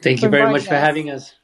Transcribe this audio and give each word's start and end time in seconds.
Thank 0.03 0.21
you 0.21 0.29
very 0.29 0.53
much 0.53 0.67
for 0.67 0.77
having 0.77 1.09
us. 1.09 1.35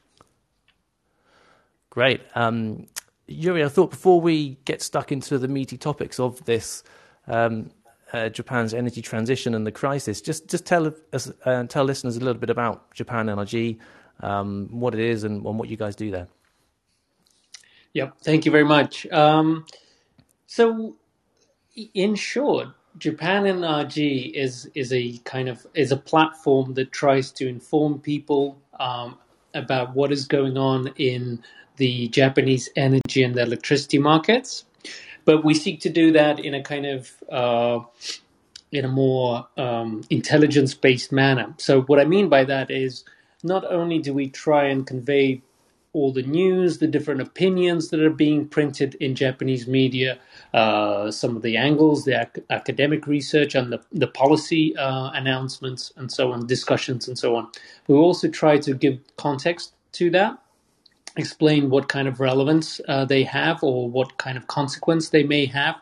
Great. 1.97 2.21
Um, 2.35 2.89
Yuriy, 3.27 3.65
I 3.65 3.71
thought 3.71 3.89
before 3.89 4.21
we 4.21 4.59
get 4.67 4.83
stuck 4.83 5.13
into 5.13 5.39
the 5.39 5.49
meaty 5.49 5.79
topics 5.79 6.21
of 6.21 6.45
this 6.45 6.83
um, 7.27 7.71
uh, 8.13 8.29
Japan's 8.29 8.75
energy 8.75 9.01
transition 9.01 9.55
and 9.55 9.67
the 9.67 9.73
crisis, 9.73 10.21
just 10.21 10.47
just 10.47 10.67
tell 10.67 10.93
us 11.15 11.33
uh, 11.47 11.65
tell 11.65 11.85
listeners 11.85 12.19
a 12.19 12.21
little 12.21 12.39
bit 12.39 12.51
about 12.51 12.93
Japan 12.93 13.29
NRG, 13.29 13.79
um, 14.21 14.69
what 14.71 14.93
it 14.93 15.01
is, 15.01 15.25
and, 15.25 15.43
and, 15.47 15.59
what 15.59 15.71
you 15.71 15.79
guys 15.79 15.97
do 15.97 16.11
there. 16.11 16.29
Yep. 17.95 18.19
Thank 18.23 18.45
you 18.45 18.53
very 18.53 18.67
much. 18.67 19.07
Um, 19.07 19.65
so, 20.47 20.97
in 21.95 22.15
short, 22.15 22.69
Japan 22.99 23.45
NRG 23.45 24.35
is 24.35 24.71
is 24.75 24.93
a 24.93 25.17
kind 25.25 25.49
of 25.49 25.67
is 25.73 25.93
a 25.93 25.97
platform 25.97 26.75
that 26.75 26.93
tries 26.93 27.33
to 27.33 27.49
inform 27.49 28.01
people 28.01 28.59
um, 28.79 29.17
about 29.55 29.95
what 29.95 30.13
is 30.13 30.27
going 30.27 30.59
on 30.59 30.89
in 30.99 31.43
the 31.77 32.09
Japanese 32.09 32.69
energy 32.77 33.23
and 33.23 33.35
the 33.35 33.43
electricity 33.43 33.99
markets. 33.99 34.65
But 35.25 35.45
we 35.45 35.55
seek 35.55 35.81
to 35.81 35.91
do 35.91 36.13
that 36.13 36.39
in 36.39 36.55
a 36.55 36.63
kind 36.63 36.87
of 36.87 37.13
uh, 37.31 37.81
in 38.73 38.85
a 38.85 38.89
more 38.89 39.47
um, 39.57 40.03
intelligence 40.11 40.75
based 40.75 41.13
manner. 41.13 41.55
So 41.59 41.83
what 41.83 42.01
I 42.01 42.05
mean 42.05 42.29
by 42.29 42.45
that 42.45 42.71
is 42.71 43.05
not 43.43 43.65
only 43.65 43.99
do 43.99 44.13
we 44.13 44.29
try 44.29 44.67
and 44.67 44.87
convey 44.87 45.43
all 45.93 46.13
the 46.13 46.23
news, 46.23 46.79
the 46.79 46.87
different 46.87 47.23
opinions 47.23 47.89
that 47.89 48.01
are 48.01 48.11
being 48.11 48.47
printed 48.47 48.95
in 48.97 49.15
Japanese 49.15 49.67
media, 49.67 50.19
uh, 50.53 51.11
some 51.11 51.37
of 51.37 51.43
the 51.43 51.57
angles, 51.57 52.05
the 52.05 52.21
ac- 52.21 52.45
academic 52.51 53.07
research, 53.07 53.55
and 53.55 53.73
the, 53.73 53.81
the 53.93 54.07
policy 54.07 54.77
uh, 54.77 55.11
announcements, 55.15 55.95
and 55.97 56.13
so 56.13 56.33
on, 56.33 56.47
discussions, 56.47 57.09
and 57.09 57.19
so 57.19 57.35
on. 57.35 57.49
We 57.89 57.97
also 57.97 58.29
try 58.29 58.59
to 58.59 58.75
give 58.75 58.99
context 59.17 59.73
to 59.93 60.11
that 60.11 60.39
explain 61.17 61.71
what 61.71 61.89
kind 61.89 62.09
of 62.09 62.21
relevance 62.21 62.81
uh, 62.89 63.05
they 63.05 63.25
have 63.25 63.63
or 63.63 63.91
what 63.91 64.19
kind 64.19 64.37
of 64.39 64.47
consequence 64.47 65.11
they 65.11 65.23
may 65.25 65.47
have. 65.47 65.77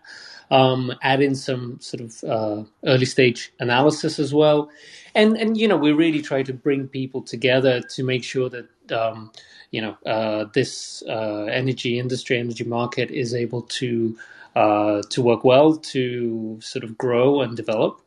Um, 0.50 0.92
add 1.02 1.22
in 1.22 1.34
some 1.34 1.80
sort 1.80 2.02
of 2.02 2.24
uh, 2.24 2.64
early 2.86 3.06
stage 3.06 3.52
analysis 3.60 4.18
as 4.18 4.34
well, 4.34 4.70
and 5.14 5.36
and 5.36 5.56
you 5.56 5.66
know 5.66 5.76
we 5.76 5.92
really 5.92 6.22
try 6.22 6.42
to 6.42 6.52
bring 6.52 6.88
people 6.88 7.22
together 7.22 7.80
to 7.80 8.04
make 8.04 8.22
sure 8.22 8.50
that 8.50 8.92
um, 8.92 9.32
you 9.70 9.80
know 9.80 9.96
uh, 10.06 10.44
this 10.54 11.02
uh, 11.08 11.44
energy 11.50 11.98
industry, 11.98 12.38
energy 12.38 12.64
market 12.64 13.10
is 13.10 13.34
able 13.34 13.62
to 13.62 14.16
uh, 14.54 15.02
to 15.10 15.22
work 15.22 15.44
well, 15.44 15.76
to 15.76 16.58
sort 16.62 16.84
of 16.84 16.96
grow 16.98 17.40
and 17.42 17.56
develop, 17.56 18.00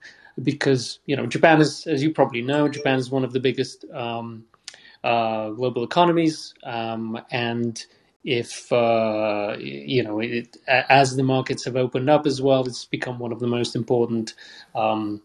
because 0.43 0.99
you 1.07 1.15
know 1.15 1.25
Japan 1.25 1.59
is, 1.59 1.87
as 1.87 2.03
you 2.03 2.11
probably 2.11 2.43
know, 2.43 2.69
Japan 2.69 2.99
is 2.99 3.09
one 3.09 3.25
of 3.25 3.33
the 3.33 3.39
biggest 3.39 3.85
um, 3.93 4.45
uh, 5.07 5.51
global 5.51 5.85
economies, 5.85 6.53
um, 6.65 7.17
and 7.31 7.85
if 8.25 8.69
uh, 8.73 9.55
you 9.57 10.03
know, 10.03 10.19
it, 10.19 10.57
as 10.67 11.15
the 11.15 11.23
markets 11.23 11.63
have 11.63 11.77
opened 11.77 12.09
up 12.09 12.27
as 12.27 12.41
well, 12.41 12.67
it's 12.67 12.83
become 12.83 13.17
one 13.17 13.31
of 13.31 13.39
the 13.39 13.47
most 13.47 13.73
important 13.73 14.33
um, 14.75 15.21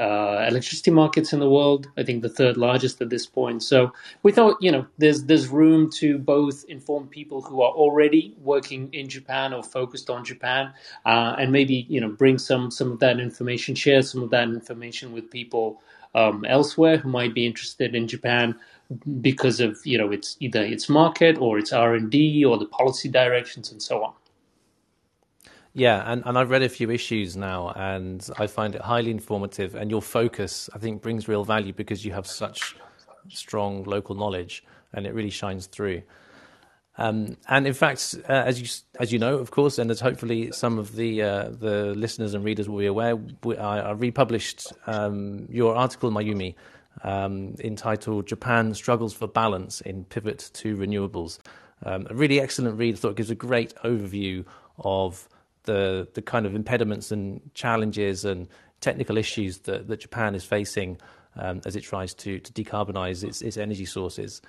uh, 0.00 0.46
electricity 0.48 0.90
markets 0.90 1.34
in 1.34 1.40
the 1.40 1.50
world. 1.50 1.88
I 1.98 2.04
think 2.04 2.22
the 2.22 2.30
third 2.30 2.56
largest 2.56 3.02
at 3.02 3.10
this 3.10 3.26
point. 3.26 3.62
So 3.62 3.92
we 4.22 4.32
thought, 4.32 4.56
you 4.62 4.72
know, 4.72 4.86
there's 4.96 5.24
there's 5.24 5.48
room 5.48 5.90
to 5.96 6.18
both 6.18 6.64
inform 6.66 7.08
people 7.08 7.42
who 7.42 7.60
are 7.60 7.72
already 7.72 8.34
working 8.40 8.88
in 8.94 9.10
Japan 9.10 9.52
or 9.52 9.62
focused 9.62 10.08
on 10.08 10.24
Japan, 10.24 10.72
uh, 11.04 11.36
and 11.38 11.52
maybe 11.52 11.84
you 11.90 12.00
know 12.00 12.08
bring 12.08 12.38
some 12.38 12.70
some 12.70 12.92
of 12.92 13.00
that 13.00 13.20
information, 13.20 13.74
share 13.74 14.00
some 14.00 14.22
of 14.22 14.30
that 14.30 14.44
information 14.44 15.12
with 15.12 15.30
people 15.30 15.82
um, 16.14 16.46
elsewhere 16.46 16.96
who 16.96 17.10
might 17.10 17.34
be 17.34 17.44
interested 17.46 17.94
in 17.94 18.08
Japan 18.08 18.54
because 19.20 19.60
of 19.60 19.78
you 19.84 19.98
know 19.98 20.10
its 20.10 20.36
either 20.40 20.62
its 20.62 20.88
market 20.88 21.38
or 21.38 21.58
its 21.58 21.72
R 21.72 21.94
and 21.94 22.10
D 22.10 22.44
or 22.44 22.58
the 22.58 22.66
policy 22.66 23.08
directions 23.08 23.70
and 23.70 23.82
so 23.82 24.02
on. 24.02 24.12
Yeah, 25.74 26.10
and, 26.10 26.22
and 26.24 26.36
I've 26.36 26.50
read 26.50 26.62
a 26.62 26.68
few 26.68 26.90
issues 26.90 27.36
now, 27.36 27.70
and 27.76 28.28
I 28.38 28.46
find 28.46 28.74
it 28.74 28.80
highly 28.80 29.10
informative. 29.10 29.74
And 29.74 29.90
your 29.90 30.02
focus, 30.02 30.68
I 30.74 30.78
think, 30.78 31.02
brings 31.02 31.28
real 31.28 31.44
value 31.44 31.72
because 31.72 32.04
you 32.04 32.12
have 32.12 32.26
such 32.26 32.74
strong 33.28 33.84
local 33.84 34.14
knowledge, 34.14 34.64
and 34.92 35.06
it 35.06 35.14
really 35.14 35.30
shines 35.30 35.66
through. 35.66 36.02
Um, 36.96 37.36
and 37.48 37.64
in 37.64 37.74
fact, 37.74 38.16
uh, 38.28 38.32
as 38.32 38.60
you 38.60 38.66
as 38.98 39.12
you 39.12 39.20
know, 39.20 39.36
of 39.36 39.52
course, 39.52 39.78
and 39.78 39.88
as 39.90 40.00
hopefully 40.00 40.50
some 40.50 40.78
of 40.78 40.96
the 40.96 41.22
uh, 41.22 41.50
the 41.50 41.94
listeners 41.94 42.34
and 42.34 42.44
readers 42.44 42.68
will 42.68 42.78
be 42.78 42.86
aware, 42.86 43.14
we, 43.14 43.56
I, 43.56 43.90
I 43.90 43.92
republished 43.92 44.72
um, 44.88 45.46
your 45.48 45.76
article, 45.76 46.10
Mayumi, 46.10 46.56
um, 47.02 47.54
entitled 47.60 48.26
Japan 48.26 48.74
Struggles 48.74 49.12
for 49.14 49.26
Balance 49.26 49.80
in 49.80 50.04
Pivot 50.04 50.50
to 50.54 50.76
Renewables. 50.76 51.38
Um, 51.84 52.06
a 52.10 52.14
really 52.14 52.40
excellent 52.40 52.78
read. 52.78 52.94
I 52.94 52.98
thought 52.98 53.16
gives 53.16 53.30
a 53.30 53.34
great 53.34 53.74
overview 53.84 54.44
of 54.78 55.28
the, 55.64 56.08
the 56.14 56.22
kind 56.22 56.46
of 56.46 56.54
impediments 56.54 57.12
and 57.12 57.40
challenges 57.54 58.24
and 58.24 58.48
technical 58.80 59.16
issues 59.16 59.58
that, 59.58 59.88
that 59.88 60.00
Japan 60.00 60.34
is 60.34 60.44
facing 60.44 60.98
um, 61.36 61.60
as 61.64 61.76
it 61.76 61.82
tries 61.82 62.14
to, 62.14 62.40
to 62.40 62.52
decarbonize 62.52 63.22
its, 63.22 63.42
its 63.42 63.56
energy 63.56 63.84
sources. 63.84 64.42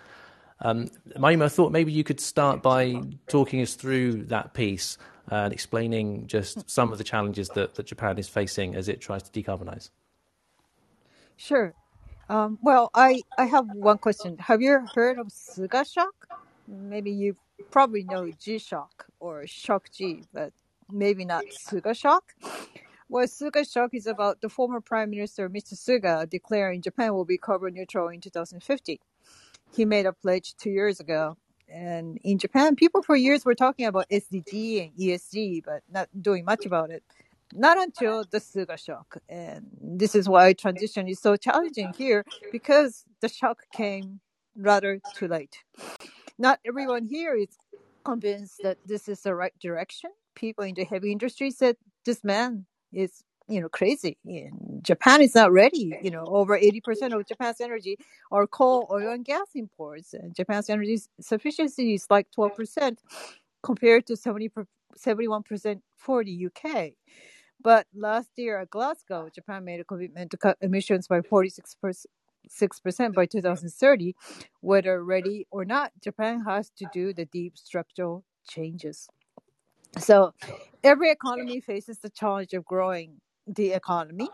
Um, 0.61 0.89
I 1.21 1.47
thought 1.47 1.71
maybe 1.71 1.91
you 1.91 2.03
could 2.03 2.19
start 2.19 2.61
by 2.61 3.01
talking 3.27 3.61
us 3.61 3.75
through 3.75 4.25
that 4.25 4.53
piece 4.53 4.97
and 5.29 5.53
explaining 5.53 6.27
just 6.27 6.69
some 6.69 6.91
of 6.91 6.97
the 6.97 7.03
challenges 7.03 7.49
that, 7.49 7.75
that 7.75 7.85
Japan 7.85 8.17
is 8.17 8.27
facing 8.27 8.75
as 8.75 8.89
it 8.89 8.99
tries 8.99 9.23
to 9.23 9.31
decarbonize. 9.31 9.89
Sure. 11.37 11.73
Um, 12.29 12.59
well, 12.61 12.91
I, 12.95 13.23
I 13.37 13.45
have 13.45 13.67
one 13.67 13.99
question. 13.99 14.37
Have 14.39 14.61
you 14.61 14.79
heard 14.95 15.19
of 15.19 15.27
Suga 15.29 15.91
shock? 15.91 16.27
Maybe 16.67 17.11
you 17.11 17.37
probably 17.71 18.03
know 18.03 18.31
G 18.39 18.59
shock 18.59 19.07
or 19.19 19.47
shock 19.47 19.91
G, 19.91 20.25
but 20.33 20.53
maybe 20.91 21.25
not 21.25 21.45
Suga 21.51 21.95
shock. 21.97 22.33
Well, 23.09 23.27
Suga 23.27 23.71
shock 23.71 23.91
is 23.93 24.07
about 24.07 24.41
the 24.41 24.49
former 24.49 24.81
Prime 24.81 25.11
Minister 25.11 25.49
Mr. 25.49 25.73
Suga 25.75 26.29
declaring 26.29 26.81
Japan 26.81 27.13
will 27.13 27.25
be 27.25 27.37
carbon 27.37 27.73
neutral 27.75 28.09
in 28.09 28.21
2050. 28.21 29.01
He 29.75 29.85
made 29.85 30.05
a 30.05 30.13
pledge 30.13 30.55
two 30.57 30.71
years 30.71 30.99
ago. 30.99 31.37
And 31.69 32.19
in 32.23 32.39
Japan, 32.39 32.75
people 32.75 33.03
for 33.03 33.15
years 33.15 33.45
were 33.45 33.55
talking 33.55 33.87
about 33.87 34.09
SDG 34.09 34.83
and 34.83 34.97
ESG, 34.97 35.63
but 35.65 35.83
not 35.91 36.09
doing 36.21 36.45
much 36.45 36.65
about 36.65 36.91
it 36.91 37.03
not 37.53 37.77
until 37.79 38.25
the 38.29 38.39
Suga 38.39 38.77
shock. 38.83 39.17
And 39.29 39.67
this 39.81 40.15
is 40.15 40.29
why 40.29 40.53
transition 40.53 41.07
is 41.07 41.19
so 41.19 41.35
challenging 41.37 41.93
here 41.97 42.25
because 42.51 43.05
the 43.21 43.29
shock 43.29 43.59
came 43.73 44.19
rather 44.55 44.99
too 45.15 45.27
late. 45.27 45.57
Not 46.37 46.59
everyone 46.65 47.05
here 47.05 47.35
is 47.35 47.49
convinced 48.05 48.61
that 48.63 48.77
this 48.85 49.09
is 49.09 49.21
the 49.21 49.35
right 49.35 49.53
direction. 49.61 50.11
people 50.35 50.63
in 50.63 50.75
the 50.75 50.85
heavy 50.85 51.11
industry 51.11 51.51
said 51.51 51.75
this 52.05 52.23
man 52.23 52.65
is 52.93 53.23
you 53.49 53.61
know 53.61 53.69
crazy. 53.69 54.17
And 54.25 54.83
Japan 54.83 55.21
is 55.21 55.35
not 55.35 55.51
ready. 55.51 55.97
You 56.01 56.11
know, 56.11 56.25
over 56.25 56.55
eighty 56.55 56.81
percent 56.81 57.13
of 57.13 57.25
Japan's 57.27 57.61
energy 57.61 57.97
are 58.31 58.47
coal, 58.47 58.87
oil, 58.91 59.11
and 59.11 59.25
gas 59.25 59.47
imports, 59.55 60.13
and 60.13 60.35
Japan's 60.35 60.69
energy 60.69 60.99
sufficiency 61.21 61.95
is 61.95 62.07
like 62.09 62.31
twelve 62.31 62.55
percent 62.55 63.01
compared 63.63 64.05
to 64.07 64.15
70 64.15 64.49
71 64.95 65.43
percent 65.43 65.83
for 65.97 66.23
the 66.23 66.47
UK. 66.47 66.93
But 67.61 67.87
last 67.93 68.29
year 68.37 68.59
at 68.59 68.69
Glasgow, 68.69 69.29
Japan 69.33 69.65
made 69.65 69.79
a 69.79 69.83
commitment 69.85 70.31
to 70.31 70.37
cut 70.37 70.57
emissions 70.61 71.07
by 71.07 71.21
46 71.21 71.75
percent 72.81 73.15
by 73.15 73.25
2030. 73.25 74.15
Whether 74.61 75.03
ready 75.03 75.47
or 75.51 75.65
not, 75.65 75.91
Japan 76.01 76.41
has 76.45 76.71
to 76.77 76.85
do 76.93 77.13
the 77.13 77.25
deep 77.25 77.57
structural 77.57 78.23
changes. 78.49 79.09
So 79.99 80.33
every 80.83 81.11
economy 81.11 81.61
faces 81.61 81.99
the 81.99 82.09
challenge 82.09 82.53
of 82.53 82.65
growing 82.65 83.21
the 83.47 83.71
economy 83.73 84.29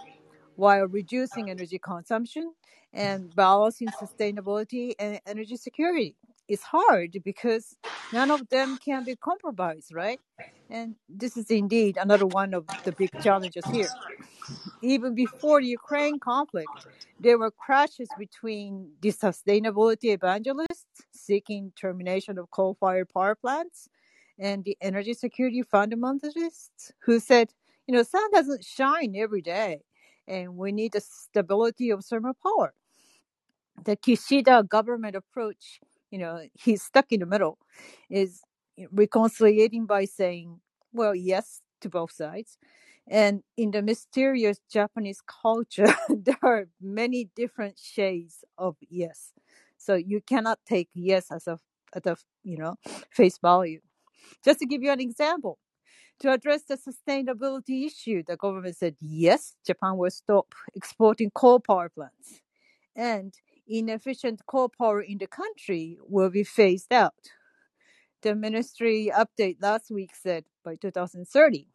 while 0.55 0.85
reducing 0.87 1.49
energy 1.49 1.79
consumption 1.79 2.53
and 2.93 3.33
balancing 3.35 3.91
sustainability 3.91 4.93
and 4.99 5.21
energy 5.27 5.57
security. 5.57 6.15
It's 6.47 6.63
hard 6.63 7.17
because 7.23 7.75
none 8.11 8.31
of 8.31 8.49
them 8.49 8.77
can 8.77 9.03
be 9.03 9.15
compromised, 9.15 9.93
right? 9.93 10.19
And 10.69 10.95
this 11.09 11.37
is 11.37 11.51
indeed 11.51 11.97
another 11.97 12.27
one 12.27 12.53
of 12.53 12.65
the 12.83 12.91
big 12.91 13.11
challenges 13.19 13.65
here 13.69 13.89
even 14.81 15.15
before 15.15 15.61
the 15.61 15.67
Ukraine 15.67 16.19
conflict, 16.19 16.87
there 17.19 17.37
were 17.37 17.51
crashes 17.51 18.13
between 18.17 18.91
the 19.01 19.09
sustainability 19.11 20.13
evangelists 20.13 21.01
seeking 21.11 21.71
termination 21.79 22.37
of 22.37 22.51
coal 22.51 22.77
fired 22.79 23.09
power 23.09 23.35
plants 23.35 23.89
and 24.39 24.63
the 24.63 24.77
energy 24.81 25.13
security 25.13 25.63
fundamentalists 25.63 26.91
who 27.05 27.19
said, 27.19 27.49
you 27.87 27.95
know, 27.95 28.03
sun 28.03 28.29
doesn't 28.31 28.63
shine 28.63 29.15
every 29.17 29.41
day 29.41 29.81
and 30.27 30.57
we 30.57 30.71
need 30.71 30.93
the 30.93 31.01
stability 31.01 31.89
of 31.89 32.03
thermal 32.05 32.33
power. 32.43 32.73
The 33.85 33.97
Kishida 33.97 34.67
government 34.67 35.15
approach, 35.15 35.79
you 36.15 36.19
know, 36.19 36.41
he's 36.65 36.83
stuck 36.83 37.11
in 37.11 37.19
the 37.21 37.25
middle, 37.25 37.57
is 38.09 38.41
reconciliating 38.91 39.85
by 39.85 40.05
saying, 40.05 40.59
well, 40.93 41.15
yes 41.15 41.61
to 41.81 41.89
both 41.89 42.11
sides 42.11 42.57
and 43.07 43.43
in 43.57 43.71
the 43.71 43.81
mysterious 43.81 44.59
Japanese 44.71 45.21
culture, 45.27 45.93
there 46.09 46.39
are 46.43 46.67
many 46.81 47.29
different 47.35 47.77
shades 47.79 48.43
of 48.57 48.77
yes. 48.89 49.33
So 49.77 49.95
you 49.95 50.21
cannot 50.21 50.59
take 50.67 50.89
yes 50.93 51.31
as 51.31 51.47
a 51.47 51.59
at 51.95 52.05
a 52.07 52.17
you 52.43 52.57
know 52.57 52.75
face 53.11 53.37
value. 53.39 53.81
Just 54.45 54.59
to 54.59 54.67
give 54.67 54.83
you 54.83 54.91
an 54.91 55.01
example, 55.01 55.59
to 56.21 56.31
address 56.31 56.63
the 56.63 56.77
sustainability 56.77 57.87
issue, 57.87 58.23
the 58.27 58.37
government 58.37 58.77
said 58.77 58.95
yes, 59.01 59.55
Japan 59.65 59.97
will 59.97 60.11
stop 60.11 60.55
exporting 60.75 61.31
coal 61.31 61.59
power 61.59 61.89
plants, 61.89 62.41
and 62.95 63.33
inefficient 63.67 64.45
coal 64.45 64.69
power 64.69 65.01
in 65.01 65.17
the 65.17 65.27
country 65.27 65.97
will 66.07 66.29
be 66.29 66.43
phased 66.43 66.93
out. 66.93 67.13
The 68.21 68.35
ministry 68.35 69.11
update 69.13 69.57
last 69.61 69.91
week 69.91 70.11
said 70.15 70.45
by 70.63 70.75
2030 70.75 71.67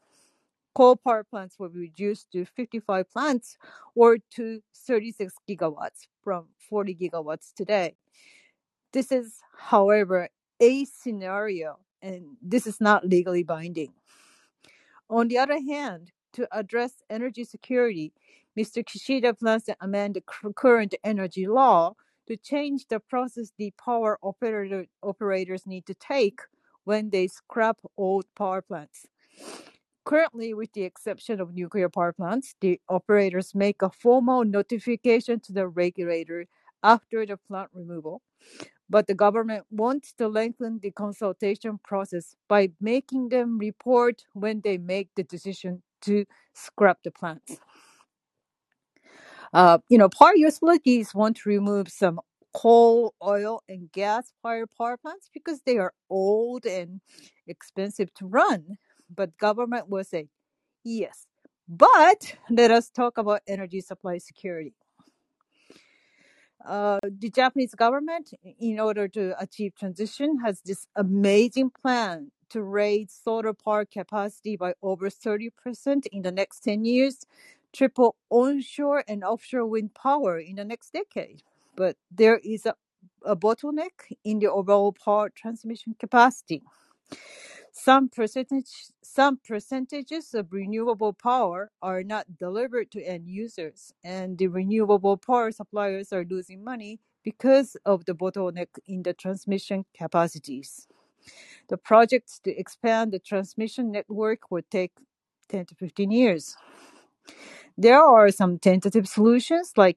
coal 0.75 0.97
power 0.97 1.25
plants 1.25 1.59
will 1.59 1.69
be 1.69 1.81
reduced 1.81 2.31
to 2.33 2.45
55 2.45 3.11
plants 3.11 3.57
or 3.95 4.19
to 4.31 4.63
36 4.75 5.35
gigawatts 5.49 6.07
from 6.23 6.47
40 6.69 6.95
gigawatts 6.95 7.53
today. 7.55 7.97
This 8.93 9.13
is, 9.13 9.41
however, 9.57 10.29
a 10.61 10.85
scenario, 10.85 11.79
and 12.03 12.37
this 12.43 12.67
is 12.67 12.81
not 12.81 13.07
legally 13.07 13.43
binding. 13.43 13.93
On 15.09 15.29
the 15.29 15.39
other 15.39 15.61
hand, 15.61 16.13
to 16.33 16.47
address 16.53 17.03
energy 17.11 17.45
security, 17.45 18.13
Mr. 18.59 18.85
Kishida 18.85 19.39
plans 19.39 19.65
to 19.65 19.77
amend 19.81 20.15
the 20.15 20.53
current 20.55 20.95
energy 21.05 21.47
law 21.47 21.95
to 22.27 22.37
change 22.37 22.87
the 22.89 23.01
process 23.01 23.53
the 23.59 23.73
power 23.83 24.19
operator, 24.23 24.87
operators 25.03 25.67
need 25.67 25.87
to 25.87 25.95
take 25.95 26.41
when 26.85 27.11
they 27.11 27.27
scrap 27.27 27.79
old 27.97 28.25
power 28.37 28.63
plants. 28.63 29.07
Currently, 30.05 30.55
with 30.55 30.73
the 30.73 30.83
exception 30.83 31.41
of 31.41 31.55
nuclear 31.55 31.89
power 31.89 32.13
plants, 32.13 32.55
the 32.61 32.81
operators 32.89 33.55
make 33.55 33.83
a 33.83 33.91
formal 33.91 34.45
notification 34.45 35.41
to 35.41 35.53
the 35.53 35.69
regulator 35.69 36.47
after 36.83 37.27
the 37.27 37.37
plant 37.37 37.71
removal. 37.73 38.23
But 38.89 39.07
the 39.07 39.15
government 39.15 39.67
wants 39.71 40.13
to 40.15 40.27
lengthen 40.27 40.81
the 40.83 40.91
consultation 40.91 41.79
process 41.85 42.35
by 42.49 42.71
making 42.81 43.29
them 43.29 43.59
report 43.59 44.25
when 44.33 44.63
they 44.63 44.79
make 44.79 45.11
the 45.15 45.23
decision 45.23 45.83
to 46.03 46.25
scrap 46.55 46.99
the 47.05 47.13
plants. 47.13 47.61
Uh, 49.53 49.79
you 49.89 49.99
know, 49.99 50.09
part 50.09 50.37
of 50.37 50.41
power 50.41 50.47
utilities 50.47 51.15
want 51.15 51.37
to 51.39 51.49
remove 51.49 51.89
some 51.89 52.21
coal, 52.55 53.15
oil, 53.25 53.63
and 53.69 53.91
gas 53.93 54.33
fired 54.43 54.69
power 54.77 54.97
plants 54.97 55.29
because 55.33 55.63
they 55.63 55.79
are 55.79 55.93
old 56.09 56.67
and 56.67 57.01
expensive 57.47 58.13
to 58.15 58.27
run 58.27 58.79
but 59.15 59.37
government 59.39 59.89
will 59.89 60.05
say 60.05 60.29
yes. 60.85 61.27
But 61.69 62.37
let 62.51 62.71
us 62.71 62.91
talk 62.91 63.19
about 63.19 63.43
energy 63.47 63.81
supply 63.81 64.19
security. 64.19 64.75
Uh, 66.67 66.99
the 67.03 67.31
Japanese 67.31 67.75
government, 67.75 68.33
in 68.59 68.79
order 68.79 69.09
to 69.09 69.35
achieve 69.41 69.75
transition, 69.79 70.39
has 70.45 70.61
this 70.65 70.87
amazing 70.95 71.71
plan 71.71 72.31
to 72.51 72.63
raise 72.63 73.19
solar 73.25 73.55
power 73.55 73.85
capacity 73.87 74.57
by 74.57 74.75
over 74.83 75.09
30% 75.09 76.07
in 76.13 76.23
the 76.23 76.33
next 76.33 76.61
10 76.61 76.85
years, 76.85 77.25
triple 77.73 78.17
onshore 78.31 79.05
and 79.09 79.25
offshore 79.25 79.67
wind 79.67 79.95
power 79.95 80.39
in 80.39 80.57
the 80.57 80.65
next 80.65 80.93
decade. 80.93 81.43
But 81.77 81.97
there 82.11 82.39
is 82.45 82.67
a, 82.67 82.75
a 83.25 83.37
bottleneck 83.37 84.15
in 84.25 84.41
the 84.41 84.51
overall 84.51 84.93
power 84.93 85.31
transmission 85.31 85.97
capacity. 85.99 86.63
Some 87.73 88.09
percentage 88.09 88.71
some 89.03 89.39
percentages 89.39 90.35
of 90.35 90.53
renewable 90.53 91.13
power 91.13 91.71
are 91.83 92.03
not 92.05 92.39
delivered 92.39 92.91
to 92.93 93.03
end 93.03 93.29
users, 93.29 93.93
and 94.05 94.39
the 94.39 94.49
renewable 94.49 95.17
power 95.17 95.53
suppliers 95.53 96.13
are 96.13 96.25
losing 96.29 96.65
money 96.65 97.01
because 97.25 97.77
of 97.87 98.05
the 98.07 98.15
bottleneck 98.15 98.69
in 98.87 99.03
the 99.03 99.15
transmission 99.15 99.85
capacities. 99.97 100.89
The 101.69 101.79
projects 101.79 102.41
to 102.45 102.57
expand 102.59 103.13
the 103.13 103.19
transmission 103.19 103.91
network 103.93 104.51
would 104.51 104.71
take 104.71 104.93
10 105.49 105.67
to 105.67 105.75
15 105.77 106.11
years. 106.11 106.57
There 107.81 108.03
are 108.03 108.31
some 108.31 108.59
tentative 108.59 109.09
solutions 109.09 109.73
like 109.75 109.97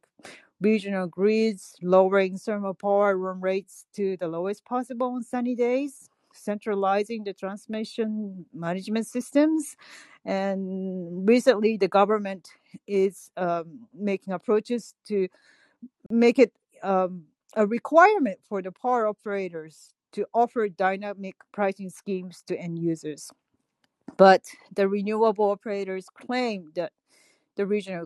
regional 0.62 1.06
grids, 1.06 1.75
lowering 1.82 2.38
thermal 2.38 2.74
power 2.74 3.18
run 3.18 3.42
rates 3.42 3.86
to 3.98 4.16
the 4.16 4.30
lowest 4.30 4.63
possible 4.63 5.08
on 5.08 5.22
sunny 5.22 5.54
days, 5.54 6.08
centralizing 6.34 7.25
the 7.25 7.34
transmission 7.34 8.46
management 8.54 9.06
systems. 9.06 9.75
And 10.24 11.28
recently, 11.28 11.75
the 11.75 11.90
government 11.90 12.48
is 12.88 13.30
um, 13.36 13.90
making 13.94 14.34
approaches 14.34 14.94
to 15.10 15.28
make 16.10 16.40
it 16.40 16.54
um, 16.84 17.24
a 17.58 17.68
requirement 17.68 18.40
for 18.48 18.62
the 18.62 18.72
power 18.72 19.08
operators 19.08 19.94
to 20.13 20.25
offer 20.34 20.70
dynamic 20.70 21.36
pricing 21.52 21.90
schemes 21.90 22.44
to 22.48 22.58
end 22.58 22.80
users. 22.80 23.30
But 24.16 24.44
the 24.74 24.88
renewable 24.88 25.52
operators 25.52 26.08
claim 26.10 26.72
that 26.75 26.94
the 27.55 27.65
regional 27.67 28.05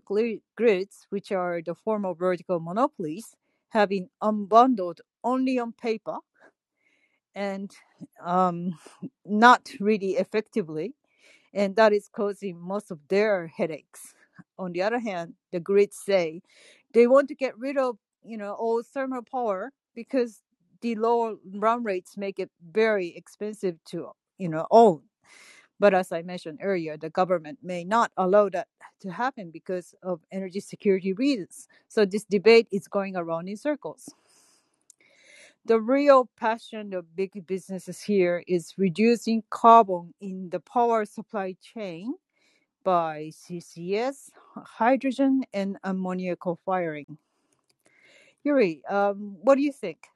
grids, 0.55 1.07
which 1.09 1.31
are 1.31 1.61
the 1.65 1.75
former 1.75 2.13
vertical 2.13 2.59
monopolies, 2.59 3.35
have 3.69 3.89
been 3.89 4.09
unbundled 4.23 4.99
only 5.23 5.59
on 5.59 5.73
paper 5.73 6.17
and 7.35 7.71
um, 8.23 8.77
not 9.25 9.69
really 9.79 10.13
effectively, 10.13 10.93
and 11.53 11.75
that 11.75 11.93
is 11.93 12.09
causing 12.13 12.59
most 12.59 12.91
of 12.91 12.99
their 13.09 13.47
headaches. 13.47 14.13
On 14.59 14.71
the 14.73 14.81
other 14.83 14.99
hand, 14.99 15.35
the 15.51 15.59
grids 15.59 15.97
say 15.97 16.41
they 16.93 17.07
want 17.07 17.27
to 17.29 17.35
get 17.35 17.57
rid 17.57 17.77
of 17.77 17.97
you 18.23 18.37
know 18.37 18.53
all 18.53 18.83
thermal 18.83 19.23
power 19.23 19.71
because 19.95 20.41
the 20.81 20.95
low 20.95 21.39
run 21.55 21.83
rates 21.83 22.17
make 22.17 22.39
it 22.39 22.51
very 22.71 23.15
expensive 23.15 23.77
to 23.87 24.11
you 24.37 24.49
know 24.49 24.67
own. 24.71 25.03
But 25.79 25.93
as 25.93 26.11
I 26.11 26.23
mentioned 26.23 26.59
earlier, 26.61 26.97
the 26.97 27.09
government 27.09 27.59
may 27.63 27.83
not 27.83 28.11
allow 28.17 28.49
that 28.49 28.67
to 29.01 29.11
happen 29.11 29.51
because 29.51 29.93
of 30.03 30.21
energy 30.31 30.59
security 30.59 31.13
reasons. 31.13 31.67
So 31.87 32.05
this 32.05 32.25
debate 32.25 32.67
is 32.71 32.87
going 32.87 33.15
around 33.15 33.47
in 33.49 33.57
circles 33.57 34.09
the 35.65 35.79
real 35.79 36.29
passion 36.37 36.93
of 36.93 37.15
big 37.15 37.45
businesses 37.45 38.01
here 38.01 38.43
is 38.47 38.73
reducing 38.77 39.43
carbon 39.49 40.13
in 40.21 40.49
the 40.49 40.61
power 40.61 41.05
supply 41.05 41.55
chain 41.61 42.15
by 42.83 43.31
CCS, 43.33 44.29
hydrogen, 44.55 45.43
and 45.53 45.77
ammonia 45.83 46.37
co-firing. 46.37 47.17
Yuriy, 48.45 48.79
um, 48.89 49.37
what 49.41 49.55
do 49.55 49.61
you 49.61 49.73
think? 49.73 50.07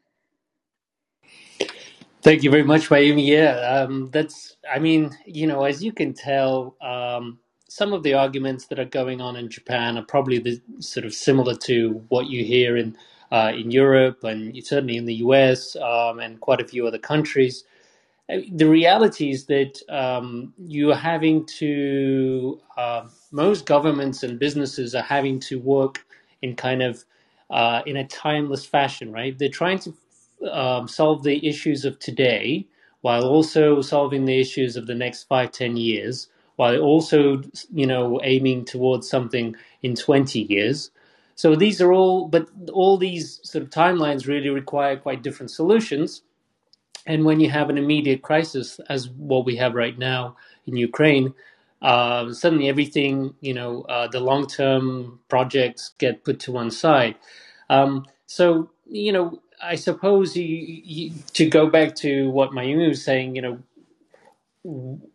Thank 2.21 2.43
you 2.43 2.51
very 2.51 2.63
much, 2.63 2.89
Mayumi. 2.89 3.25
Yeah, 3.27 3.53
um, 3.61 4.09
that's, 4.11 4.57
I 4.71 4.79
mean, 4.79 5.17
you 5.25 5.47
know, 5.47 5.63
as 5.63 5.81
you 5.83 5.93
can 5.93 6.13
tell, 6.13 6.75
um, 6.81 7.39
some 7.69 7.93
of 7.93 8.03
the 8.03 8.13
arguments 8.15 8.67
that 8.67 8.79
are 8.79 8.85
going 8.85 9.21
on 9.21 9.37
in 9.37 9.49
Japan 9.49 9.97
are 9.97 10.03
probably 10.03 10.39
the, 10.39 10.61
sort 10.79 11.05
of 11.05 11.13
similar 11.13 11.55
to 11.55 12.03
what 12.09 12.27
you 12.27 12.43
hear 12.43 12.77
in 12.77 12.97
uh, 13.31 13.51
in 13.55 13.71
Europe 13.71 14.23
and 14.25 14.55
certainly 14.65 14.97
in 14.97 15.05
the 15.05 15.15
US 15.17 15.75
um, 15.77 16.19
and 16.19 16.39
quite 16.41 16.61
a 16.61 16.67
few 16.67 16.87
other 16.87 16.97
countries. 16.97 17.63
Uh, 18.29 18.39
The 18.53 18.67
reality 18.67 19.31
is 19.31 19.45
that 19.47 19.81
um, 19.89 20.53
you 20.57 20.91
are 20.91 20.97
having 21.13 21.45
to, 21.59 22.59
uh, 22.77 23.07
most 23.31 23.65
governments 23.67 24.23
and 24.23 24.39
businesses 24.39 24.95
are 24.95 25.03
having 25.03 25.39
to 25.41 25.59
work 25.59 26.05
in 26.43 26.55
kind 26.55 26.83
of 26.83 27.05
uh, 27.51 27.81
in 27.87 27.97
a 27.97 28.07
timeless 28.07 28.65
fashion, 28.65 29.11
right? 29.13 29.37
They're 29.39 29.49
trying 29.63 29.79
to 29.79 29.93
um, 30.49 30.87
solve 30.87 31.23
the 31.23 31.47
issues 31.47 31.85
of 31.85 31.99
today 31.99 32.67
while 33.01 33.25
also 33.25 33.81
solving 33.81 34.25
the 34.25 34.39
issues 34.39 34.77
of 34.77 34.87
the 34.87 34.95
next 34.95 35.23
five, 35.23 35.51
ten 35.51 35.75
years, 35.77 36.27
while 36.55 36.77
also, 36.79 37.41
you 37.73 37.87
know, 37.87 38.19
aiming 38.23 38.65
towards 38.65 39.09
something 39.09 39.55
in 39.81 39.95
20 39.95 40.41
years. 40.41 40.91
So 41.35 41.55
these 41.55 41.81
are 41.81 41.91
all, 41.91 42.27
but 42.27 42.47
all 42.71 42.97
these 42.97 43.39
sort 43.43 43.63
of 43.63 43.71
timelines 43.71 44.27
really 44.27 44.49
require 44.49 44.95
quite 44.97 45.23
different 45.23 45.49
solutions. 45.49 46.21
And 47.07 47.25
when 47.25 47.39
you 47.39 47.49
have 47.49 47.71
an 47.71 47.79
immediate 47.79 48.21
crisis, 48.21 48.79
as 48.87 49.09
what 49.09 49.45
we 49.45 49.55
have 49.55 49.73
right 49.73 49.97
now 49.97 50.35
in 50.67 50.75
Ukraine, 50.75 51.33
uh, 51.81 52.31
suddenly 52.31 52.69
everything, 52.69 53.33
you 53.41 53.55
know, 53.55 53.81
uh, 53.83 54.07
the 54.07 54.19
long 54.19 54.45
term 54.45 55.19
projects 55.29 55.93
get 55.97 56.23
put 56.23 56.39
to 56.41 56.51
one 56.51 56.69
side. 56.69 57.15
Um, 57.71 58.05
so, 58.27 58.69
you 58.85 59.11
know, 59.11 59.41
I 59.63 59.75
suppose 59.75 60.37
you, 60.37 60.45
you, 60.45 61.11
to 61.33 61.49
go 61.49 61.69
back 61.69 61.95
to 61.97 62.29
what 62.31 62.51
Mayumi 62.51 62.89
was 62.89 63.03
saying, 63.03 63.35
you 63.35 63.41
know, 63.43 63.59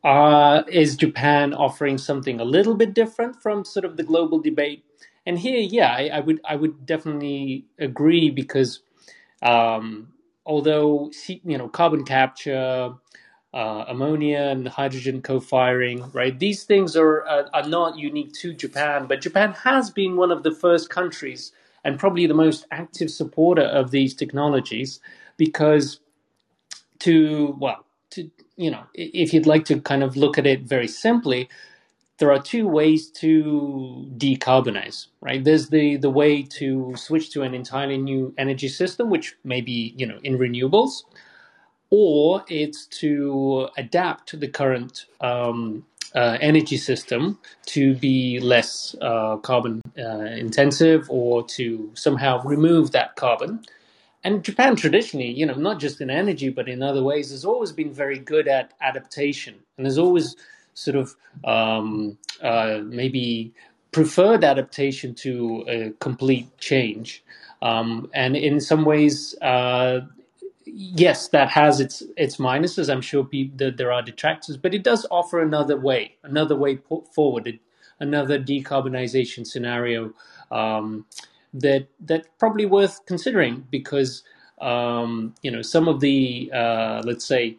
uh, 0.04 0.62
is 0.68 0.96
Japan 0.96 1.54
offering 1.54 1.98
something 1.98 2.40
a 2.40 2.44
little 2.44 2.74
bit 2.74 2.94
different 2.94 3.42
from 3.42 3.64
sort 3.64 3.84
of 3.84 3.96
the 3.96 4.04
global 4.04 4.40
debate? 4.40 4.84
And 5.26 5.38
here, 5.38 5.60
yeah, 5.60 5.92
I, 5.92 6.08
I 6.14 6.20
would 6.20 6.40
I 6.48 6.56
would 6.56 6.86
definitely 6.86 7.66
agree 7.78 8.30
because 8.30 8.80
um, 9.42 10.08
although 10.46 11.10
you 11.28 11.58
know 11.58 11.68
carbon 11.68 12.04
capture, 12.04 12.94
uh, 13.54 13.84
ammonia 13.88 14.40
and 14.40 14.68
hydrogen 14.68 15.22
co-firing, 15.22 16.10
right? 16.12 16.38
These 16.38 16.64
things 16.64 16.96
are, 16.96 17.22
are 17.26 17.50
are 17.54 17.68
not 17.68 17.98
unique 17.98 18.34
to 18.34 18.54
Japan, 18.54 19.06
but 19.06 19.22
Japan 19.22 19.52
has 19.64 19.90
been 19.90 20.16
one 20.16 20.32
of 20.32 20.42
the 20.44 20.52
first 20.52 20.90
countries 20.90 21.52
and 21.86 22.00
probably 22.00 22.26
the 22.26 22.34
most 22.34 22.66
active 22.72 23.10
supporter 23.10 23.62
of 23.64 23.92
these 23.92 24.14
technologies 24.14 25.00
because 25.38 26.00
to 27.00 27.56
well 27.60 27.84
to 28.10 28.30
you 28.56 28.70
know 28.70 28.84
if 28.94 29.34
you'd 29.34 29.46
like 29.46 29.64
to 29.66 29.80
kind 29.80 30.02
of 30.04 30.16
look 30.16 30.38
at 30.38 30.46
it 30.46 30.62
very 30.62 30.88
simply 30.88 31.48
there 32.18 32.32
are 32.32 32.42
two 32.42 32.68
ways 32.68 33.10
to 33.10 34.06
decarbonize 34.18 35.08
right? 35.22 35.44
There's 35.44 35.68
the 35.70 35.96
the 35.98 36.10
way 36.10 36.42
to 36.60 36.94
switch 36.96 37.30
to 37.32 37.42
an 37.42 37.54
entirely 37.54 37.98
new 37.98 38.34
energy 38.38 38.68
system 38.68 39.10
which 39.10 39.36
may 39.44 39.60
be 39.62 39.94
you 39.96 40.06
know 40.06 40.18
in 40.24 40.38
renewables 40.38 41.02
or 41.90 42.44
it's 42.48 42.86
to 42.86 43.68
adapt 43.76 44.38
the 44.38 44.48
current 44.48 45.06
um, 45.20 45.84
uh, 46.14 46.38
energy 46.40 46.76
system 46.76 47.38
to 47.66 47.94
be 47.96 48.40
less 48.40 48.96
uh, 49.00 49.36
carbon 49.38 49.82
uh, 49.98 50.18
intensive 50.18 51.06
or 51.10 51.44
to 51.46 51.90
somehow 51.94 52.42
remove 52.42 52.92
that 52.92 53.16
carbon. 53.16 53.60
And 54.24 54.42
Japan 54.42 54.74
traditionally, 54.76 55.30
you 55.30 55.46
know, 55.46 55.54
not 55.54 55.78
just 55.78 56.00
in 56.00 56.10
energy 56.10 56.48
but 56.48 56.68
in 56.68 56.82
other 56.82 57.02
ways, 57.02 57.30
has 57.30 57.44
always 57.44 57.72
been 57.72 57.92
very 57.92 58.18
good 58.18 58.48
at 58.48 58.72
adaptation 58.80 59.54
and 59.76 59.86
has 59.86 59.98
always 59.98 60.34
sort 60.74 60.96
of 60.96 61.14
um, 61.44 62.18
uh, 62.42 62.80
maybe 62.84 63.52
preferred 63.92 64.44
adaptation 64.44 65.14
to 65.14 65.64
a 65.68 65.90
complete 66.00 66.58
change. 66.58 67.22
Um, 67.62 68.10
and 68.12 68.36
in 68.36 68.60
some 68.60 68.84
ways, 68.84 69.34
uh, 69.40 70.00
yes, 70.66 71.28
that 71.28 71.48
has 71.50 71.80
its 71.80 72.02
its 72.16 72.36
minuses. 72.38 72.90
I'm 72.92 73.00
sure 73.00 73.24
people, 73.24 73.56
that 73.58 73.76
there 73.76 73.92
are 73.92 74.02
detractors, 74.02 74.56
but 74.56 74.74
it 74.74 74.84
does 74.84 75.06
offer 75.10 75.40
another 75.40 75.76
way, 75.78 76.16
another 76.24 76.56
way 76.56 76.78
forward, 77.14 77.58
another 78.00 78.38
decarbonization 78.38 79.46
scenario 79.46 80.12
um, 80.50 81.06
that 81.54 81.88
that 82.00 82.26
probably 82.38 82.66
worth 82.66 83.04
considering 83.06 83.66
because 83.70 84.22
um, 84.60 85.34
you 85.42 85.50
know 85.50 85.62
some 85.62 85.88
of 85.88 86.00
the 86.00 86.50
uh, 86.54 87.02
let's 87.04 87.24
say 87.26 87.56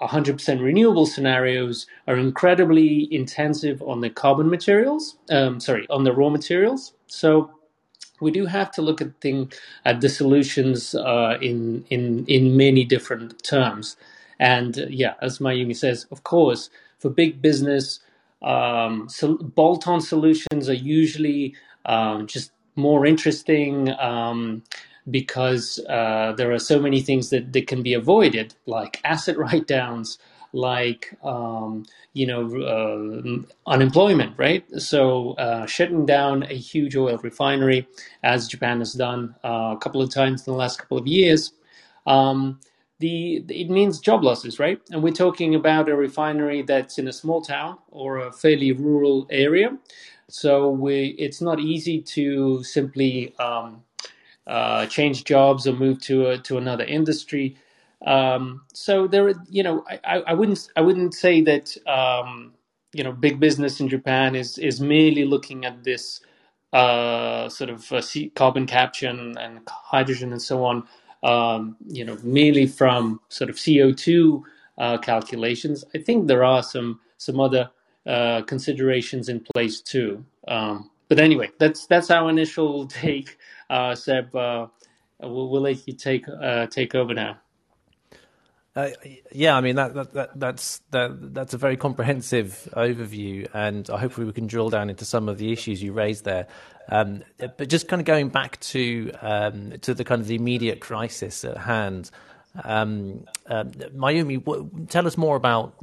100% 0.00 0.62
renewable 0.62 1.06
scenarios 1.06 1.86
are 2.06 2.16
incredibly 2.16 3.12
intensive 3.12 3.82
on 3.82 4.00
the 4.00 4.10
carbon 4.10 4.48
materials, 4.48 5.18
um, 5.30 5.58
sorry, 5.58 5.86
on 5.90 6.04
the 6.04 6.12
raw 6.12 6.28
materials. 6.30 6.94
So 7.08 7.50
we 8.20 8.30
do 8.30 8.46
have 8.46 8.70
to 8.72 8.82
look 8.82 9.00
at 9.00 9.20
thing 9.20 9.52
at 9.84 10.00
the 10.00 10.08
solutions 10.08 10.94
uh, 10.94 11.38
in 11.40 11.84
in 11.90 12.24
in 12.26 12.56
many 12.56 12.84
different 12.84 13.42
terms. 13.42 13.96
And 14.38 14.78
uh, 14.78 14.86
yeah, 14.88 15.14
as 15.20 15.38
Mayumi 15.38 15.76
says, 15.76 16.06
of 16.10 16.22
course, 16.22 16.70
for 16.98 17.10
big 17.10 17.42
business, 17.42 18.00
um, 18.42 19.08
so 19.08 19.36
bolt-on 19.36 20.00
solutions 20.00 20.68
are 20.68 20.74
usually 20.74 21.54
um, 21.86 22.26
just 22.26 22.52
more 22.76 23.04
interesting 23.04 23.90
um, 23.98 24.62
because 25.10 25.80
uh, 25.88 26.32
there 26.36 26.52
are 26.52 26.58
so 26.58 26.78
many 26.80 27.00
things 27.00 27.30
that, 27.30 27.52
that 27.52 27.66
can 27.66 27.82
be 27.82 27.94
avoided, 27.94 28.54
like 28.66 29.00
asset 29.04 29.36
write-downs, 29.38 30.18
like 30.52 31.16
um, 31.24 31.84
you 32.14 32.26
know 32.26 32.46
uh, 32.62 33.70
unemployment, 33.70 34.38
right? 34.38 34.64
So 34.80 35.32
uh, 35.34 35.66
shutting 35.66 36.06
down 36.06 36.44
a 36.44 36.54
huge 36.54 36.96
oil 36.96 37.18
refinery, 37.18 37.86
as 38.22 38.48
Japan 38.48 38.80
has 38.80 38.94
done 38.94 39.34
uh, 39.44 39.74
a 39.76 39.78
couple 39.80 40.02
of 40.02 40.10
times 40.10 40.46
in 40.46 40.52
the 40.52 40.58
last 40.58 40.78
couple 40.78 40.98
of 40.98 41.06
years, 41.06 41.52
um, 42.06 42.60
the 42.98 43.44
it 43.48 43.70
means 43.70 44.00
job 44.00 44.24
losses, 44.24 44.58
right? 44.58 44.80
And 44.90 45.02
we're 45.02 45.12
talking 45.12 45.54
about 45.54 45.88
a 45.88 45.96
refinery 45.96 46.62
that's 46.62 46.98
in 46.98 47.08
a 47.08 47.12
small 47.12 47.42
town 47.42 47.78
or 47.90 48.18
a 48.18 48.32
fairly 48.32 48.72
rural 48.72 49.26
area. 49.30 49.76
So 50.28 50.70
we, 50.70 51.16
it's 51.18 51.40
not 51.40 51.60
easy 51.60 52.02
to 52.02 52.62
simply 52.64 53.34
um, 53.38 53.82
uh, 54.46 54.86
change 54.86 55.24
jobs 55.24 55.66
or 55.66 55.74
move 55.74 56.00
to 56.02 56.28
a, 56.28 56.38
to 56.38 56.58
another 56.58 56.84
industry. 56.84 57.56
Um, 58.06 58.62
so 58.72 59.06
there, 59.06 59.32
you 59.48 59.62
know, 59.62 59.84
I, 60.04 60.22
I 60.26 60.34
wouldn't 60.34 60.68
I 60.76 60.80
wouldn't 60.80 61.14
say 61.14 61.40
that 61.42 61.76
um, 61.86 62.52
you 62.92 63.02
know 63.04 63.12
big 63.12 63.40
business 63.40 63.80
in 63.80 63.88
Japan 63.88 64.34
is 64.34 64.58
is 64.58 64.80
merely 64.80 65.24
looking 65.24 65.64
at 65.64 65.84
this 65.84 66.20
uh, 66.72 67.48
sort 67.48 67.70
of 67.70 67.90
uh, 67.92 68.02
carbon 68.34 68.66
capture 68.66 69.08
and, 69.08 69.60
hydrogen 69.68 70.32
and 70.32 70.42
so 70.42 70.64
on, 70.64 70.86
um, 71.22 71.76
you 71.86 72.04
know, 72.04 72.16
merely 72.22 72.66
from 72.66 73.20
sort 73.28 73.48
of 73.48 73.58
CO 73.58 73.92
two 73.92 74.44
uh, 74.76 74.98
calculations. 74.98 75.84
I 75.94 75.98
think 75.98 76.26
there 76.26 76.44
are 76.44 76.62
some 76.62 77.00
some 77.16 77.40
other 77.40 77.70
uh, 78.06 78.42
considerations 78.42 79.28
in 79.28 79.40
place 79.54 79.80
too. 79.80 80.24
Um, 80.46 80.90
but 81.08 81.18
anyway, 81.18 81.50
that's 81.58 81.86
that's 81.86 82.10
our 82.10 82.28
initial 82.28 82.86
take. 83.02 83.38
Uh, 83.70 83.94
Seb, 83.94 84.34
uh, 84.36 84.66
we'll, 85.20 85.48
we'll, 85.48 85.62
let 85.62 85.86
you 85.86 85.94
take 85.94 86.26
take 86.70 86.94
over 86.94 87.14
now. 87.14 87.38
Uh, 88.76 88.90
yeah, 89.32 89.56
I 89.56 89.60
mean 89.60 89.76
that, 89.76 89.94
that, 89.94 90.12
that 90.12 90.38
that's 90.38 90.80
that, 90.90 91.34
that's 91.34 91.54
a 91.54 91.58
very 91.58 91.76
comprehensive 91.76 92.68
overview, 92.76 93.48
and 93.52 93.88
I 93.90 93.98
hope 93.98 94.16
we 94.16 94.30
can 94.32 94.46
drill 94.46 94.70
down 94.70 94.88
into 94.88 95.04
some 95.04 95.28
of 95.28 95.38
the 95.38 95.52
issues 95.52 95.82
you 95.82 95.92
raised 95.92 96.24
there. 96.24 96.46
Um, 96.88 97.22
but 97.38 97.68
just 97.68 97.88
kind 97.88 98.00
of 98.00 98.06
going 98.06 98.28
back 98.28 98.60
to 98.60 99.10
um, 99.20 99.72
to 99.80 99.94
the 99.94 100.04
kind 100.04 100.20
of 100.20 100.28
the 100.28 100.36
immediate 100.36 100.80
crisis 100.80 101.44
at 101.44 101.56
hand, 101.56 102.10
um, 102.64 103.24
uh, 103.48 103.64
Mayumi, 103.64 104.44
w- 104.44 104.70
tell 104.88 105.06
us 105.06 105.16
more 105.16 105.36
about 105.36 105.74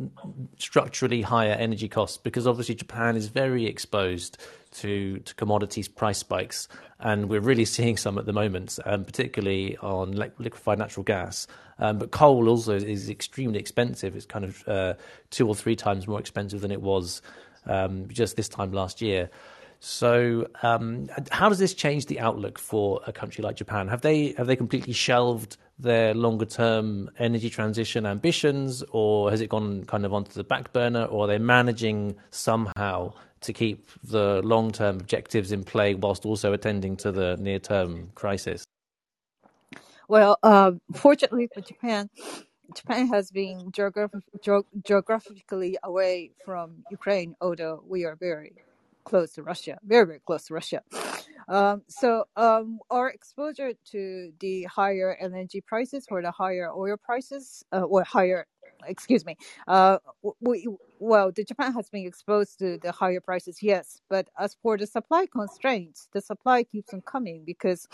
structurally 0.57 1.21
higher 1.21 1.53
energy 1.53 1.87
costs 1.87 2.17
because 2.17 2.47
obviously 2.47 2.75
Japan 2.75 3.15
is 3.15 3.27
very 3.27 3.65
exposed 3.65 4.37
to, 4.77 5.19
to 5.19 5.35
commodities 5.35 5.87
price 5.87 6.19
spikes, 6.19 6.67
and 6.99 7.29
we're 7.29 7.41
really 7.41 7.65
seeing 7.77 7.97
some 7.97 8.17
at 8.17 8.25
the 8.25 8.33
moment, 8.33 8.79
um, 8.85 9.03
particularly 9.03 9.77
on 9.77 10.11
liquefied 10.37 10.79
natural 10.79 11.03
gas. 11.03 11.47
Um, 11.77 11.97
but 11.97 12.11
coal 12.11 12.47
also 12.47 12.75
is 12.75 13.09
extremely 13.09 13.59
expensive. 13.59 14.15
It's 14.15 14.25
kind 14.25 14.45
of 14.45 14.67
uh, 14.67 14.93
two 15.29 15.47
or 15.47 15.55
three 15.55 15.75
times 15.75 16.07
more 16.07 16.19
expensive 16.19 16.61
than 16.61 16.71
it 16.71 16.81
was 16.81 17.21
um, 17.65 18.07
just 18.07 18.37
this 18.37 18.47
time 18.47 18.71
last 18.71 19.01
year. 19.01 19.29
So, 19.81 20.47
um, 20.63 21.09
how 21.31 21.49
does 21.49 21.59
this 21.59 21.73
change 21.73 22.05
the 22.05 22.19
outlook 22.19 22.57
for 22.57 23.01
a 23.05 23.11
country 23.11 23.43
like 23.43 23.57
Japan? 23.57 23.87
Have 23.89 24.01
they 24.01 24.33
have 24.37 24.47
they 24.47 24.55
completely 24.55 24.93
shelved 24.93 25.57
their 25.77 26.13
longer 26.13 26.45
term 26.45 27.09
energy 27.19 27.49
transition 27.49 28.05
ambitions, 28.05 28.83
or 28.91 29.29
has 29.31 29.41
it 29.41 29.49
gone 29.49 29.83
kind 29.85 30.05
of 30.05 30.13
onto 30.13 30.31
the 30.31 30.43
back 30.43 30.71
burner, 30.73 31.05
or 31.05 31.25
are 31.25 31.27
they 31.27 31.37
managing 31.37 32.15
somehow 32.31 33.13
to 33.41 33.53
keep 33.53 33.89
the 34.03 34.41
long 34.43 34.71
term 34.71 34.99
objectives 34.99 35.51
in 35.51 35.63
play 35.63 35.93
whilst 35.93 36.25
also 36.25 36.53
attending 36.53 36.95
to 36.97 37.11
the 37.11 37.35
near 37.37 37.59
term 37.59 38.11
crisis? 38.15 38.63
Well, 40.07 40.37
uh, 40.43 40.73
fortunately 40.93 41.49
for 41.53 41.61
Japan, 41.61 42.09
Japan 42.73 43.07
has 43.07 43.31
been 43.31 43.71
geograph- 43.71 44.21
geog- 44.43 44.65
geographically 44.83 45.77
away 45.83 46.31
from 46.45 46.83
Ukraine, 46.91 47.35
although 47.41 47.83
we 47.87 48.05
are 48.05 48.15
very 48.15 48.53
close 49.03 49.33
to 49.33 49.43
Russia, 49.43 49.77
very, 49.83 50.05
very 50.05 50.19
close 50.25 50.45
to 50.45 50.53
Russia. 50.53 50.81
Um, 51.47 51.83
so 51.87 52.25
um, 52.35 52.79
our 52.89 53.09
exposure 53.09 53.73
to 53.91 54.31
the 54.39 54.63
higher 54.65 55.17
LNG 55.23 55.65
prices 55.65 56.07
or 56.11 56.21
the 56.21 56.31
higher 56.31 56.71
oil 56.71 56.97
prices 56.97 57.63
uh, 57.73 57.81
or 57.83 58.03
higher 58.03 58.45
excuse 58.87 59.25
me 59.25 59.35
uh 59.67 59.97
we 60.41 60.67
well 60.99 61.31
the 61.31 61.43
japan 61.43 61.73
has 61.73 61.89
been 61.89 62.05
exposed 62.05 62.59
to 62.59 62.77
the 62.79 62.91
higher 62.91 63.19
prices 63.21 63.59
yes 63.61 64.01
but 64.09 64.27
as 64.39 64.55
for 64.61 64.77
the 64.77 64.87
supply 64.87 65.25
constraints 65.25 66.07
the 66.13 66.21
supply 66.21 66.63
keeps 66.63 66.93
on 66.93 67.01
coming 67.01 67.43
because 67.45 67.87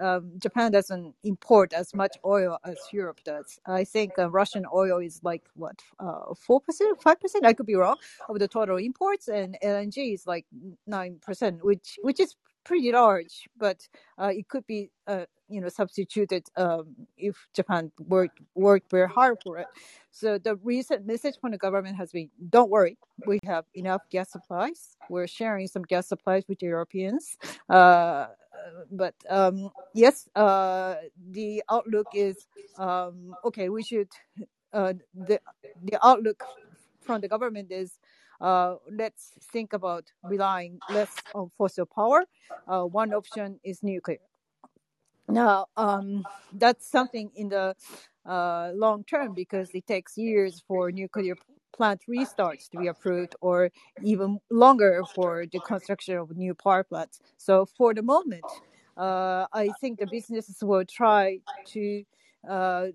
um, 0.00 0.32
japan 0.38 0.72
doesn't 0.72 1.14
import 1.24 1.72
as 1.72 1.94
much 1.94 2.16
oil 2.24 2.58
as 2.64 2.78
europe 2.92 3.20
does. 3.24 3.58
I 3.66 3.84
think 3.84 4.18
uh, 4.18 4.30
russian 4.30 4.64
oil 4.72 4.98
is 4.98 5.20
like 5.22 5.44
what 5.54 5.80
uh, 6.00 6.34
4% 6.48 6.60
5% 7.04 7.16
i 7.44 7.52
could 7.52 7.66
be 7.66 7.74
wrong 7.76 7.96
of 8.28 8.38
the 8.38 8.48
total 8.48 8.76
imports 8.78 9.28
and 9.28 9.56
lng 9.62 10.14
is 10.14 10.26
like 10.26 10.46
9% 10.88 11.62
which 11.62 11.98
which 12.02 12.20
is 12.20 12.36
pretty 12.68 12.92
large 12.92 13.48
but 13.58 13.78
uh, 14.20 14.32
it 14.40 14.46
could 14.48 14.66
be 14.66 14.90
uh, 15.08 15.24
you 15.48 15.60
know 15.60 15.68
substituted 15.68 16.44
um, 16.56 16.94
if 17.16 17.36
Japan 17.54 17.90
worked 18.08 18.40
worked 18.54 18.90
very 18.90 19.08
hard 19.08 19.38
for 19.42 19.58
it. 19.58 19.66
So 20.10 20.38
the 20.38 20.56
recent 20.56 21.06
message 21.06 21.36
from 21.40 21.52
the 21.52 21.58
government 21.58 21.96
has 21.96 22.12
been: 22.12 22.30
don't 22.50 22.70
worry, 22.70 22.98
we 23.26 23.38
have 23.44 23.64
enough 23.74 24.02
gas 24.10 24.32
supplies. 24.32 24.96
We're 25.08 25.26
sharing 25.26 25.66
some 25.66 25.82
gas 25.82 26.08
supplies 26.08 26.44
with 26.48 26.58
the 26.60 26.66
Europeans. 26.66 27.36
Uh, 27.68 28.26
but 28.90 29.14
um, 29.30 29.70
yes, 29.94 30.28
uh, 30.34 30.96
the 31.30 31.62
outlook 31.70 32.08
is 32.14 32.46
um, 32.78 33.34
okay. 33.44 33.68
We 33.68 33.82
should 33.82 34.08
uh, 34.72 34.94
the 35.14 35.40
the 35.82 35.98
outlook 36.02 36.44
from 37.00 37.20
the 37.20 37.28
government 37.28 37.72
is 37.72 37.98
uh, 38.40 38.76
let's 38.90 39.32
think 39.52 39.72
about 39.72 40.04
relying 40.22 40.78
less 40.90 41.14
on 41.34 41.50
fossil 41.56 41.86
power. 41.86 42.24
Uh, 42.66 42.84
one 42.84 43.12
option 43.12 43.58
is 43.64 43.82
nuclear. 43.82 44.18
Now, 45.28 45.66
um, 45.76 46.24
that's 46.52 46.90
something 46.90 47.30
in 47.34 47.50
the 47.50 47.74
uh, 48.26 48.70
long 48.74 49.04
term 49.04 49.34
because 49.34 49.70
it 49.74 49.86
takes 49.86 50.16
years 50.16 50.62
for 50.66 50.90
nuclear 50.90 51.34
plant 51.74 52.00
restarts 52.08 52.68
to 52.70 52.78
be 52.78 52.86
approved, 52.86 53.34
or 53.40 53.70
even 54.02 54.40
longer 54.50 55.04
for 55.14 55.44
the 55.50 55.60
construction 55.60 56.16
of 56.16 56.36
new 56.36 56.54
power 56.54 56.82
plants. 56.82 57.20
So, 57.36 57.66
for 57.66 57.92
the 57.94 58.02
moment, 58.02 58.50
uh, 58.96 59.46
I 59.52 59.70
think 59.80 59.98
the 59.98 60.06
businesses 60.06 60.62
will 60.62 60.84
try 60.84 61.40
to 61.66 62.04
uh, 62.48 62.86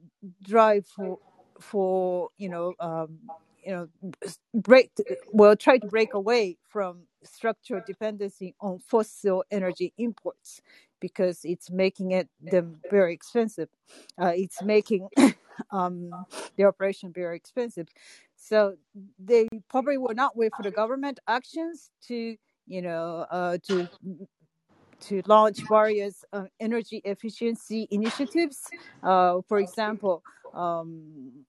drive 0.43 0.87
for, 0.87 1.19
for 1.59 2.29
you 2.37 2.49
know 2.49 2.73
um, 2.79 3.19
you 3.65 3.71
know 3.71 4.11
break 4.53 4.91
will 5.31 5.55
try 5.55 5.77
to 5.77 5.87
break 5.87 6.13
away 6.13 6.57
from 6.69 7.03
structural 7.23 7.81
dependency 7.85 8.55
on 8.59 8.79
fossil 8.79 9.43
energy 9.51 9.93
imports 9.97 10.61
because 10.99 11.41
it's 11.43 11.69
making 11.69 12.11
it 12.11 12.29
them 12.41 12.79
very 12.89 13.13
expensive. 13.13 13.67
Uh, 14.21 14.31
it's 14.35 14.61
making 14.63 15.07
um, 15.71 16.25
the 16.55 16.63
operation 16.63 17.11
very 17.13 17.35
expensive. 17.35 17.87
So 18.35 18.75
they 19.19 19.47
probably 19.69 19.97
will 19.97 20.15
not 20.15 20.37
wait 20.37 20.53
for 20.55 20.63
the 20.63 20.71
government 20.71 21.19
actions 21.27 21.91
to 22.07 22.37
you 22.67 22.81
know 22.81 23.25
uh, 23.29 23.57
to 23.67 23.87
to 25.01 25.21
launch 25.25 25.59
various 25.67 26.23
uh, 26.31 26.45
energy 26.59 27.01
efficiency 27.03 27.87
initiatives. 27.91 28.69
Uh, 29.03 29.41
for 29.47 29.59
example, 29.59 30.23
um, 30.53 31.45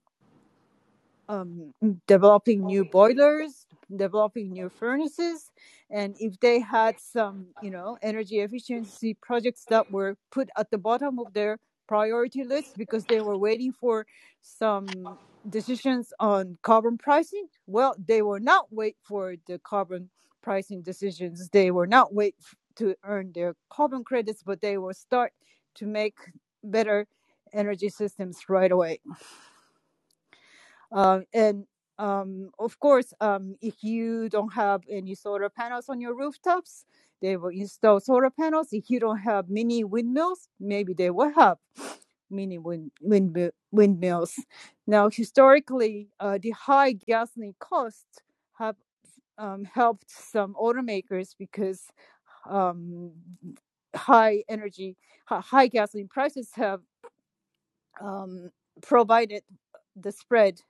um, 1.28 1.72
developing 2.06 2.64
new 2.64 2.84
boilers, 2.84 3.66
developing 3.94 4.52
new 4.52 4.68
furnaces, 4.68 5.50
and 5.90 6.16
if 6.18 6.38
they 6.40 6.60
had 6.60 6.98
some, 7.00 7.46
you 7.62 7.70
know, 7.70 7.98
energy 8.02 8.40
efficiency 8.40 9.14
projects 9.14 9.64
that 9.68 9.90
were 9.90 10.16
put 10.30 10.48
at 10.56 10.70
the 10.70 10.78
bottom 10.78 11.18
of 11.18 11.32
their 11.32 11.58
priority 11.86 12.44
list 12.44 12.76
because 12.76 13.04
they 13.06 13.20
were 13.20 13.36
waiting 13.38 13.72
for 13.72 14.06
some 14.42 15.18
decisions 15.50 16.12
on 16.20 16.56
carbon 16.62 16.96
pricing, 16.98 17.46
well, 17.66 17.94
they 18.06 18.22
will 18.22 18.40
not 18.40 18.66
wait 18.72 18.96
for 19.02 19.34
the 19.46 19.58
carbon 19.60 20.08
pricing 20.42 20.82
decisions. 20.82 21.48
They 21.50 21.70
will 21.70 21.86
not 21.86 22.14
wait 22.14 22.34
to 22.76 22.94
earn 23.04 23.32
their 23.34 23.54
carbon 23.70 24.04
credits, 24.04 24.42
but 24.42 24.60
they 24.60 24.78
will 24.78 24.94
start 24.94 25.32
to 25.76 25.86
make 25.86 26.16
better 26.62 27.06
energy 27.52 27.88
systems 27.88 28.40
right 28.48 28.72
away. 28.72 29.00
Um, 30.94 31.24
and 31.34 31.66
um, 31.98 32.50
of 32.60 32.80
course, 32.80 33.12
um, 33.20 33.56
if 33.62 33.84
you 33.84 34.30
don't 34.30 34.54
have 34.54 34.82
any 34.90 35.16
solar 35.16 35.50
panels 35.50 35.88
on 35.90 36.00
your 36.00 36.16
rooftops, 36.16 36.86
they 37.22 37.36
will 37.36 37.50
install 37.50 38.00
solar 38.00 38.30
panels. 38.30 38.68
If 38.72 38.90
you 38.90 39.00
don't 39.00 39.18
have 39.18 39.50
mini 39.50 39.84
windmills, 39.84 40.48
maybe 40.60 40.94
they 40.94 41.10
will 41.10 41.32
have 41.34 41.58
mini 42.30 42.58
wind, 42.58 42.92
wind 43.02 43.52
windmills. 43.72 44.34
Now, 44.86 45.10
historically, 45.10 46.08
uh, 46.20 46.38
the 46.42 46.52
high 46.52 46.92
gasoline 46.92 47.56
costs 47.60 48.20
have 48.58 48.76
um, 49.38 49.64
helped 49.64 50.10
some 50.10 50.54
automakers 50.54 51.30
because 51.38 51.82
um, 52.48 53.12
high 53.96 54.44
energy, 54.48 54.96
high 55.26 55.68
gasoline 55.68 56.08
prices 56.08 56.50
have 56.54 56.80
um, 58.00 58.50
provided 58.82 59.42
the 59.96 60.12
spread 60.12 60.60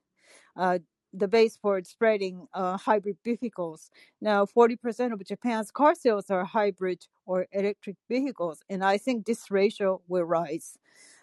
the 1.14 1.28
base 1.28 1.56
for 1.56 1.80
spreading 1.84 2.46
uh, 2.54 2.76
hybrid 2.76 3.16
vehicles. 3.24 3.90
Now, 4.20 4.44
40% 4.44 5.12
of 5.12 5.24
Japan's 5.24 5.70
car 5.70 5.94
sales 5.94 6.28
are 6.30 6.44
hybrid 6.44 7.06
or 7.24 7.46
electric 7.52 7.96
vehicles, 8.08 8.60
and 8.68 8.84
I 8.84 8.98
think 8.98 9.24
this 9.24 9.50
ratio 9.50 10.00
will 10.08 10.24
rise. 10.24 10.76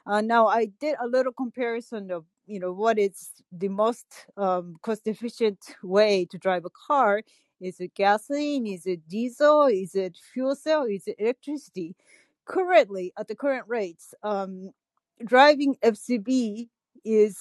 Uh, 0.05 0.21
now, 0.21 0.47
I 0.47 0.65
did 0.79 0.95
a 1.01 1.07
little 1.07 1.33
comparison 1.33 2.09
of 2.09 2.25
you 2.47 2.59
know 2.59 2.73
what 2.73 2.97
is 2.97 3.31
the 3.51 3.69
most 3.69 4.05
um, 4.35 4.75
cost 4.81 5.07
efficient 5.07 5.59
way 5.83 6.25
to 6.31 6.37
drive 6.37 6.65
a 6.65 6.69
car. 6.87 7.21
Is 7.59 7.79
it 7.79 7.93
gasoline? 7.93 8.65
Is 8.65 8.87
it 8.87 9.07
diesel? 9.07 9.65
Is 9.65 9.93
it 9.93 10.17
fuel 10.33 10.55
cell? 10.55 10.83
Is 10.83 11.03
it 11.05 11.15
electricity? 11.19 11.95
Currently, 12.45 13.13
at 13.19 13.27
the 13.27 13.35
current 13.35 13.65
rates, 13.67 14.15
um, 14.23 14.71
driving 15.23 15.75
FCV 15.83 16.69
is 17.05 17.37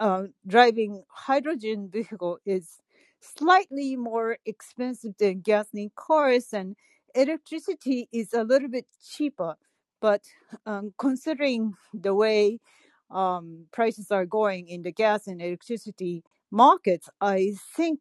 uh, 0.00 0.24
driving 0.46 1.02
hydrogen 1.08 1.88
vehicle 1.92 2.38
is 2.44 2.78
slightly 3.20 3.96
more 3.96 4.38
expensive 4.44 5.14
than 5.18 5.40
gasoline 5.40 5.90
cars 5.96 6.52
and 6.52 6.76
electricity 7.14 8.08
is 8.12 8.32
a 8.34 8.44
little 8.44 8.68
bit 8.68 8.86
cheaper. 9.02 9.54
But 10.00 10.22
um, 10.66 10.92
considering 10.98 11.74
the 11.94 12.14
way 12.14 12.60
um, 13.10 13.66
prices 13.72 14.10
are 14.10 14.26
going 14.26 14.68
in 14.68 14.82
the 14.82 14.92
gas 14.92 15.26
and 15.26 15.40
electricity 15.40 16.22
markets 16.50 17.08
i 17.20 17.52
think 17.76 17.98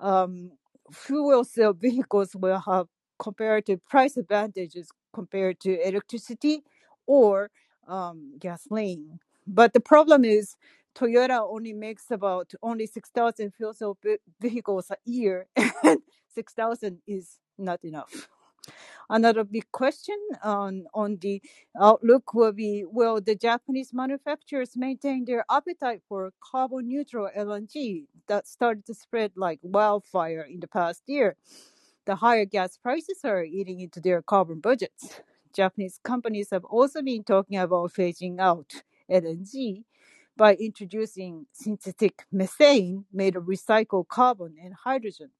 um, 0.00 0.52
fuel 0.92 1.44
cell 1.44 1.72
vehicles 1.86 2.34
will 2.36 2.60
have 2.60 2.86
comparative 3.18 3.84
price 3.88 4.16
advantages 4.16 4.88
compared 5.14 5.58
to 5.60 5.80
electricity 5.88 6.62
or 7.06 7.50
um, 7.88 8.34
gasoline. 8.38 9.18
But 9.46 9.72
the 9.72 9.80
problem 9.80 10.24
is 10.24 10.54
Toyota 10.96 11.40
only 11.48 11.72
makes 11.74 12.10
about 12.10 12.52
only 12.62 12.86
6,000 12.86 13.52
fuel 13.54 13.74
cell 13.74 13.98
vehicles 14.40 14.90
a 14.90 14.96
year, 15.04 15.46
and 15.84 16.00
6,000 16.34 17.00
is 17.06 17.38
not 17.58 17.84
enough. 17.84 18.28
Another 19.08 19.44
big 19.44 19.70
question 19.70 20.18
on, 20.42 20.86
on 20.92 21.18
the 21.20 21.40
outlook 21.80 22.34
will 22.34 22.52
be 22.52 22.84
Will 22.84 23.20
the 23.20 23.36
Japanese 23.36 23.92
manufacturers 23.92 24.76
maintain 24.76 25.24
their 25.24 25.44
appetite 25.50 26.02
for 26.08 26.32
carbon 26.40 26.88
neutral 26.88 27.30
LNG 27.36 28.06
that 28.26 28.48
started 28.48 28.84
to 28.86 28.94
spread 28.94 29.32
like 29.36 29.60
wildfire 29.62 30.42
in 30.50 30.58
the 30.60 30.66
past 30.66 31.02
year? 31.06 31.36
The 32.06 32.16
higher 32.16 32.46
gas 32.46 32.76
prices 32.78 33.20
are 33.24 33.44
eating 33.44 33.80
into 33.80 34.00
their 34.00 34.22
carbon 34.22 34.60
budgets. 34.60 35.20
Japanese 35.54 36.00
companies 36.02 36.48
have 36.50 36.64
also 36.64 37.02
been 37.02 37.22
talking 37.22 37.58
about 37.58 37.92
phasing 37.92 38.40
out 38.40 38.72
LNG 39.10 39.84
by 40.36 40.54
introducing 40.54 41.46
synthetic 41.52 42.24
methane 42.32 43.04
made 43.12 43.36
of 43.36 43.44
recycled 43.44 44.08
carbon 44.08 44.56
and 44.62 44.74
hydrogen. 44.74 45.30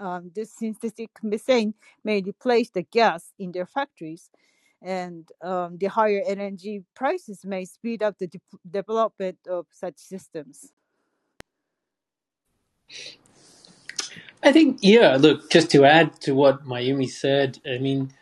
Um, 0.00 0.30
this 0.34 0.52
synthetic 0.54 1.10
methane 1.22 1.74
may 2.04 2.22
replace 2.22 2.70
the 2.70 2.82
gas 2.82 3.32
in 3.38 3.52
their 3.52 3.66
factories, 3.66 4.30
and 4.82 5.28
um, 5.42 5.78
the 5.78 5.86
higher 5.86 6.22
LNG 6.28 6.84
prices 6.94 7.44
may 7.44 7.64
speed 7.64 8.02
up 8.02 8.18
the 8.18 8.26
de- 8.26 8.40
development 8.70 9.38
of 9.48 9.66
such 9.70 9.98
systems. 9.98 10.72
I 14.42 14.52
think, 14.52 14.78
yeah, 14.82 15.16
look, 15.18 15.50
just 15.50 15.70
to 15.72 15.84
add 15.84 16.20
to 16.22 16.34
what 16.34 16.66
Mayumi 16.66 17.08
said, 17.08 17.58
I 17.66 17.78
mean, 17.78 18.12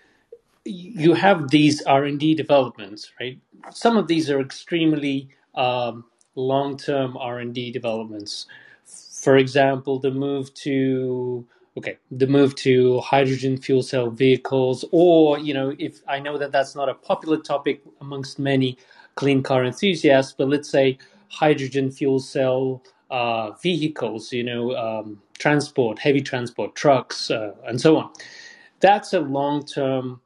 you 0.65 1.15
have 1.15 1.51
these 1.51 1.83
R&D 1.83 2.35
developments, 2.35 3.13
right? 3.21 3.39
Some 3.71 3.97
of 3.97 4.07
these 4.07 4.31
are 4.31 4.41
extremely 4.41 5.29
um, 5.55 6.05
long-term 6.35 7.17
R&D 7.17 7.71
developments. 7.71 8.47
For 8.85 9.37
example, 9.37 9.99
the 9.99 10.11
move 10.11 10.53
to 10.55 11.47
okay, 11.77 11.99
the 12.11 12.27
move 12.27 12.55
to 12.55 13.01
hydrogen 13.01 13.57
fuel 13.57 13.83
cell 13.83 14.11
vehicles, 14.11 14.85
or 14.93 15.39
you 15.39 15.55
know, 15.55 15.75
if 15.79 16.01
I 16.07 16.19
know 16.21 16.39
that 16.39 16.53
that's 16.53 16.75
not 16.75 16.89
a 16.89 16.95
popular 16.95 17.39
topic 17.39 17.83
amongst 18.01 18.39
many 18.39 18.79
clean 19.17 19.43
car 19.43 19.65
enthusiasts, 19.65 20.35
but 20.37 20.49
let's 20.49 20.69
say 20.69 20.99
hydrogen 21.29 21.91
fuel 21.91 22.21
cell 22.21 22.83
uh, 23.11 23.53
vehicles, 23.53 24.33
you 24.33 24.45
know, 24.45 24.77
um, 24.77 25.21
transport, 25.39 25.99
heavy 25.99 26.21
transport, 26.21 26.75
trucks, 26.75 27.31
uh, 27.31 27.55
and 27.67 27.81
so 27.81 27.97
on. 27.97 28.11
That's 28.81 29.13
a 29.13 29.21
long-term 29.21 30.21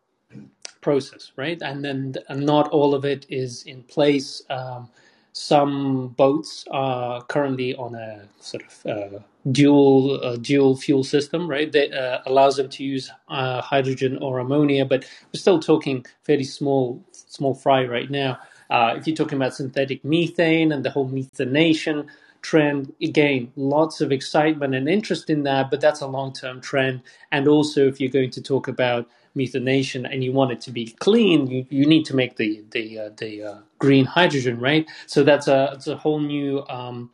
process, 0.80 1.32
right? 1.36 1.60
And 1.62 1.84
then 1.84 2.14
not 2.30 2.68
all 2.70 2.94
of 2.94 3.04
it 3.04 3.26
is 3.28 3.62
in 3.64 3.82
place. 3.84 4.42
Um, 4.50 4.88
some 5.32 6.08
boats 6.08 6.64
are 6.70 7.22
currently 7.24 7.74
on 7.76 7.94
a 7.94 8.28
sort 8.40 8.64
of 8.64 8.86
uh, 8.86 9.18
dual 9.52 10.20
uh, 10.24 10.36
dual 10.36 10.76
fuel 10.76 11.04
system, 11.04 11.48
right? 11.48 11.70
That 11.72 11.92
uh, 11.92 12.22
allows 12.26 12.56
them 12.56 12.68
to 12.70 12.84
use 12.84 13.10
uh, 13.28 13.60
hydrogen 13.60 14.18
or 14.18 14.38
ammonia, 14.38 14.84
but 14.84 15.04
we're 15.32 15.40
still 15.40 15.60
talking 15.60 16.04
fairly 16.24 16.44
small 16.44 17.04
small 17.12 17.54
fry 17.54 17.84
right 17.84 18.10
now. 18.10 18.38
Uh, 18.70 18.94
if 18.98 19.06
you're 19.06 19.16
talking 19.16 19.36
about 19.36 19.54
synthetic 19.54 20.04
methane 20.04 20.72
and 20.72 20.84
the 20.84 20.90
whole 20.90 21.08
methanation 21.08 22.06
trend, 22.42 22.92
again, 23.02 23.52
lots 23.56 24.00
of 24.00 24.12
excitement 24.12 24.74
and 24.74 24.88
interest 24.88 25.30
in 25.30 25.42
that, 25.44 25.70
but 25.70 25.80
that's 25.80 26.00
a 26.00 26.06
long 26.06 26.32
term 26.32 26.60
trend. 26.60 27.02
And 27.32 27.48
also, 27.48 27.86
if 27.86 28.00
you're 28.00 28.10
going 28.10 28.30
to 28.30 28.42
talk 28.42 28.68
about 28.68 29.08
methanation 29.36 30.10
and 30.10 30.24
you 30.24 30.32
want 30.32 30.52
it 30.52 30.60
to 30.62 30.70
be 30.72 30.88
clean, 31.00 31.46
you, 31.48 31.66
you 31.70 31.86
need 31.86 32.04
to 32.06 32.16
make 32.16 32.36
the 32.36 32.64
the 32.72 32.98
uh, 32.98 33.10
the 33.16 33.42
uh, 33.44 33.58
green 33.78 34.04
hydrogen, 34.04 34.60
right? 34.60 34.88
So 35.06 35.24
that's 35.24 35.48
a 35.48 35.72
it's 35.74 35.88
a 35.88 35.96
whole 35.96 36.20
new 36.20 36.64
um, 36.68 37.10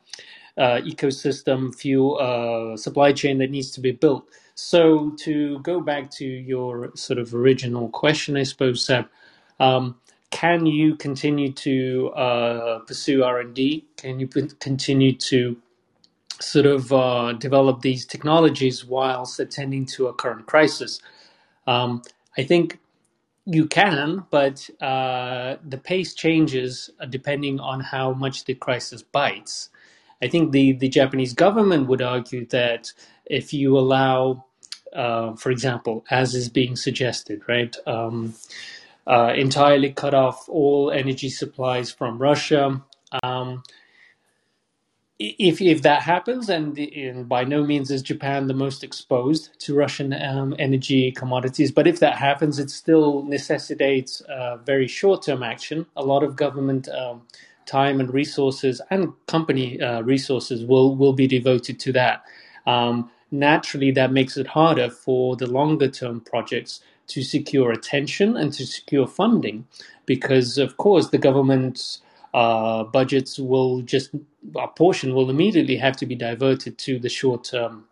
uh, 0.59 0.81
ecosystem 0.85 1.75
fuel 1.75 2.19
uh, 2.21 2.77
supply 2.77 3.13
chain 3.13 3.39
that 3.39 3.51
needs 3.51 3.71
to 3.73 3.81
be 3.81 3.93
built. 3.93 4.27
So 4.55 5.13
to 5.21 5.59
go 5.61 5.81
back 5.81 6.11
to 6.13 6.25
your 6.27 6.93
sort 6.97 7.19
of 7.19 7.35
original 7.35 7.89
question, 7.91 8.37
I 8.37 8.45
suppose, 8.45 8.85
Seb, 8.85 9.07
um, 9.61 9.97
can 10.35 10.67
you 10.67 10.97
continue 10.97 11.53
to 11.53 12.11
uh, 12.11 12.81
pursue 12.81 13.23
R 13.23 13.39
and 13.39 13.55
D? 13.55 13.87
Can 13.97 14.19
you 14.19 14.27
continue 14.27 15.13
to 15.31 15.57
sort 16.41 16.67
of 16.67 16.93
uh, 16.93 17.35
develop 17.35 17.83
these 17.83 18.05
technologies 18.05 18.85
whilst 18.85 19.41
attending 19.41 19.87
to 19.87 20.09
a 20.09 20.13
current 20.13 20.47
crisis? 20.47 21.01
Um, 21.69 22.03
I 22.37 22.43
think 22.43 22.81
you 23.47 23.67
can, 23.67 24.25
but 24.31 24.69
uh, 24.83 25.57
the 25.65 25.79
pace 25.79 26.15
changes 26.15 26.91
depending 27.11 27.61
on 27.61 27.81
how 27.81 28.13
much 28.13 28.45
the 28.45 28.55
crisis 28.55 29.03
bites. 29.03 29.71
I 30.21 30.29
think 30.29 30.53
the, 30.53 30.73
the 30.73 30.89
Japanese 30.89 31.33
government 31.35 31.89
would 31.89 32.03
argue 32.03 32.47
that 32.49 32.93
if 33.27 33.55
you 33.55 33.79
allow, 33.79 34.47
uh, 34.93 35.35
for 35.37 35.53
example, 35.53 36.05
as 36.11 36.35
is 36.35 36.49
being 36.49 36.77
suggested, 36.77 37.43
right, 37.49 37.77
um, 37.87 38.35
uh, 39.07 39.33
entirely 39.37 39.93
cut 39.93 40.15
off 40.15 40.49
all 40.49 40.91
energy 40.91 41.29
supplies 41.29 41.91
from 41.91 42.19
Russia, 42.19 42.83
um, 43.23 43.63
if 45.19 45.61
if 45.61 45.83
that 45.83 46.03
happens, 46.03 46.49
and, 46.49 46.77
and, 46.77 47.29
by 47.29 47.45
no 47.45 47.65
means 47.65 47.91
is 47.91 48.03
Japan 48.03 48.49
the 48.49 48.55
most 48.55 48.83
exposed 48.83 49.51
to 49.61 49.75
Russian 49.75 50.13
um, 50.13 50.57
energy 50.59 51.13
commodities, 51.13 51.71
but 51.71 51.87
if 51.87 52.01
that 52.01 52.17
happens, 52.17 52.59
it 52.59 52.69
still 52.71 53.23
necessitates 53.23 54.21
uh, 54.23 54.57
very 54.59 54.89
short 54.89 55.23
term 55.23 55.43
action. 55.43 55.87
A 55.97 56.05
lot 56.05 56.25
of 56.25 56.35
government 56.35 56.89
um, 56.89 57.23
time 57.65 58.01
and 58.01 58.13
resources 58.13 58.81
and 58.91 59.13
company 59.27 59.81
uh, 59.81 60.03
resources 60.03 60.65
will 60.65 60.97
will 60.97 61.13
be 61.13 61.29
devoted 61.29 61.79
to 61.81 61.93
that. 61.93 62.25
Um, 62.67 63.11
naturally, 63.31 63.93
that 63.93 64.13
makes 64.13 64.37
it 64.37 64.49
harder 64.49 64.91
for 64.91 65.37
the 65.37 65.47
longer 65.47 65.89
term 65.89 66.23
projects 66.23 66.81
to 67.09 67.23
secure 67.23 67.73
attention 67.73 68.37
and 68.37 68.53
to 68.55 68.67
secure 68.67 69.07
funding, 69.07 69.67
because 70.07 70.59
of 70.59 70.77
course 70.79 71.11
the 71.11 71.19
government's 71.19 72.03
uh, 72.35 72.85
budgets 72.85 73.39
will 73.39 73.83
just 73.83 74.11
a 74.57 74.69
portion 74.69 75.15
will 75.15 75.31
immediately 75.31 75.77
have 75.77 75.97
to 75.97 76.07
be 76.07 76.15
diverted 76.15 76.79
to 76.79 76.99
the 76.99 77.09
short 77.09 77.45
term 77.45 77.85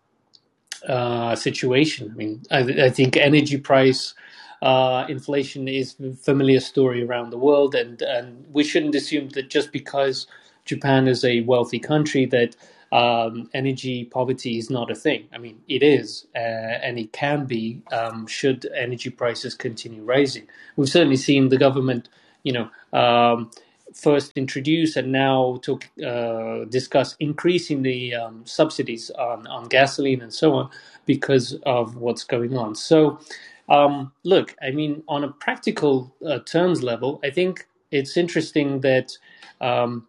uh, 0.89 1.37
situation. 1.37 2.11
I 2.13 2.15
mean, 2.17 2.43
I, 2.51 2.59
I 2.87 2.91
think 2.91 3.17
energy 3.17 3.59
price 3.59 4.15
uh, 4.63 5.07
inflation 5.09 5.69
is 5.69 5.97
a 6.01 6.13
familiar 6.15 6.61
story 6.61 7.05
around 7.05 7.31
the 7.31 7.39
world, 7.39 7.75
and 7.75 8.03
and 8.03 8.45
we 8.53 8.65
shouldn't 8.65 8.95
assume 8.95 9.31
that 9.31 9.51
just 9.51 9.73
because 9.73 10.27
Japan 10.65 11.09
is 11.09 11.25
a 11.25 11.43
wealthy 11.43 11.79
country 11.81 12.27
that 12.27 12.57
um, 12.93 13.51
energy 13.55 14.07
poverty 14.07 14.59
is 14.59 14.71
not 14.71 14.91
a 14.91 14.97
thing. 14.97 15.29
I 15.35 15.39
mean, 15.39 15.61
it 15.69 15.83
is, 15.83 16.27
uh, 16.37 16.41
and 16.41 16.99
it 16.99 17.13
can 17.13 17.47
be 17.47 17.83
um, 17.93 18.27
should 18.29 18.67
energy 18.77 19.11
prices 19.11 19.55
continue 19.57 20.05
rising. 20.05 20.49
We've 20.77 20.91
certainly 20.91 21.17
seen 21.19 21.51
the 21.51 21.59
government, 21.59 22.11
you 22.45 22.55
know, 22.55 22.71
um, 22.99 23.51
first 23.95 24.33
introduce 24.37 24.97
and 24.97 25.13
now 25.13 25.61
to 25.63 25.81
uh, 26.07 26.67
discuss 26.67 27.17
increasing 27.21 27.83
the 27.83 28.15
um, 28.15 28.47
subsidies 28.47 29.11
on, 29.13 29.47
on 29.49 29.69
gasoline 29.69 30.23
and 30.23 30.35
so 30.35 30.55
on 30.55 30.71
because 31.07 31.55
of 31.67 31.97
what's 31.97 32.25
going 32.25 32.57
on. 32.59 32.77
So, 32.77 33.21
um, 33.69 34.13
look, 34.25 34.57
I 34.63 34.73
mean, 34.73 35.05
on 35.09 35.25
a 35.25 35.29
practical 35.31 36.15
uh, 36.27 36.41
terms 36.41 36.83
level, 36.83 37.21
I 37.25 37.31
think 37.31 37.69
it's 37.93 38.17
interesting 38.19 38.83
that 38.83 39.13
um, 39.61 40.09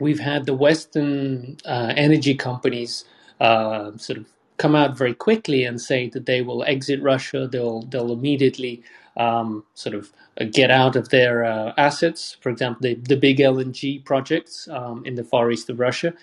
we've 0.00 0.20
had 0.20 0.46
the 0.46 0.54
Western 0.54 1.58
uh, 1.64 1.92
energy 1.96 2.34
companies 2.34 3.04
uh, 3.40 3.96
sort 3.96 4.18
of 4.18 4.26
come 4.58 4.74
out 4.74 4.96
very 4.96 5.14
quickly 5.14 5.64
and 5.64 5.80
say 5.80 6.08
that 6.10 6.26
they 6.26 6.42
will 6.42 6.64
exit 6.64 7.02
Russia. 7.02 7.48
They'll 7.50 7.82
they'll 7.82 8.12
immediately 8.12 8.82
um, 9.16 9.64
sort 9.74 9.94
of 9.94 10.12
get 10.52 10.70
out 10.70 10.96
of 10.96 11.10
their 11.10 11.44
uh, 11.44 11.72
assets. 11.76 12.36
For 12.40 12.50
example, 12.50 12.80
the, 12.82 12.94
the 12.94 13.16
big 13.16 13.38
LNG 13.38 14.04
projects 14.04 14.68
um, 14.70 15.04
in 15.06 15.14
the 15.16 15.24
far 15.24 15.50
east 15.50 15.70
of 15.70 15.80
Russia. 15.80 16.14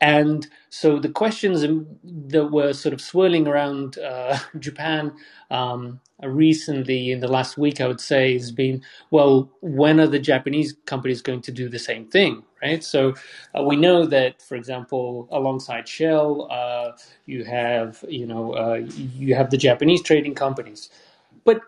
And 0.00 0.48
so 0.70 0.98
the 0.98 1.08
questions 1.10 1.62
that 2.04 2.46
were 2.52 2.72
sort 2.72 2.92
of 2.94 3.00
swirling 3.00 3.46
around 3.48 3.98
uh, 3.98 4.38
Japan 4.58 5.12
um, 5.50 6.00
recently 6.22 7.12
in 7.12 7.20
the 7.20 7.28
last 7.28 7.58
week, 7.58 7.80
I 7.80 7.88
would 7.88 8.00
say, 8.00 8.34
has 8.34 8.52
been 8.52 8.82
well, 9.10 9.50
when 9.60 10.00
are 10.00 10.06
the 10.08 10.18
Japanese 10.18 10.74
companies 10.86 11.22
going 11.22 11.42
to 11.42 11.52
do 11.52 11.68
the 11.68 11.78
same 11.78 12.06
thing, 12.06 12.44
right? 12.62 12.82
So 12.82 13.14
uh, 13.56 13.62
we 13.62 13.76
know 13.76 14.06
that, 14.06 14.42
for 14.42 14.54
example, 14.54 15.28
alongside 15.30 15.88
Shell, 15.88 16.48
uh, 16.50 16.92
you 17.26 17.44
have 17.44 18.04
you 18.08 18.26
know 18.26 18.52
uh, 18.52 18.82
you 18.94 19.34
have 19.34 19.50
the 19.50 19.56
Japanese 19.56 20.02
trading 20.02 20.34
companies, 20.34 20.90
but 21.44 21.60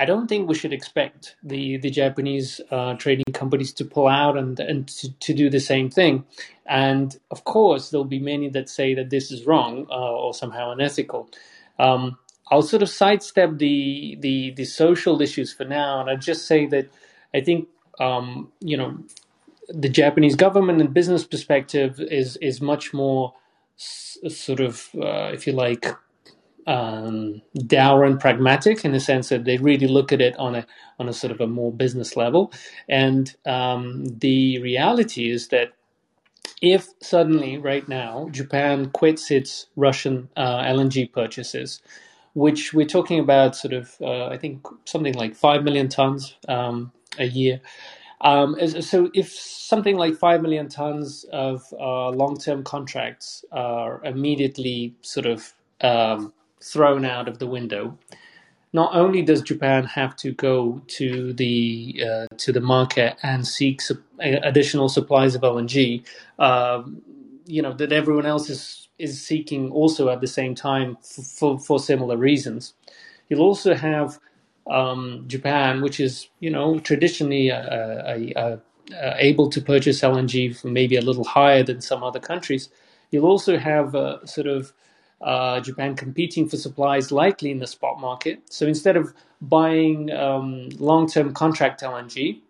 I 0.00 0.06
don't 0.06 0.28
think 0.28 0.48
we 0.48 0.54
should 0.54 0.72
expect 0.72 1.36
the 1.42 1.76
the 1.76 1.90
Japanese 1.90 2.60
uh, 2.70 2.94
trading 2.94 3.32
companies 3.34 3.72
to 3.74 3.84
pull 3.84 4.08
out 4.08 4.38
and 4.38 4.58
and 4.58 4.88
to, 4.88 5.12
to, 5.12 5.34
do 5.34 5.50
the 5.50 5.60
same 5.60 5.90
thing. 5.90 6.24
And 6.64 7.18
of 7.30 7.44
course, 7.44 7.90
there'll 7.90 8.06
be 8.06 8.18
many 8.18 8.48
that 8.48 8.70
say 8.70 8.94
that 8.94 9.10
this 9.10 9.30
is 9.30 9.46
wrong 9.46 9.86
uh, 9.90 10.12
or 10.24 10.32
somehow 10.32 10.70
unethical. 10.70 11.28
Um, 11.78 12.16
I'll 12.50 12.62
sort 12.62 12.82
of 12.82 12.88
sidestep 12.88 13.58
the 13.58 14.16
the 14.20 14.52
the 14.52 14.64
social 14.64 15.20
issues 15.20 15.52
for 15.52 15.66
now, 15.66 16.00
and 16.00 16.08
I 16.08 16.16
just 16.16 16.46
say 16.46 16.64
that 16.66 16.88
I 17.34 17.42
think 17.42 17.68
um, 17.98 18.50
you 18.60 18.78
know 18.78 18.98
the 19.70 19.88
Japanese 19.90 20.36
government 20.36 20.80
and 20.80 20.94
business 20.94 21.24
perspective 21.24 22.00
is 22.00 22.36
is 22.38 22.60
much 22.60 22.94
more 22.94 23.34
s- 23.78 24.18
sort 24.28 24.60
of, 24.60 24.88
uh, 24.96 25.30
if 25.34 25.46
you 25.46 25.54
like, 25.54 25.86
um, 26.66 27.42
dour 27.66 28.04
and 28.04 28.20
pragmatic 28.20 28.84
in 28.84 28.92
the 28.92 29.00
sense 29.00 29.30
that 29.30 29.44
they 29.44 29.58
really 29.58 29.88
look 29.88 30.12
at 30.12 30.20
it 30.22 30.36
on 30.38 30.56
a 30.56 30.66
on 31.00 31.08
a 31.08 31.14
sort 31.14 31.32
of 31.32 31.40
a 31.40 31.46
more 31.48 31.72
business 31.72 32.16
level. 32.16 32.52
And 32.88 33.34
um, 33.46 34.04
the 34.06 34.60
reality 34.60 35.30
is 35.30 35.48
that 35.48 35.72
if 36.62 36.88
suddenly, 37.02 37.58
right 37.58 37.88
now, 37.88 38.28
Japan 38.32 38.90
quits 38.90 39.30
its 39.30 39.68
Russian 39.76 40.28
uh, 40.36 40.62
LNG 40.62 41.12
purchases, 41.12 41.82
which 42.34 42.74
we're 42.74 42.86
talking 42.86 43.20
about, 43.20 43.56
sort 43.56 43.74
of, 43.74 43.96
uh, 44.02 44.26
I 44.26 44.38
think 44.38 44.66
something 44.86 45.14
like 45.14 45.36
five 45.36 45.64
million 45.64 45.88
tons 45.88 46.36
um, 46.48 46.92
a 47.18 47.26
year. 47.26 47.60
Um, 48.20 48.56
so 48.82 49.10
if 49.14 49.30
something 49.32 49.96
like 49.96 50.14
5 50.16 50.42
million 50.42 50.68
tons 50.68 51.24
of 51.32 51.64
uh, 51.78 52.10
long-term 52.10 52.64
contracts 52.64 53.44
are 53.52 54.00
immediately 54.04 54.94
sort 55.02 55.26
of 55.26 55.54
um, 55.80 56.32
thrown 56.62 57.04
out 57.04 57.28
of 57.28 57.38
the 57.38 57.46
window. 57.46 57.98
Not 58.72 58.94
only 58.94 59.22
does 59.22 59.42
Japan 59.42 59.84
have 59.84 60.14
to 60.16 60.32
go 60.32 60.80
to 60.98 61.32
the 61.32 62.02
uh, 62.08 62.26
to 62.36 62.52
the 62.52 62.60
market 62.60 63.16
and 63.22 63.46
seek 63.46 63.80
su- 63.80 64.02
additional 64.20 64.88
supplies 64.88 65.34
of 65.34 65.42
LNG, 65.42 66.06
uh, 66.38 66.82
you 67.46 67.62
know 67.62 67.72
that 67.72 67.92
everyone 67.92 68.26
else 68.26 68.48
is 68.48 68.88
is 68.98 69.20
seeking 69.20 69.72
also 69.72 70.08
at 70.08 70.20
the 70.20 70.28
same 70.28 70.54
time 70.54 70.96
for, 71.02 71.58
for 71.58 71.80
similar 71.80 72.16
reasons. 72.16 72.74
You'll 73.28 73.42
also 73.42 73.74
have 73.74 74.20
um, 74.70 75.24
Japan, 75.26 75.82
which 75.82 76.00
is 76.00 76.28
you 76.38 76.50
know 76.50 76.78
traditionally 76.78 77.48
a, 77.48 77.60
a, 78.06 78.32
a, 78.36 78.60
uh, 78.94 79.14
able 79.18 79.50
to 79.50 79.60
purchase 79.60 80.00
LNG 80.00 80.56
for 80.56 80.68
maybe 80.68 80.96
a 80.96 81.02
little 81.02 81.24
higher 81.24 81.62
than 81.62 81.80
some 81.80 82.02
other 82.02 82.20
countries, 82.20 82.70
you'll 83.10 83.26
also 83.26 83.58
have 83.58 83.94
uh, 83.94 84.24
sort 84.24 84.46
of 84.46 84.72
uh, 85.20 85.60
Japan 85.60 85.94
competing 85.94 86.48
for 86.48 86.56
supplies 86.56 87.12
likely 87.12 87.50
in 87.50 87.58
the 87.58 87.66
spot 87.66 88.00
market. 88.00 88.42
So 88.50 88.66
instead 88.66 88.96
of 88.96 89.12
buying 89.40 90.10
um, 90.12 90.70
long-term 90.78 91.34
contract 91.34 91.82
LNG 91.82 92.40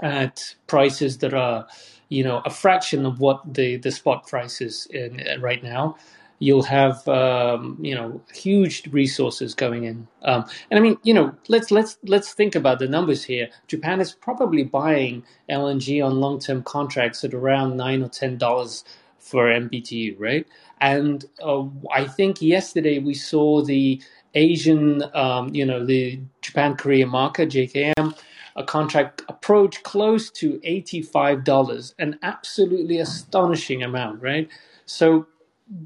at 0.00 0.54
prices 0.66 1.18
that 1.18 1.34
are, 1.34 1.66
you 2.08 2.22
know, 2.22 2.40
a 2.44 2.50
fraction 2.50 3.04
of 3.04 3.20
what 3.20 3.54
the, 3.54 3.76
the 3.76 3.90
spot 3.90 4.26
price 4.26 4.60
is 4.60 4.86
in, 4.86 5.22
right 5.40 5.62
now, 5.62 5.96
you'll 6.42 6.64
have 6.64 7.06
um, 7.06 7.78
you 7.80 7.94
know 7.94 8.20
huge 8.34 8.86
resources 8.88 9.54
going 9.54 9.84
in. 9.84 10.08
Um, 10.22 10.44
and 10.70 10.78
I 10.78 10.82
mean, 10.82 10.98
you 11.04 11.14
know, 11.14 11.34
let's 11.48 11.70
let's 11.70 11.98
let's 12.04 12.32
think 12.32 12.56
about 12.56 12.80
the 12.80 12.88
numbers 12.88 13.22
here. 13.22 13.48
Japan 13.68 14.00
is 14.00 14.12
probably 14.12 14.64
buying 14.64 15.22
LNG 15.48 16.04
on 16.04 16.20
long-term 16.20 16.64
contracts 16.64 17.22
at 17.22 17.32
around 17.32 17.76
nine 17.76 18.02
or 18.02 18.08
ten 18.08 18.38
dollars 18.38 18.84
for 19.20 19.44
MBTU, 19.46 20.16
right? 20.18 20.44
And 20.80 21.24
uh, 21.40 21.64
I 21.94 22.06
think 22.06 22.42
yesterday 22.42 22.98
we 22.98 23.14
saw 23.14 23.62
the 23.62 24.02
Asian, 24.34 25.04
um, 25.14 25.54
you 25.54 25.64
know, 25.64 25.86
the 25.86 26.18
Japan 26.40 26.74
Korea 26.76 27.06
market 27.06 27.50
JKM 27.50 28.14
a 28.54 28.62
contract 28.64 29.22
approach 29.30 29.82
close 29.82 30.30
to 30.30 30.58
$85, 30.58 31.94
an 31.98 32.18
absolutely 32.22 32.98
astonishing 32.98 33.82
amount, 33.82 34.20
right? 34.20 34.46
So 34.84 35.26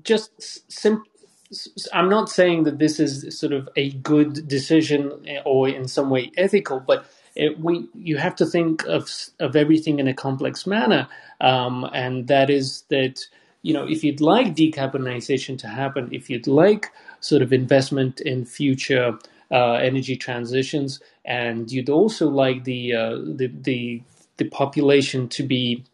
just 0.03 0.71
sim- 0.73 1.05
I'm 1.93 2.09
not 2.09 2.29
saying 2.29 2.65
that 2.65 2.79
this 2.79 3.01
is 3.01 3.39
sort 3.39 3.53
of 3.53 3.69
a 3.77 3.91
good 3.93 4.49
decision 4.49 5.27
or 5.45 5.69
in 5.69 5.89
some 5.89 6.11
way 6.11 6.33
ethical, 6.37 6.81
but 6.81 7.07
it, 7.37 7.61
we 7.61 7.89
you 7.95 8.17
have 8.17 8.35
to 8.37 8.47
think 8.47 8.85
of 8.87 9.11
of 9.41 9.57
everything 9.57 9.99
in 9.99 10.09
a 10.09 10.15
complex 10.15 10.67
manner, 10.67 11.09
um, 11.41 11.89
and 11.93 12.29
that 12.29 12.51
is 12.51 12.83
that 12.89 13.21
you 13.63 13.75
know 13.75 13.87
if 13.87 14.03
you'd 14.03 14.21
like 14.21 14.57
decarbonization 14.57 15.59
to 15.59 15.69
happen, 15.69 16.09
if 16.13 16.31
you'd 16.31 16.47
like 16.47 16.91
sort 17.21 17.43
of 17.43 17.53
investment 17.53 18.21
in 18.21 18.45
future 18.45 19.19
uh, 19.51 19.75
energy 19.75 20.17
transitions, 20.17 21.01
and 21.25 21.71
you'd 21.71 21.91
also 21.91 22.29
like 22.29 22.65
the 22.65 22.95
uh, 22.95 23.17
the, 23.17 23.53
the 23.63 24.03
the 24.39 24.49
population 24.49 25.29
to 25.29 25.43
be 25.43 25.85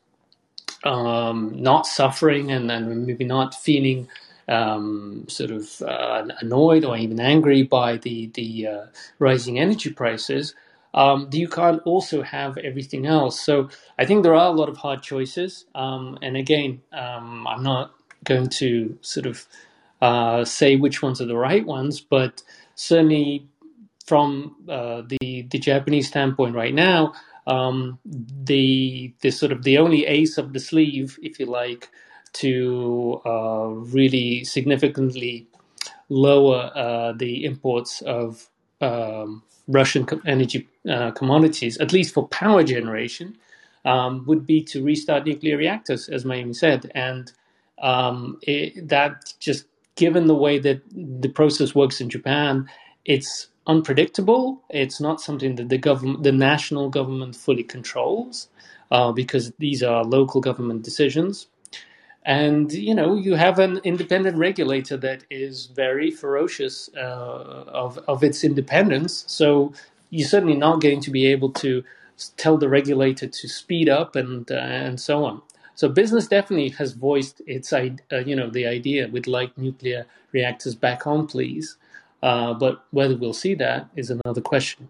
um, 0.85 1.53
not 1.55 1.87
suffering 1.87 2.51
and, 2.51 2.71
and 2.71 3.07
maybe 3.07 3.25
not 3.25 3.55
feeling 3.55 4.09
um, 4.49 5.25
sort 5.29 5.51
of 5.51 5.83
uh, 5.83 6.27
annoyed 6.41 6.85
or 6.85 6.97
even 6.97 7.21
angry 7.21 7.63
by 7.63 7.97
the 7.97 8.27
the 8.35 8.67
uh, 8.67 8.87
rising 9.19 9.59
energy 9.59 9.91
prices, 9.91 10.55
um, 10.95 11.29
you 11.33 11.49
can't 11.49 11.81
also 11.85 12.23
have 12.23 12.59
everything 12.59 13.07
else. 13.07 13.41
So 13.41 13.71
I 13.99 14.05
think 14.05 14.23
there 14.23 14.35
are 14.35 14.53
a 14.53 14.57
lot 14.57 14.69
of 14.69 14.77
hard 14.77 15.03
choices. 15.03 15.65
Um, 15.75 16.19
and 16.23 16.37
again, 16.37 16.83
um, 16.93 17.47
I'm 17.47 17.63
not 17.63 17.95
going 18.25 18.49
to 18.49 18.99
sort 19.01 19.27
of 19.27 19.47
uh, 20.01 20.45
say 20.45 20.77
which 20.77 21.03
ones 21.03 21.21
are 21.21 21.27
the 21.27 21.37
right 21.37 21.65
ones, 21.65 22.01
but 22.01 22.43
certainly 22.75 23.47
from 24.07 24.57
uh, 24.69 25.03
the 25.09 25.43
the 25.43 25.59
Japanese 25.59 26.09
standpoint 26.09 26.55
right 26.55 26.75
now, 26.75 27.15
um, 27.47 27.99
the 28.05 29.15
the 29.21 29.31
sort 29.31 29.53
of 29.53 29.65
the 29.65 29.79
only 29.79 30.07
ace 30.07 30.39
of 30.39 30.53
the 30.53 30.61
sleeve, 30.61 31.19
if 31.23 31.41
you 31.41 31.47
like, 31.47 31.91
to 32.35 33.21
uh, 33.27 33.69
really 33.69 34.45
significantly 34.45 35.47
lower 36.09 36.73
uh, 36.75 37.13
the 37.13 37.45
imports 37.45 38.03
of 38.03 38.49
um, 38.81 39.43
Russian 39.69 40.07
energy 40.27 40.69
uh, 40.91 41.13
commodities, 41.13 41.79
at 41.79 41.93
least 41.93 42.15
for 42.15 42.29
power 42.29 42.63
generation, 42.65 43.37
um, 43.85 44.25
would 44.27 44.47
be 44.47 44.63
to 44.65 44.83
restart 44.85 45.27
nuclear 45.27 45.57
reactors, 45.57 46.09
as 46.09 46.25
Mayumi 46.25 46.57
said, 46.57 46.91
and 46.95 47.33
um, 47.83 48.39
it, 48.43 48.89
that 48.89 49.35
just 49.41 49.67
given 49.97 50.27
the 50.27 50.35
way 50.35 50.59
that 50.59 50.83
the 50.93 51.29
process 51.29 51.75
works 51.75 52.01
in 52.01 52.11
Japan, 52.11 52.69
it's 53.05 53.49
unpredictable. 53.67 54.63
It's 54.71 55.01
not 55.01 55.21
something 55.21 55.57
that 55.57 55.71
the 55.71 55.79
government, 55.79 56.25
the 56.25 56.33
national 56.33 56.91
government, 56.91 57.37
fully 57.37 57.65
controls 57.65 58.49
uh, 58.91 59.13
because 59.13 59.53
these 59.59 59.83
are 59.83 60.05
local 60.05 60.41
government 60.41 60.83
decisions. 60.85 61.49
And 62.25 62.73
you 62.73 62.95
know, 62.95 63.17
you 63.17 63.35
have 63.37 63.59
an 63.61 63.81
independent 63.85 64.39
regulator 64.39 64.97
that 64.99 65.25
is 65.31 65.67
very 65.67 66.11
ferocious 66.11 66.91
uh, 66.97 67.01
of 67.69 67.99
of 68.09 68.25
its 68.25 68.45
independence. 68.45 69.25
So 69.29 69.73
you're 70.11 70.29
certainly 70.29 70.57
not 70.57 70.81
going 70.81 71.01
to 71.03 71.11
be 71.13 71.27
able 71.27 71.51
to 71.55 71.85
tell 72.39 72.59
the 72.59 72.69
regulator 72.69 73.27
to 73.29 73.49
speed 73.49 73.89
up 73.89 74.17
and 74.17 74.51
uh, 74.53 74.57
and 74.57 75.01
so 75.01 75.25
on. 75.25 75.43
So 75.75 75.89
business 75.89 76.29
definitely 76.29 76.71
has 76.71 76.93
voiced 76.93 77.43
its 77.47 77.73
uh, 78.13 78.19
you 78.27 78.37
know 78.37 78.51
the 78.51 78.67
idea 78.67 79.09
we'd 79.09 79.27
like 79.29 79.59
nuclear 79.59 80.07
reactors 80.33 80.77
back 80.77 81.07
on, 81.07 81.27
please. 81.27 81.77
Uh, 82.23 82.55
but 82.55 82.85
whether 82.91 83.17
we'll 83.17 83.33
see 83.33 83.55
that 83.55 83.89
is 83.97 84.11
another 84.11 84.41
question. 84.41 84.89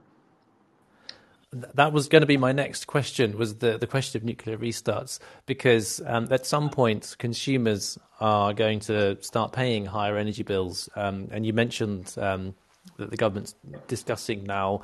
That 1.52 1.92
was 1.92 2.08
going 2.08 2.22
to 2.22 2.26
be 2.26 2.38
my 2.38 2.52
next 2.52 2.86
question. 2.86 3.36
Was 3.36 3.56
the 3.56 3.76
the 3.76 3.86
question 3.86 4.18
of 4.20 4.24
nuclear 4.24 4.56
restarts? 4.56 5.18
Because 5.44 6.00
um, 6.06 6.28
at 6.30 6.46
some 6.46 6.70
point, 6.70 7.14
consumers 7.18 7.98
are 8.20 8.54
going 8.54 8.80
to 8.80 9.22
start 9.22 9.52
paying 9.52 9.84
higher 9.84 10.16
energy 10.16 10.42
bills. 10.42 10.88
Um, 10.96 11.28
and 11.30 11.44
you 11.44 11.52
mentioned 11.52 12.14
um, 12.16 12.54
that 12.96 13.10
the 13.10 13.18
government's 13.18 13.54
discussing 13.86 14.44
now 14.44 14.82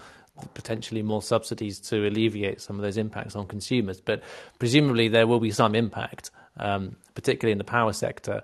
potentially 0.54 1.02
more 1.02 1.22
subsidies 1.22 1.80
to 1.80 2.06
alleviate 2.06 2.60
some 2.60 2.76
of 2.76 2.82
those 2.82 2.98
impacts 2.98 3.34
on 3.34 3.46
consumers. 3.46 4.00
But 4.00 4.22
presumably, 4.58 5.08
there 5.08 5.26
will 5.26 5.40
be 5.40 5.50
some 5.50 5.74
impact, 5.74 6.30
um, 6.58 6.96
particularly 7.14 7.52
in 7.52 7.58
the 7.58 7.64
power 7.64 7.94
sector. 7.94 8.42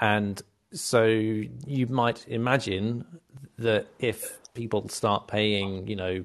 And 0.00 0.40
so 0.72 1.04
you 1.04 1.86
might 1.88 2.26
imagine 2.28 3.04
that 3.58 3.86
if 3.98 4.38
people 4.54 4.88
start 4.88 5.28
paying, 5.28 5.86
you 5.86 5.96
know, 5.96 6.24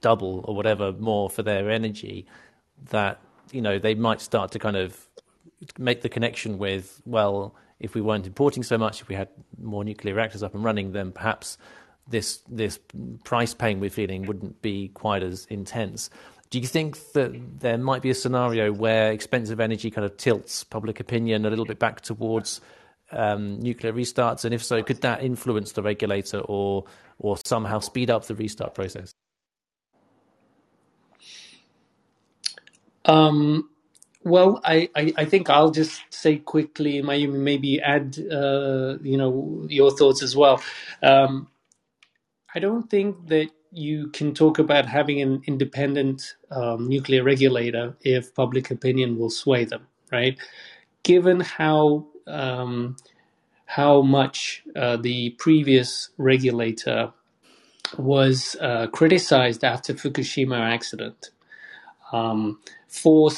double 0.00 0.44
or 0.46 0.54
whatever 0.54 0.92
more 0.92 1.28
for 1.28 1.42
their 1.42 1.70
energy, 1.70 2.26
that 2.90 3.20
you 3.52 3.60
know 3.60 3.78
they 3.78 3.94
might 3.94 4.20
start 4.20 4.52
to 4.52 4.58
kind 4.58 4.76
of 4.76 5.06
make 5.78 6.02
the 6.02 6.08
connection 6.08 6.58
with 6.58 7.00
well, 7.04 7.54
if 7.80 7.94
we 7.94 8.00
weren't 8.00 8.26
importing 8.26 8.62
so 8.62 8.78
much, 8.78 9.00
if 9.00 9.08
we 9.08 9.14
had 9.14 9.28
more 9.60 9.84
nuclear 9.84 10.14
reactors 10.14 10.42
up 10.42 10.54
and 10.54 10.64
running, 10.64 10.92
then 10.92 11.12
perhaps 11.12 11.58
this 12.08 12.42
this 12.48 12.78
price 13.24 13.54
pain 13.54 13.80
we're 13.80 13.90
feeling 13.90 14.26
wouldn't 14.26 14.62
be 14.62 14.88
quite 14.88 15.22
as 15.22 15.46
intense. 15.46 16.10
Do 16.50 16.58
you 16.58 16.66
think 16.66 17.12
that 17.12 17.60
there 17.60 17.76
might 17.76 18.00
be 18.00 18.08
a 18.08 18.14
scenario 18.14 18.72
where 18.72 19.12
expensive 19.12 19.60
energy 19.60 19.90
kind 19.90 20.06
of 20.06 20.16
tilts 20.16 20.64
public 20.64 20.98
opinion 20.98 21.44
a 21.44 21.50
little 21.50 21.66
bit 21.66 21.78
back 21.78 22.00
towards 22.00 22.62
um, 23.12 23.60
nuclear 23.60 23.92
restarts? 23.92 24.44
And 24.44 24.54
if 24.54 24.64
so, 24.64 24.82
could 24.82 25.00
that 25.02 25.22
influence 25.22 25.72
the 25.72 25.82
regulator 25.82 26.40
or 26.40 26.84
or 27.18 27.36
somehow 27.44 27.80
speed 27.80 28.10
up 28.10 28.26
the 28.26 28.34
restart 28.34 28.74
process? 28.74 29.12
Um, 33.04 33.70
well, 34.22 34.60
I, 34.64 34.90
I, 34.94 35.12
I, 35.16 35.24
think 35.24 35.48
I'll 35.48 35.70
just 35.70 36.02
say 36.10 36.36
quickly, 36.36 37.00
maybe 37.00 37.80
add 37.80 38.18
uh, 38.30 38.98
you 39.02 39.16
know 39.16 39.66
your 39.68 39.90
thoughts 39.90 40.22
as 40.22 40.36
well. 40.36 40.62
Um, 41.02 41.48
I 42.54 42.58
don't 42.58 42.88
think 42.90 43.28
that 43.28 43.50
you 43.72 44.08
can 44.08 44.34
talk 44.34 44.58
about 44.58 44.86
having 44.86 45.20
an 45.20 45.42
independent 45.46 46.34
um, 46.50 46.88
nuclear 46.88 47.22
regulator 47.22 47.96
if 48.02 48.34
public 48.34 48.70
opinion 48.70 49.18
will 49.18 49.30
sway 49.30 49.64
them, 49.64 49.86
right? 50.10 50.38
Given 51.02 51.40
how 51.40 52.06
um, 52.28 52.96
how 53.66 54.02
much 54.02 54.62
uh, 54.76 54.96
the 54.96 55.30
previous 55.38 56.10
regulator 56.18 57.12
was 57.98 58.56
uh, 58.60 58.86
criticized 58.88 59.64
after 59.64 59.94
Fukushima 59.94 60.60
accident 60.60 61.30
um, 62.12 62.60
for 62.88 63.30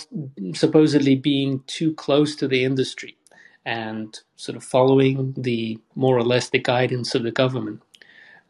supposedly 0.54 1.16
being 1.16 1.62
too 1.66 1.94
close 1.94 2.36
to 2.36 2.48
the 2.48 2.64
industry 2.64 3.16
and 3.64 4.20
sort 4.36 4.56
of 4.56 4.64
following 4.64 5.34
the 5.36 5.78
more 5.94 6.16
or 6.16 6.24
less 6.24 6.50
the 6.50 6.58
guidance 6.58 7.14
of 7.14 7.22
the 7.22 7.30
government. 7.32 7.82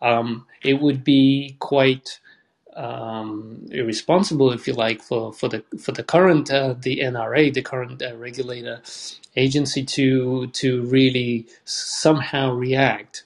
Um, 0.03 0.46
it 0.62 0.81
would 0.81 1.05
be 1.05 1.57
quite 1.61 2.20
um, 2.76 3.66
irresponsible, 3.70 4.52
if 4.52 4.66
you 4.66 4.74
like, 4.74 5.02
for, 5.02 5.33
for 5.33 5.48
the 5.48 5.64
for 5.78 5.92
the 5.92 6.02
current 6.02 6.50
uh, 6.50 6.74
the 6.78 7.00
NRA, 7.00 7.52
the 7.52 7.62
current 7.62 8.02
uh, 8.02 8.16
regulator 8.16 8.80
agency, 9.37 9.85
to 9.85 10.48
to 10.48 10.83
really 10.83 11.46
somehow 11.64 12.52
react. 12.52 13.24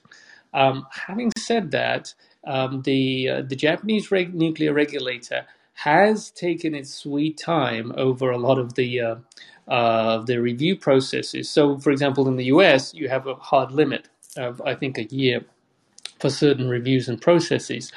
Um, 0.53 0.87
having 0.91 1.31
said 1.37 1.71
that, 1.71 2.13
um, 2.45 2.81
the 2.83 3.29
uh, 3.29 3.41
the 3.41 3.55
Japanese 3.55 4.11
reg- 4.11 4.35
nuclear 4.35 4.73
regulator 4.73 5.45
has 5.73 6.31
taken 6.31 6.73
its 6.73 6.93
sweet 6.93 7.37
time 7.37 7.93
over 7.97 8.31
a 8.31 8.37
lot 8.37 8.57
of 8.57 8.75
the 8.75 9.01
uh, 9.01 9.15
uh, 9.67 10.19
the 10.19 10.37
review 10.41 10.75
processes. 10.75 11.49
So, 11.49 11.77
for 11.79 11.91
example, 11.91 12.27
in 12.27 12.37
the 12.37 12.45
U.S., 12.45 12.93
you 12.93 13.09
have 13.09 13.27
a 13.27 13.35
hard 13.35 13.71
limit 13.71 14.07
of 14.37 14.61
I 14.61 14.75
think 14.75 14.97
a 14.97 15.05
year 15.05 15.43
for 16.19 16.29
certain 16.29 16.69
reviews 16.69 17.09
and 17.09 17.21
processes. 17.21 17.91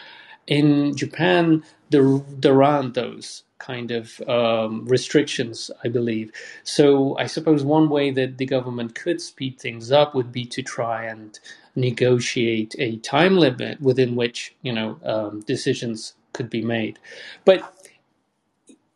In 0.49 0.97
Japan, 0.97 1.65
there, 1.91 2.21
there 2.31 2.63
aren't 2.65 2.95
those 2.95 3.45
kind 3.59 3.93
of 3.93 4.21
um, 4.29 4.87
restrictions, 4.87 5.71
I 5.85 5.89
believe. 5.89 6.33
So 6.65 7.19
I 7.19 7.27
suppose 7.29 7.65
one 7.65 7.91
way 7.91 8.13
that 8.13 8.39
the 8.39 8.47
government 8.47 8.97
could 8.97 9.23
speed 9.23 9.61
things 9.61 9.93
up 9.93 10.15
would 10.17 10.33
be 10.33 10.47
to 10.47 10.63
try 10.63 11.05
and 11.07 11.39
negotiate 11.77 12.77
a 12.81 12.99
time 12.99 13.39
limit 13.39 13.81
within 13.83 14.17
which 14.17 14.57
you 14.63 14.73
know 14.75 14.99
um, 15.05 15.43
decisions 15.43 16.15
could 16.35 16.51
be 16.51 16.63
made. 16.63 17.01
But 17.47 17.89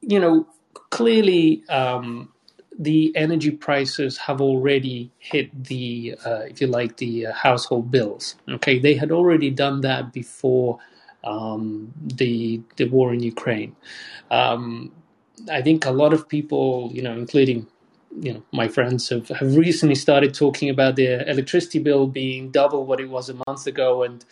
you 0.03 0.21
know, 0.21 0.47
clearly. 0.91 1.65
Um, 1.69 2.31
the 2.79 3.13
energy 3.17 3.53
prices 3.53 4.19
have 4.19 4.41
already 4.41 5.13
hit 5.19 5.67
the, 5.67 6.17
uh, 6.27 6.41
if 6.49 6.61
you 6.61 6.67
like, 6.69 6.97
the 6.99 7.27
uh, 7.29 7.33
household 7.35 7.91
bills. 7.91 8.37
Okay, 8.51 8.79
they 8.81 8.95
had 8.95 9.13
already 9.13 9.51
done 9.51 9.83
that 9.83 10.13
before 10.13 10.79
um, 11.25 11.93
the 11.97 12.61
the 12.77 12.89
war 12.89 13.13
in 13.13 13.21
Ukraine. 13.21 13.75
Um, 14.31 14.93
I 15.51 15.63
think 15.63 15.85
a 15.87 15.91
lot 15.91 16.13
of 16.13 16.29
people, 16.29 16.91
you 16.93 17.03
know, 17.03 17.13
including 17.13 17.67
you 18.21 18.35
know 18.35 18.43
my 18.53 18.69
friends, 18.69 19.09
have, 19.09 19.29
have 19.29 19.57
recently 19.57 19.95
started 19.95 20.35
talking 20.35 20.69
about 20.69 20.97
their 20.97 21.27
electricity 21.29 21.79
bill 21.79 22.07
being 22.07 22.51
double 22.51 22.85
what 22.85 23.01
it 23.01 23.09
was 23.09 23.29
a 23.29 23.41
month 23.47 23.67
ago, 23.67 24.03
and 24.03 24.25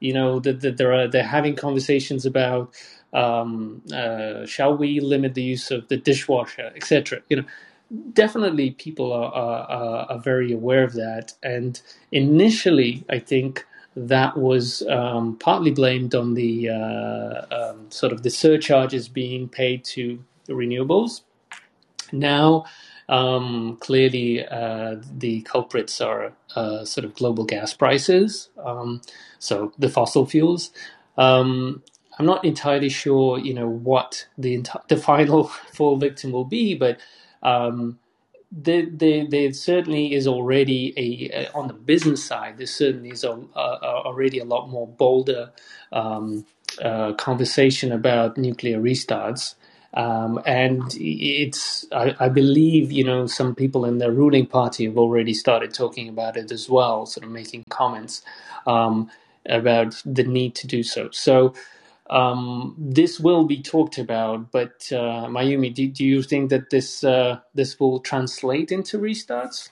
you 0.00 0.12
know 0.12 0.40
that, 0.40 0.60
that 0.60 0.76
they're 0.76 1.08
they're 1.08 1.22
having 1.22 1.56
conversations 1.56 2.24
about 2.24 2.74
um, 3.12 3.82
uh, 3.92 4.46
shall 4.46 4.76
we 4.76 5.00
limit 5.00 5.34
the 5.34 5.42
use 5.42 5.70
of 5.70 5.88
the 5.88 5.96
dishwasher, 5.96 6.72
etc. 6.76 7.20
You 7.28 7.38
know, 7.38 7.44
definitely 8.12 8.72
people 8.72 9.12
are, 9.12 9.32
are, 9.32 10.06
are 10.10 10.18
very 10.18 10.52
aware 10.52 10.84
of 10.84 10.94
that, 10.94 11.34
and 11.42 11.80
initially, 12.12 13.04
I 13.08 13.18
think 13.18 13.66
that 14.06 14.36
was 14.36 14.82
um, 14.88 15.36
partly 15.36 15.70
blamed 15.70 16.14
on 16.14 16.34
the 16.34 16.70
uh, 16.70 17.46
um, 17.50 17.90
sort 17.90 18.12
of 18.12 18.22
the 18.22 18.30
surcharges 18.30 19.08
being 19.08 19.48
paid 19.48 19.84
to 19.84 20.22
renewables. 20.48 21.22
Now, 22.12 22.64
um, 23.08 23.76
clearly, 23.80 24.46
uh, 24.46 24.96
the 25.16 25.42
culprits 25.42 26.00
are 26.00 26.32
uh, 26.54 26.84
sort 26.84 27.04
of 27.04 27.14
global 27.14 27.44
gas 27.44 27.74
prices, 27.74 28.50
um, 28.64 29.00
so 29.38 29.72
the 29.78 29.88
fossil 29.88 30.26
fuels. 30.26 30.70
Um, 31.16 31.82
I'm 32.18 32.26
not 32.26 32.44
entirely 32.44 32.88
sure, 32.88 33.38
you 33.38 33.54
know, 33.54 33.68
what 33.68 34.26
the 34.36 34.64
the 34.88 34.96
final 34.96 35.44
full 35.72 35.96
victim 35.96 36.32
will 36.32 36.44
be, 36.44 36.74
but 36.74 36.98
um, 37.42 37.98
there, 38.50 38.86
there, 38.90 39.26
there 39.26 39.52
certainly 39.52 40.14
is 40.14 40.26
already 40.26 40.94
a, 40.96 41.50
on 41.52 41.68
the 41.68 41.74
business 41.74 42.24
side. 42.24 42.58
There 42.58 42.66
certainly 42.66 43.10
is 43.10 43.24
a, 43.24 43.30
a 43.32 44.02
already 44.06 44.38
a 44.38 44.44
lot 44.44 44.68
more 44.70 44.86
bolder 44.86 45.50
um, 45.92 46.46
uh, 46.82 47.12
conversation 47.14 47.92
about 47.92 48.38
nuclear 48.38 48.80
restarts. 48.80 49.54
Um, 49.94 50.40
and 50.44 50.82
it's, 50.98 51.86
I, 51.92 52.14
I, 52.20 52.28
believe, 52.28 52.92
you 52.92 53.04
know, 53.04 53.26
some 53.26 53.54
people 53.54 53.84
in 53.84 53.98
the 53.98 54.12
ruling 54.12 54.46
party 54.46 54.84
have 54.84 54.98
already 54.98 55.32
started 55.32 55.72
talking 55.72 56.08
about 56.08 56.36
it 56.36 56.52
as 56.52 56.68
well, 56.68 57.06
sort 57.06 57.24
of 57.24 57.32
making 57.32 57.64
comments 57.70 58.22
um, 58.66 59.10
about 59.46 60.00
the 60.04 60.24
need 60.24 60.54
to 60.56 60.66
do 60.66 60.82
so. 60.82 61.08
So, 61.10 61.54
um, 62.10 62.74
this 62.78 63.20
will 63.20 63.44
be 63.44 63.62
talked 63.62 63.98
about, 63.98 64.52
but 64.52 64.88
uh, 64.92 65.26
Mayumi, 65.28 65.74
do, 65.74 65.88
do 65.88 66.04
you 66.04 66.22
think 66.22 66.50
that 66.50 66.70
this 66.70 67.04
uh, 67.04 67.40
this 67.54 67.80
will 67.80 68.00
translate 68.00 68.72
into 68.72 68.98
restarts? 68.98 69.70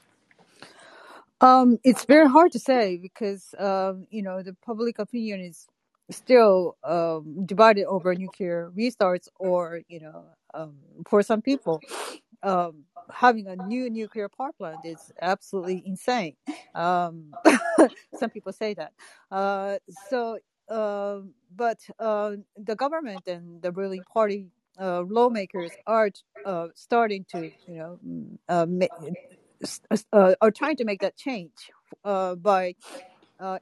Um, 1.41 1.79
it's 1.85 2.05
very 2.07 2.29
hard 2.29 2.53
to 2.53 2.61
say 2.61 2.99
because 2.99 3.55
um, 3.59 4.07
you 4.11 4.23
know 4.23 4.43
the 4.43 4.55
public 4.67 4.99
opinion 4.99 5.41
is 5.41 5.67
still 6.11 6.77
um, 6.85 7.47
divided 7.47 7.87
over 7.87 8.15
nuclear 8.17 8.73
restarts, 8.77 9.29
or 9.39 9.83
you 9.89 10.01
know, 10.01 10.25
um, 10.55 10.77
for 11.09 11.23
some 11.23 11.43
people, 11.43 11.81
um, 12.43 12.85
having 13.13 13.49
a 13.49 13.57
new 13.57 13.91
nuclear 13.91 14.29
power 14.31 14.53
plant 14.59 14.81
is 14.85 15.13
absolutely 15.23 15.83
insane. 15.87 16.37
Um, 16.75 17.33
some 18.19 18.31
people 18.31 18.53
say 18.53 18.75
that. 18.75 18.93
Uh, 19.31 19.79
so 20.11 20.39
but 20.69 21.79
uh, 21.99 22.33
the 22.57 22.77
government 22.77 23.27
and 23.27 23.63
the 23.63 23.73
ruling 23.73 24.05
party 24.13 24.51
uh, 24.81 25.03
lawmakers 25.03 25.77
are 25.87 26.11
uh, 26.45 26.69
starting 26.75 27.25
to, 27.31 27.51
you 27.67 27.77
know, 27.77 27.99
mm, 28.07 28.89
uh, 30.13 30.35
are 30.41 30.51
trying 30.51 30.77
to 30.77 30.85
make 30.85 31.01
that 31.01 31.17
change 31.17 31.71
by 32.05 32.75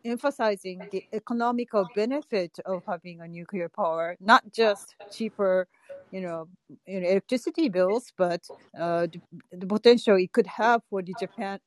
emphasizing 0.04 0.88
the 0.90 1.04
economical 1.12 1.84
benefit 1.94 2.58
of 2.66 2.82
having 2.86 3.20
a 3.20 3.28
nuclear 3.28 3.68
power, 3.68 4.16
not 4.20 4.42
just 4.52 4.94
cheaper 5.10 5.68
you 6.14 6.20
know, 6.20 6.46
you 6.86 7.00
know 7.00 7.08
electricity 7.08 7.68
bills, 7.68 8.12
but 8.16 8.40
uh, 8.78 9.08
the, 9.10 9.20
the, 9.50 9.66
potential 9.66 10.16
it 10.16 10.32
could 10.32 10.46
have 10.46 10.80
for 10.88 11.02
the 11.02 11.12
Japan 11.12 11.58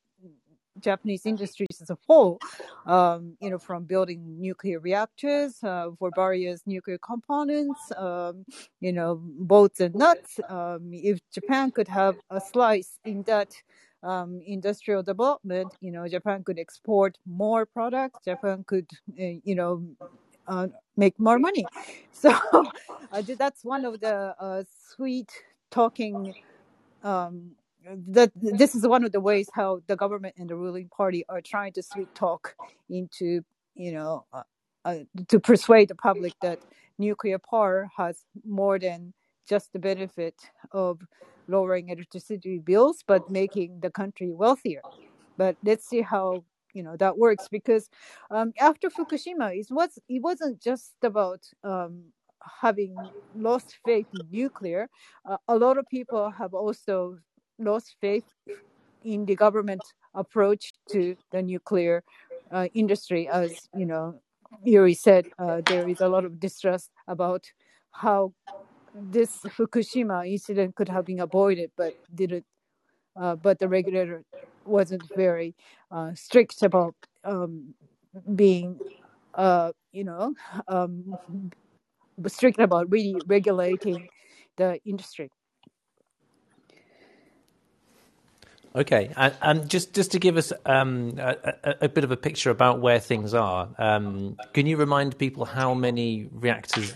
Japanese 0.79 1.25
industries 1.25 1.81
as 1.81 1.89
a 1.89 1.97
whole, 2.07 2.39
um, 2.85 3.35
you 3.39 3.49
know, 3.49 3.57
from 3.57 3.83
building 3.83 4.39
nuclear 4.39 4.79
reactors 4.79 5.63
uh, 5.63 5.89
for 5.97 6.11
various 6.11 6.61
nuclear 6.65 6.97
components, 6.97 7.91
um, 7.97 8.45
you 8.79 8.93
know, 8.93 9.19
bolts 9.21 9.79
and 9.79 9.95
nuts. 9.95 10.39
Um, 10.49 10.89
if 10.93 11.19
Japan 11.31 11.71
could 11.71 11.87
have 11.87 12.15
a 12.29 12.39
slice 12.39 12.99
in 13.05 13.23
that 13.23 13.53
um, 14.03 14.41
industrial 14.45 15.03
development, 15.03 15.73
you 15.81 15.91
know, 15.91 16.07
Japan 16.07 16.43
could 16.43 16.59
export 16.59 17.17
more 17.25 17.65
products. 17.65 18.19
Japan 18.23 18.63
could, 18.67 18.89
uh, 19.19 19.39
you 19.43 19.55
know, 19.55 19.83
uh, 20.47 20.67
make 20.95 21.19
more 21.19 21.39
money. 21.39 21.65
So 22.11 22.31
uh, 23.11 23.21
that's 23.37 23.63
one 23.63 23.85
of 23.85 23.99
the 23.99 24.33
uh, 24.39 24.63
sweet 24.95 25.31
talking 25.69 26.33
um, 27.03 27.51
that 28.07 28.31
this 28.35 28.75
is 28.75 28.87
one 28.87 29.03
of 29.03 29.11
the 29.11 29.19
ways 29.19 29.49
how 29.53 29.81
the 29.87 29.95
government 29.95 30.35
and 30.37 30.49
the 30.49 30.55
ruling 30.55 30.89
party 30.89 31.23
are 31.29 31.41
trying 31.41 31.73
to 31.73 31.83
sweet 31.83 32.13
talk 32.15 32.55
into 32.89 33.41
you 33.75 33.91
know 33.91 34.25
uh, 34.33 34.43
uh, 34.85 34.99
to 35.27 35.39
persuade 35.39 35.87
the 35.89 35.95
public 35.95 36.33
that 36.41 36.59
nuclear 36.97 37.37
power 37.39 37.89
has 37.97 38.23
more 38.45 38.79
than 38.79 39.13
just 39.47 39.71
the 39.73 39.79
benefit 39.79 40.35
of 40.71 41.01
lowering 41.47 41.89
electricity 41.89 42.59
bills 42.59 43.03
but 43.07 43.29
making 43.29 43.79
the 43.81 43.89
country 43.89 44.31
wealthier. 44.31 44.83
But 45.37 45.55
let's 45.63 45.87
see 45.87 46.01
how 46.01 46.43
you 46.73 46.83
know 46.83 46.97
that 46.97 47.17
works 47.17 47.47
because 47.49 47.89
um, 48.31 48.53
after 48.59 48.89
fukushima 48.89 49.55
it 49.57 49.67
was 49.69 49.97
it 50.09 50.21
wasn't 50.21 50.61
just 50.61 50.93
about 51.03 51.41
um, 51.63 52.03
having 52.61 53.11
lost 53.35 53.77
faith 53.85 54.07
in 54.13 54.27
nuclear. 54.31 54.89
Uh, 55.29 55.37
a 55.47 55.55
lot 55.55 55.77
of 55.77 55.87
people 55.89 56.31
have 56.31 56.53
also 56.53 57.17
lost 57.59 57.95
faith 58.01 58.25
in 59.03 59.25
the 59.25 59.35
government 59.35 59.83
approach 60.13 60.73
to 60.91 61.15
the 61.31 61.41
nuclear 61.41 62.03
uh, 62.51 62.67
industry. 62.73 63.27
As 63.27 63.67
you 63.73 63.85
know, 63.85 64.19
Yuriy 64.65 64.97
said, 64.97 65.27
uh, 65.39 65.61
there 65.67 65.87
is 65.87 66.01
a 66.01 66.07
lot 66.07 66.25
of 66.25 66.39
distrust 66.39 66.91
about 67.07 67.45
how 67.91 68.33
this 68.93 69.41
Fukushima 69.45 70.27
incident 70.29 70.75
could 70.75 70.89
have 70.89 71.05
been 71.05 71.19
avoided, 71.19 71.71
but 71.77 71.93
didn't. 72.13 72.45
Uh, 73.19 73.35
but 73.35 73.59
the 73.59 73.67
regulator 73.67 74.23
wasn't 74.65 75.03
very 75.15 75.55
uh, 75.91 76.11
strict 76.13 76.61
about 76.61 76.95
um, 77.23 77.73
being, 78.35 78.79
uh, 79.33 79.71
you 79.91 80.03
know, 80.03 80.33
um, 80.67 81.17
strict 82.27 82.59
about 82.59 82.89
really 82.91 83.15
regulating 83.27 84.07
the 84.57 84.79
industry. 84.85 85.29
Okay, 88.77 89.11
and, 89.17 89.33
and, 89.41 89.69
just 89.69 89.95
just 89.95 90.11
to 90.11 90.19
give 90.19 90.37
us 90.37 90.53
um, 90.67 91.15
a, 91.17 91.75
a, 91.81 91.89
bit 91.89 92.03
of 92.03 92.11
a 92.11 92.15
picture 92.15 92.51
about 92.51 92.79
where 92.79 92.99
things 92.99 93.33
are, 93.33 93.67
um, 93.79 94.37
can 94.53 94.67
you 94.67 94.77
remind 94.77 95.17
people 95.17 95.45
how 95.45 95.73
many 95.73 96.29
reactors 96.31 96.93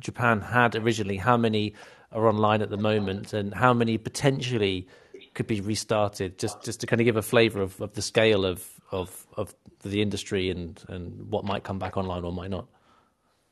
Japan 0.00 0.40
had 0.40 0.74
originally, 0.74 1.16
how 1.16 1.36
many 1.36 1.74
are 2.10 2.26
online 2.26 2.60
at 2.60 2.70
the 2.70 2.76
moment, 2.76 3.32
and 3.32 3.54
how 3.54 3.72
many 3.72 3.98
potentially 3.98 4.88
could 5.34 5.46
be 5.46 5.60
restarted? 5.60 6.40
Just 6.40 6.64
just 6.64 6.80
to 6.80 6.88
kind 6.88 7.00
of 7.00 7.04
give 7.04 7.16
a 7.16 7.22
flavour 7.22 7.62
of, 7.62 7.80
of 7.80 7.92
the 7.92 8.02
scale 8.02 8.44
of, 8.44 8.68
of 8.90 9.28
of 9.36 9.54
the 9.82 10.02
industry 10.02 10.50
and 10.50 10.82
and 10.88 11.30
what 11.30 11.44
might 11.44 11.62
come 11.62 11.78
back 11.78 11.96
online 11.96 12.24
or 12.24 12.32
might 12.32 12.50
not. 12.50 12.66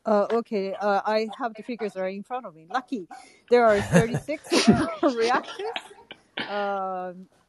Uh, 0.05 0.27
okay, 0.33 0.75
uh, 0.75 1.01
I 1.07 1.29
have 1.39 1.55
the 1.55 1.63
figures 1.63 1.95
right 1.95 2.17
in 2.17 2.25
front 2.25 2.47
of 2.47 2.57
me. 2.57 2.67
Lucky, 2.69 3.07
there 3.49 3.65
are 3.65 3.81
36 3.81 4.69
reactors 5.15 5.67
um, 5.77 6.02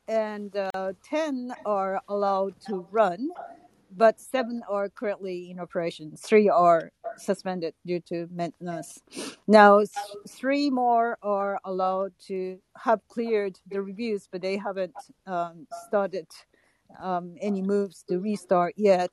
and 0.07 0.55
uh, 0.55 0.93
10 1.03 1.53
are 1.65 2.01
allowed 2.09 2.55
to 2.67 2.85
run, 2.91 3.29
but 3.95 4.19
seven 4.19 4.61
are 4.69 4.89
currently 4.89 5.51
in 5.51 5.59
operation. 5.59 6.13
Three 6.17 6.49
are 6.49 6.91
suspended 7.17 7.73
due 7.85 7.99
to 8.01 8.27
maintenance. 8.31 8.99
Now, 9.47 9.81
three 10.27 10.69
more 10.69 11.17
are 11.21 11.59
allowed 11.63 12.13
to 12.27 12.57
have 12.77 13.01
cleared 13.07 13.59
the 13.69 13.81
reviews, 13.81 14.27
but 14.31 14.41
they 14.41 14.57
haven't 14.57 14.95
um, 15.27 15.67
started 15.87 16.27
um, 17.01 17.35
any 17.41 17.61
moves 17.61 18.03
to 18.09 18.19
restart 18.19 18.73
yet. 18.77 19.11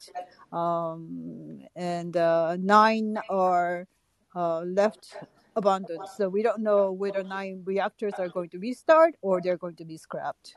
um, 0.53 1.61
and 1.77 2.17
uh, 2.17 2.57
nine 2.59 3.17
are 3.29 3.87
uh, 4.35 4.61
left 4.61 5.17
abandoned. 5.57 6.07
So 6.17 6.29
we 6.29 6.43
don't 6.43 6.61
know 6.61 6.93
whether 6.93 7.23
nine 7.23 7.63
reactors 7.65 8.15
are 8.19 8.29
going 8.29 8.51
to 8.51 8.59
restart 8.59 9.15
or 9.23 9.41
they're 9.41 9.57
going 9.57 9.77
to 9.77 9.85
be 9.85 9.97
scrapped. 9.97 10.55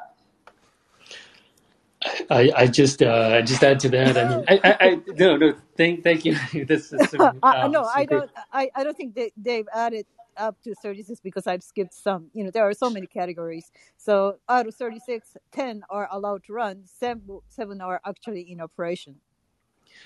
I, 2.30 2.52
I 2.56 2.68
just 2.68 3.02
uh, 3.02 3.42
just 3.42 3.64
add 3.64 3.80
to 3.82 3.90
that. 3.90 4.18
I 4.18 4.28
mean, 4.28 4.46
I, 4.50 4.60
I, 4.64 4.78
I 4.88 5.00
no 5.18 5.38
no 5.38 5.56
thank 5.78 6.04
thank 6.04 6.26
you. 6.26 6.36
this 6.66 6.92
is 6.92 7.10
some, 7.10 7.40
I, 7.42 7.58
um, 7.62 7.72
no, 7.72 7.84
I 7.84 8.06
don't. 8.06 8.30
I, 8.52 8.70
I 8.76 8.84
don't 8.84 8.98
think 8.98 9.16
they, 9.16 9.32
they've 9.38 9.68
added 9.74 10.06
up 10.38 10.62
to 10.64 10.74
36 10.76 11.20
because 11.22 11.48
I've 11.48 11.64
skipped 11.64 11.94
some. 11.94 12.28
You 12.34 12.44
know, 12.44 12.52
there 12.52 12.68
are 12.68 12.74
so 12.74 12.90
many 12.90 13.08
categories. 13.08 13.72
So 13.98 14.38
out 14.50 14.68
of 14.68 14.76
36, 14.76 15.38
10 15.52 15.84
are 15.90 16.08
allowed 16.12 16.44
to 16.46 16.54
run. 16.54 16.84
Seven, 16.86 17.40
seven 17.50 17.82
are 17.82 18.02
actually 18.06 18.42
in 18.52 18.60
operation. 18.60 19.16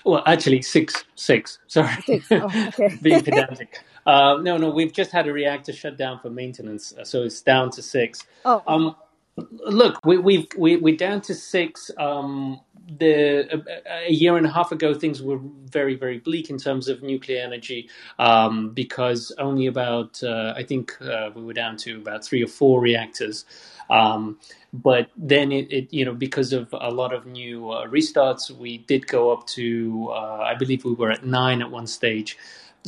Well, 0.04 0.22
actually, 0.26 0.62
six 0.62 1.04
six. 1.14 1.58
Sorry, 1.66 1.94
Six. 2.06 2.26
Oh, 2.30 2.50
okay. 2.68 2.96
being 3.02 3.22
pedantic. 3.22 3.80
Uh, 4.08 4.38
no 4.40 4.56
no, 4.56 4.70
we've 4.70 4.94
just 4.94 5.10
had 5.10 5.28
a 5.28 5.32
reactor 5.32 5.70
shut 5.70 5.98
down 5.98 6.18
for 6.18 6.30
maintenance, 6.30 6.94
uh, 6.98 7.04
so 7.04 7.22
it's 7.24 7.42
down 7.42 7.70
to 7.70 7.82
six. 7.82 8.24
oh, 8.46 8.62
Um, 8.66 8.96
look, 9.36 9.98
we, 10.06 10.16
we've 10.16 10.46
we, 10.56 10.76
we're 10.76 10.96
down 10.96 11.20
to 11.22 11.34
six. 11.34 11.90
Um, 11.98 12.60
the 12.98 13.46
a, 13.52 14.08
a 14.08 14.12
year 14.12 14.38
and 14.38 14.46
a 14.46 14.50
half 14.50 14.72
ago, 14.72 14.94
things 14.94 15.20
were 15.20 15.38
very 15.66 15.94
very 15.94 16.20
bleak 16.20 16.48
in 16.48 16.56
terms 16.56 16.88
of 16.88 17.02
nuclear 17.02 17.42
energy 17.42 17.90
um, 18.18 18.70
because 18.70 19.30
only 19.36 19.66
about 19.66 20.22
uh, 20.22 20.54
I 20.56 20.62
think 20.62 20.96
uh, 21.02 21.28
we 21.34 21.44
were 21.44 21.52
down 21.52 21.76
to 21.78 21.98
about 21.98 22.24
three 22.24 22.42
or 22.42 22.48
four 22.48 22.80
reactors. 22.80 23.44
Um, 23.90 24.38
but 24.72 25.10
then 25.16 25.52
it, 25.52 25.72
it, 25.72 25.92
you 25.92 26.04
know, 26.06 26.14
because 26.14 26.52
of 26.54 26.68
a 26.72 26.90
lot 26.90 27.14
of 27.14 27.26
new 27.26 27.70
uh, 27.70 27.86
restarts, 27.88 28.50
we 28.50 28.78
did 28.78 29.06
go 29.06 29.32
up 29.32 29.46
to 29.48 30.08
uh, 30.12 30.40
I 30.40 30.54
believe 30.54 30.86
we 30.86 30.94
were 30.94 31.10
at 31.10 31.26
nine 31.26 31.60
at 31.60 31.70
one 31.70 31.86
stage. 31.86 32.38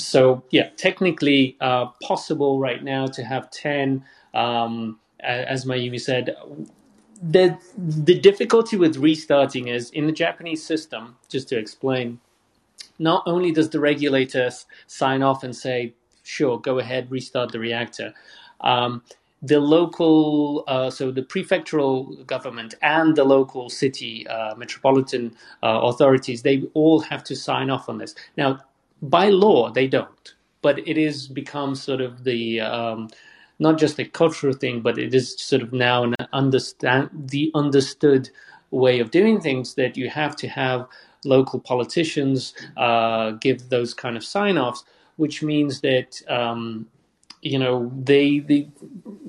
So 0.05 0.45
yeah, 0.51 0.71
technically 0.77 1.57
uh, 1.61 1.87
possible 2.03 2.61
right 2.61 2.83
now 2.85 3.07
to 3.09 3.25
have 3.25 3.51
ten. 3.51 4.05
Um, 4.35 5.01
as 5.21 5.67
Mayumi 5.67 6.01
said, 6.01 6.37
the 7.23 7.59
the 7.79 8.19
difficulty 8.21 8.77
with 8.77 8.97
restarting 8.99 9.69
is 9.69 9.91
in 9.91 10.07
the 10.07 10.13
Japanese 10.13 10.65
system. 10.65 11.17
Just 11.29 11.49
to 11.51 11.59
explain, 11.59 12.21
not 12.99 13.25
only 13.27 13.53
does 13.53 13.71
the 13.71 13.81
regulator 13.81 14.51
sign 14.87 15.23
off 15.23 15.45
and 15.45 15.57
say, 15.57 15.95
"Sure, 16.25 16.59
go 16.61 16.79
ahead, 16.79 17.11
restart 17.11 17.53
the 17.53 17.61
reactor," 17.61 18.15
um, 18.61 19.03
the 19.43 19.61
local, 19.61 20.65
uh, 20.69 20.91
so 20.91 21.11
the 21.13 21.23
prefectural 21.23 22.27
government 22.27 22.75
and 22.83 23.17
the 23.17 23.25
local 23.25 23.71
city 23.71 24.27
uh, 24.29 24.55
metropolitan 24.57 25.35
uh, 25.63 25.81
authorities, 25.83 26.43
they 26.43 26.65
all 26.75 27.01
have 27.01 27.25
to 27.25 27.37
sign 27.37 27.71
off 27.71 27.89
on 27.89 27.99
this. 27.99 28.15
Now, 28.37 28.61
by 29.03 29.29
law, 29.29 29.71
they 29.71 29.87
don't, 29.87 30.35
but 30.63 30.79
it 30.87 30.99
is 30.99 31.29
become 31.29 31.75
sort 31.75 32.01
of 32.01 32.25
the 32.25 32.61
um, 32.61 33.09
not 33.59 33.79
just 33.79 33.99
a 33.99 34.05
cultural 34.05 34.55
thing, 34.55 34.81
but 34.81 34.99
it 34.99 35.15
is 35.15 35.39
sort 35.41 35.63
of 35.63 35.73
now 35.73 36.03
an 36.03 36.15
understand 36.33 37.11
the 37.13 37.51
understood 37.55 38.31
way 38.71 39.01
of 39.01 39.11
doing 39.11 39.41
things 39.41 39.75
that 39.75 39.97
you 39.97 40.09
have 40.09 40.37
to 40.37 40.49
have 40.49 40.87
local 41.25 41.61
politicians 41.61 42.55
uh, 42.77 43.33
give 43.33 43.69
those 43.69 43.93
kind 43.93 44.17
of 44.17 44.25
sign 44.25 44.57
offs, 44.57 44.85
which 45.17 45.43
means 45.43 45.81
that 45.81 46.23
um, 46.29 46.87
you 47.43 47.59
know 47.59 47.91
they 48.03 48.41
the 48.41 48.67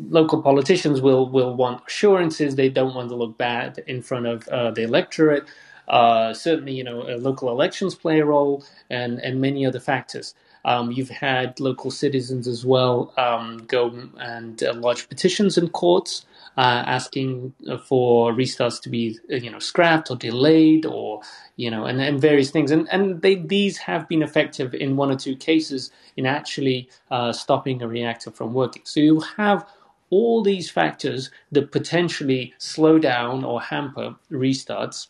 local 0.09 0.41
politicians 0.41 1.01
will 1.01 1.29
will 1.29 1.55
want 1.55 1.81
assurances. 1.87 2.55
They 2.55 2.69
don't 2.69 2.95
want 2.95 3.09
to 3.09 3.15
look 3.15 3.37
bad 3.37 3.83
in 3.87 4.01
front 4.01 4.25
of 4.25 4.47
uh, 4.47 4.71
the 4.71 4.83
electorate. 4.83 5.45
Uh, 5.91 6.33
certainly, 6.33 6.73
you 6.73 6.83
know, 6.83 7.01
local 7.17 7.49
elections 7.49 7.93
play 7.95 8.19
a 8.19 8.25
role, 8.25 8.63
and 8.89 9.19
and 9.19 9.41
many 9.41 9.65
other 9.65 9.79
factors. 9.79 10.33
Um, 10.63 10.91
you've 10.91 11.09
had 11.09 11.59
local 11.59 11.91
citizens 11.91 12.47
as 12.47 12.65
well 12.65 13.13
um, 13.17 13.65
go 13.67 13.93
and 14.19 14.63
uh, 14.63 14.73
lodge 14.73 15.09
petitions 15.09 15.57
in 15.57 15.69
courts 15.69 16.25
uh, 16.57 16.83
asking 16.85 17.53
for 17.85 18.31
restarts 18.33 18.81
to 18.83 18.89
be, 18.89 19.17
you 19.29 19.49
know, 19.49 19.59
scrapped 19.59 20.11
or 20.11 20.15
delayed, 20.15 20.85
or 20.85 21.21
you 21.55 21.71
know, 21.71 21.85
and, 21.85 22.01
and 22.01 22.21
various 22.21 22.51
things. 22.51 22.71
And 22.71 22.87
and 22.91 23.21
they, 23.21 23.35
these 23.35 23.77
have 23.79 24.07
been 24.07 24.21
effective 24.21 24.73
in 24.73 24.97
one 24.97 25.11
or 25.11 25.17
two 25.17 25.35
cases 25.35 25.91
in 26.17 26.25
actually 26.25 26.89
uh, 27.09 27.31
stopping 27.33 27.81
a 27.81 27.87
reactor 27.87 28.31
from 28.31 28.53
working. 28.53 28.83
So 28.85 28.99
you 28.99 29.21
have 29.37 29.67
all 30.09 30.43
these 30.43 30.69
factors 30.69 31.31
that 31.53 31.71
potentially 31.71 32.53
slow 32.57 32.99
down 32.99 33.43
or 33.43 33.61
hamper 33.61 34.15
restarts. 34.31 35.07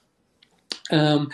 Um, 0.91 1.31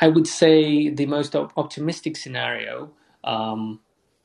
I 0.00 0.08
would 0.08 0.26
say 0.26 0.90
the 0.90 1.06
most 1.06 1.36
op- 1.36 1.52
optimistic 1.56 2.16
scenario, 2.16 2.92
um, 3.24 3.80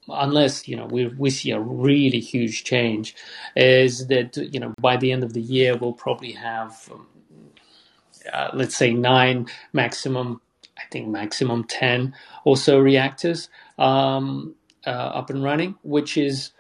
unless 0.10 0.68
you 0.68 0.76
know 0.78 0.86
we 0.86 1.08
we 1.08 1.30
see 1.32 1.52
a 1.52 1.60
really 1.60 2.20
huge 2.20 2.64
change, 2.64 3.16
is 3.56 4.08
that 4.08 4.38
you 4.38 4.60
know 4.60 4.74
by 4.82 4.98
the 4.98 5.12
end 5.12 5.24
of 5.24 5.34
the 5.34 5.42
year 5.42 5.78
we'll 5.78 5.94
probably 5.94 6.34
have 6.34 6.90
um, 6.94 7.08
uh, 8.34 8.50
let's 8.54 8.76
say 8.78 8.94
nine 8.94 9.48
maximum. 9.74 10.42
I 10.78 10.84
think 10.92 11.08
maximum 11.08 11.64
ten 11.66 12.16
or 12.46 12.58
so 12.58 12.80
reactors 12.80 13.50
um, 13.80 14.56
uh, 14.86 14.90
up 14.90 15.30
and 15.30 15.44
running, 15.44 15.76
which 15.84 16.18
is 16.18 16.52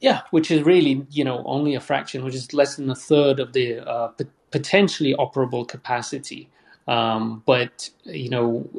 yeah, 0.00 0.22
which 0.30 0.50
is 0.50 0.62
really 0.62 1.06
you 1.10 1.24
know 1.24 1.42
only 1.46 1.74
a 1.74 1.80
fraction, 1.80 2.24
which 2.24 2.34
is 2.34 2.52
less 2.54 2.76
than 2.76 2.90
a 2.90 2.94
third 2.94 3.40
of 3.40 3.52
the 3.54 3.80
uh, 3.80 4.08
p- 4.08 4.26
potentially 4.50 5.14
operable 5.18 5.66
capacity. 5.66 6.50
Um, 6.88 7.44
but 7.46 7.90
you 8.04 8.30
know 8.30 8.70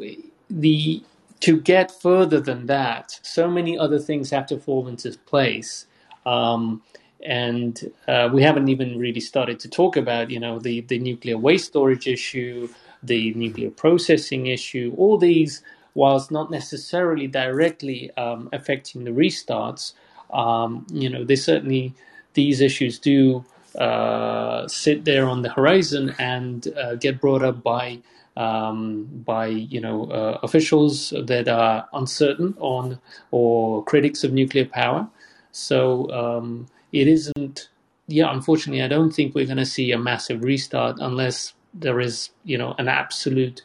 the 0.50 1.04
to 1.42 1.62
get 1.62 1.92
further 1.92 2.42
than 2.42 2.68
that, 2.68 3.20
so 3.24 3.50
many 3.50 3.80
other 3.80 4.00
things 4.00 4.32
have 4.32 4.48
to 4.48 4.60
fall 4.60 4.88
into 4.90 5.18
place. 5.28 5.88
Um, 6.26 6.84
and 7.26 7.92
uh, 8.08 8.30
we 8.34 8.44
haven't 8.44 8.70
even 8.70 9.00
really 9.00 9.22
started 9.22 9.60
to 9.62 9.70
talk 9.70 9.98
about, 9.98 10.32
you 10.32 10.40
know, 10.40 10.60
the, 10.60 10.82
the 10.82 11.00
nuclear 11.00 11.38
waste 11.38 11.68
storage 11.68 12.08
issue, 12.08 12.70
the 13.04 13.34
nuclear 13.36 13.72
processing 13.72 14.48
issue, 14.48 14.94
all 14.98 15.18
these, 15.18 15.64
whilst 15.96 16.32
not 16.32 16.52
necessarily 16.52 17.28
directly 17.28 18.12
um, 18.18 18.50
affecting 18.54 19.06
the 19.06 19.12
restarts, 19.12 19.94
um, 20.34 20.88
you 20.92 21.10
know, 21.10 21.26
they 21.26 21.38
certainly, 21.38 21.94
these 22.36 22.62
issues 22.62 23.00
do 23.00 23.46
uh, 23.76 24.68
sit 24.68 25.06
there 25.06 25.28
on 25.28 25.42
the 25.42 25.50
horizon 25.50 26.16
and 26.20 26.68
uh, 26.78 26.96
get 26.96 27.22
brought 27.22 27.44
up 27.44 27.62
by 27.64 28.00
um, 28.38 29.06
by 29.26 29.48
you 29.48 29.82
know 29.82 30.06
uh, 30.06 30.40
officials 30.44 31.14
that 31.26 31.48
are 31.48 31.88
uncertain 31.94 32.56
on 32.60 33.00
or 33.32 33.84
critics 33.84 34.24
of 34.24 34.34
nuclear 34.34 34.66
power. 34.66 35.08
So 35.52 36.10
um, 36.12 36.68
it 36.92 37.08
isn't. 37.08 37.70
Yeah, 38.08 38.34
unfortunately, 38.34 38.82
I 38.82 38.88
don't 38.88 39.12
think 39.12 39.36
we're 39.36 39.46
going 39.46 39.58
to 39.58 39.66
see 39.66 39.92
a 39.92 39.98
massive 40.00 40.44
restart 40.44 40.98
unless 41.00 41.54
there 41.74 42.00
is 42.00 42.30
you 42.44 42.58
know 42.58 42.76
an 42.78 42.88
absolute 42.88 43.62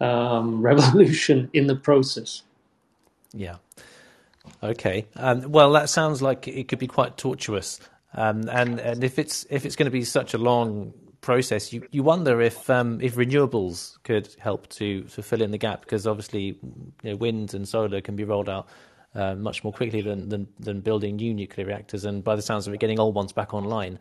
um, 0.00 0.62
revolution 0.62 1.50
in 1.52 1.66
the 1.66 1.76
process. 1.76 2.42
Yeah. 3.32 3.56
Okay. 4.62 5.06
Well, 5.16 5.72
that 5.72 5.90
sounds 5.90 6.22
like 6.22 6.48
it 6.48 6.68
could 6.68 6.78
be 6.78 6.86
quite 6.86 7.16
tortuous. 7.16 7.80
Um, 8.14 8.48
and 8.48 8.80
and 8.80 9.04
if 9.04 9.18
it's 9.18 9.46
if 9.50 9.66
it's 9.66 9.76
going 9.76 9.86
to 9.86 9.90
be 9.90 10.04
such 10.04 10.34
a 10.34 10.38
long 10.38 10.92
process, 11.20 11.72
you, 11.72 11.86
you 11.90 12.02
wonder 12.02 12.40
if 12.40 12.70
um, 12.70 13.00
if 13.00 13.14
renewables 13.16 14.02
could 14.02 14.34
help 14.38 14.68
to, 14.70 15.02
to 15.04 15.22
fill 15.22 15.42
in 15.42 15.50
the 15.50 15.58
gap 15.58 15.82
because 15.82 16.06
obviously 16.06 16.58
you 17.02 17.10
know, 17.10 17.16
wind 17.16 17.54
and 17.54 17.68
solar 17.68 18.00
can 18.00 18.16
be 18.16 18.24
rolled 18.24 18.48
out 18.48 18.68
uh, 19.14 19.34
much 19.34 19.64
more 19.64 19.72
quickly 19.72 20.00
than, 20.00 20.28
than 20.28 20.46
than 20.58 20.80
building 20.80 21.16
new 21.16 21.34
nuclear 21.34 21.66
reactors 21.66 22.04
and 22.04 22.24
by 22.24 22.34
the 22.34 22.42
sounds 22.42 22.66
of 22.66 22.74
it, 22.74 22.80
getting 22.80 22.98
old 22.98 23.14
ones 23.14 23.32
back 23.32 23.52
online. 23.52 23.98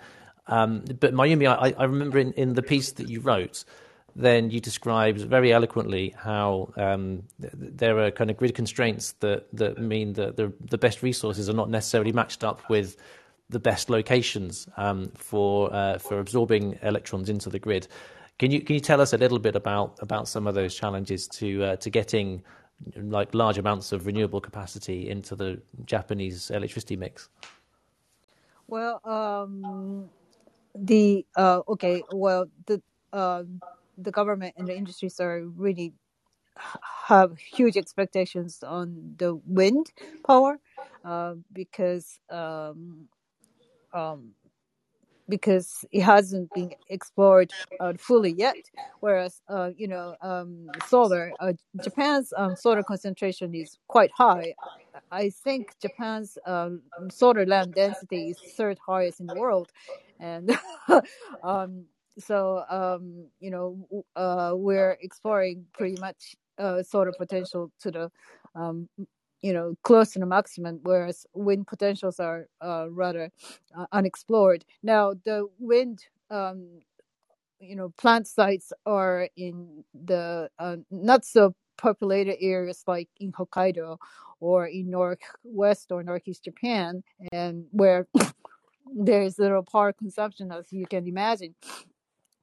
Um, 0.48 0.86
but 1.00 1.14
Mayumi, 1.14 1.48
I, 1.48 1.74
I 1.78 1.84
remember 1.84 2.20
in, 2.20 2.32
in 2.34 2.54
the 2.54 2.64
piece 2.64 2.94
that 2.94 3.10
you 3.10 3.20
wrote, 3.20 3.66
then 4.16 4.50
you 4.50 4.60
described 4.60 5.20
very 5.20 5.52
eloquently 5.52 6.16
how 6.18 6.72
um, 6.78 7.24
th- 7.42 7.54
there 7.54 8.00
are 8.00 8.12
kind 8.12 8.32
of 8.32 8.38
grid 8.38 8.56
constraints 8.56 9.12
that, 9.20 9.46
that 9.54 9.78
mean 9.78 10.14
that 10.14 10.38
the, 10.38 10.54
the 10.62 10.78
best 10.78 11.04
resources 11.04 11.50
are 11.50 11.54
not 11.54 11.70
necessarily 11.70 12.12
matched 12.12 12.44
up 12.44 12.68
with 12.70 12.96
the 13.50 13.60
best 13.60 13.90
locations 13.90 14.68
um, 14.78 15.10
for 15.16 15.74
uh, 15.74 15.98
for 16.00 16.20
absorbing 16.20 16.78
electrons 16.82 17.30
into 17.30 17.50
the 17.50 17.60
grid. 17.60 17.88
Can 18.40 18.52
you 18.52 18.62
can 18.62 18.76
you 18.76 18.80
tell 18.82 19.02
us 19.02 19.14
a 19.14 19.18
little 19.18 19.40
bit 19.40 19.56
about 19.56 19.98
about 20.02 20.28
some 20.28 20.48
of 20.48 20.56
those 20.56 20.76
challenges 20.76 21.28
to 21.30 21.64
uh, 21.64 21.76
to 21.78 21.90
getting 21.90 22.44
like 22.96 23.34
large 23.34 23.58
amounts 23.58 23.92
of 23.92 24.06
renewable 24.06 24.42
capacity 24.42 25.10
into 25.10 25.36
the 25.36 25.62
Japanese 25.86 26.52
electricity 26.52 26.96
mix? 26.96 27.30
Well, 28.68 29.02
um, 29.06 30.10
the 30.76 31.26
uh, 31.36 31.62
okay. 31.70 32.04
Well, 32.12 32.48
the 32.68 32.82
uh, 33.14 33.44
the 33.98 34.12
government 34.12 34.56
and 34.58 34.68
the 34.68 34.78
industries 34.78 35.20
are 35.20 35.44
really 35.46 35.94
have 37.08 37.38
huge 37.38 37.78
expectations 37.78 38.64
on 38.64 39.16
the 39.18 39.36
wind 39.46 39.88
power 40.26 40.60
uh, 41.06 41.36
because 41.54 42.20
um, 42.30 43.08
um, 43.94 44.32
because 45.30 45.86
it 45.92 46.02
hasn't 46.02 46.54
been 46.54 46.74
explored 46.90 47.52
uh, 47.80 47.94
fully 47.98 48.32
yet. 48.32 48.56
Whereas, 49.00 49.42
uh, 49.50 49.72
you 49.76 49.88
know, 49.88 50.16
um, 50.22 50.70
solar, 50.88 51.34
uh, 51.40 51.54
Japan's 51.84 52.34
um, 52.38 52.56
solar 52.56 52.84
concentration 52.84 53.54
is 53.54 53.78
quite 53.88 54.12
high. 54.16 54.54
I 55.12 55.30
think 55.30 55.76
Japan's 55.82 56.38
um, 56.46 56.82
solar 57.10 57.46
land 57.46 57.74
density 57.74 58.30
is 58.30 58.40
third 58.56 58.80
highest 58.86 59.20
in 59.20 59.28
the 59.28 59.36
world, 59.36 59.72
and 60.20 60.58
um, 61.44 61.86
so 62.18 62.64
um, 62.70 63.28
you 63.40 63.52
know 63.52 64.04
uh, 64.16 64.54
we're 64.56 64.98
exploring 65.02 65.66
pretty 65.74 66.00
much 66.00 66.36
uh, 66.58 66.82
solar 66.84 67.14
potential 67.18 67.72
to 67.80 67.92
the 67.92 68.12
um, 68.56 68.90
you 69.48 69.54
know 69.54 69.76
close 69.84 70.10
to 70.14 70.20
the 70.20 70.26
maximum 70.26 70.80
whereas 70.84 71.26
wind 71.34 71.68
potentials 71.68 72.20
are 72.20 72.42
uh, 72.62 72.88
rather 72.92 73.32
uh, 73.78 73.86
unexplored. 73.94 74.66
Now 74.84 75.14
the 75.26 75.48
wind 75.60 75.98
um, 76.30 76.82
you 77.60 77.76
know 77.76 77.90
plant 77.98 78.28
sites 78.28 78.74
are 78.86 79.30
in 79.38 79.84
the 79.94 80.50
uh, 80.60 80.78
not 80.92 81.26
so 81.26 81.56
populated 81.78 82.38
areas 82.42 82.84
like 82.88 83.10
in 83.20 83.32
hokkaido 83.32 83.98
or 84.40 84.68
in 84.68 84.90
northwest 84.90 85.92
or 85.92 86.04
northeast 86.04 86.44
japan 86.44 87.04
and 87.32 87.66
where 87.72 88.08
there's 88.96 89.40
little 89.40 89.64
power 89.64 89.94
consumption 89.94 90.52
as 90.52 90.72
you 90.72 90.86
can 90.88 91.08
imagine. 91.08 91.56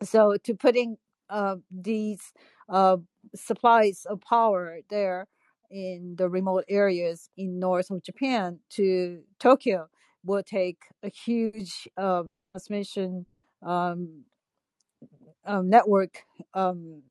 So 0.03 0.37
to 0.45 0.55
putting 0.55 0.97
uh, 1.31 1.57
these 1.71 2.33
uh, 2.69 2.99
supplies 3.35 4.07
of 4.09 4.21
power 4.21 4.81
there 4.91 5.27
in 5.75 6.15
the 6.17 6.29
remote 6.29 6.65
areas 6.69 7.29
in 7.37 7.59
north 7.59 7.91
of 7.91 8.03
Japan 8.05 8.61
to 8.71 9.21
Tokyo 9.41 9.89
will 10.25 10.45
take 10.45 10.79
a 11.03 11.09
huge 11.11 11.89
uh, 11.97 12.23
transmission 12.53 13.27
um, 13.61 14.23
um, 15.45 15.69
network. 15.69 16.23
Um, 16.55 17.03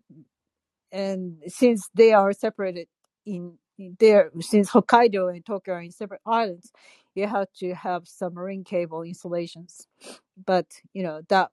and 0.93 1.43
since 1.47 1.89
they 1.93 2.13
are 2.13 2.31
separated 2.31 2.87
in 3.25 3.57
there, 3.99 4.31
since 4.39 4.71
Hokkaido 4.71 5.33
and 5.33 5.45
Tokyo 5.45 5.73
are 5.73 5.81
in 5.81 5.91
separate 5.91 6.21
islands, 6.25 6.71
you 7.15 7.27
have 7.27 7.47
to 7.57 7.75
have 7.75 8.07
submarine 8.07 8.63
cable 8.63 9.03
installations. 9.03 9.87
But 10.45 10.67
you 10.93 11.03
know 11.03 11.21
that 11.27 11.51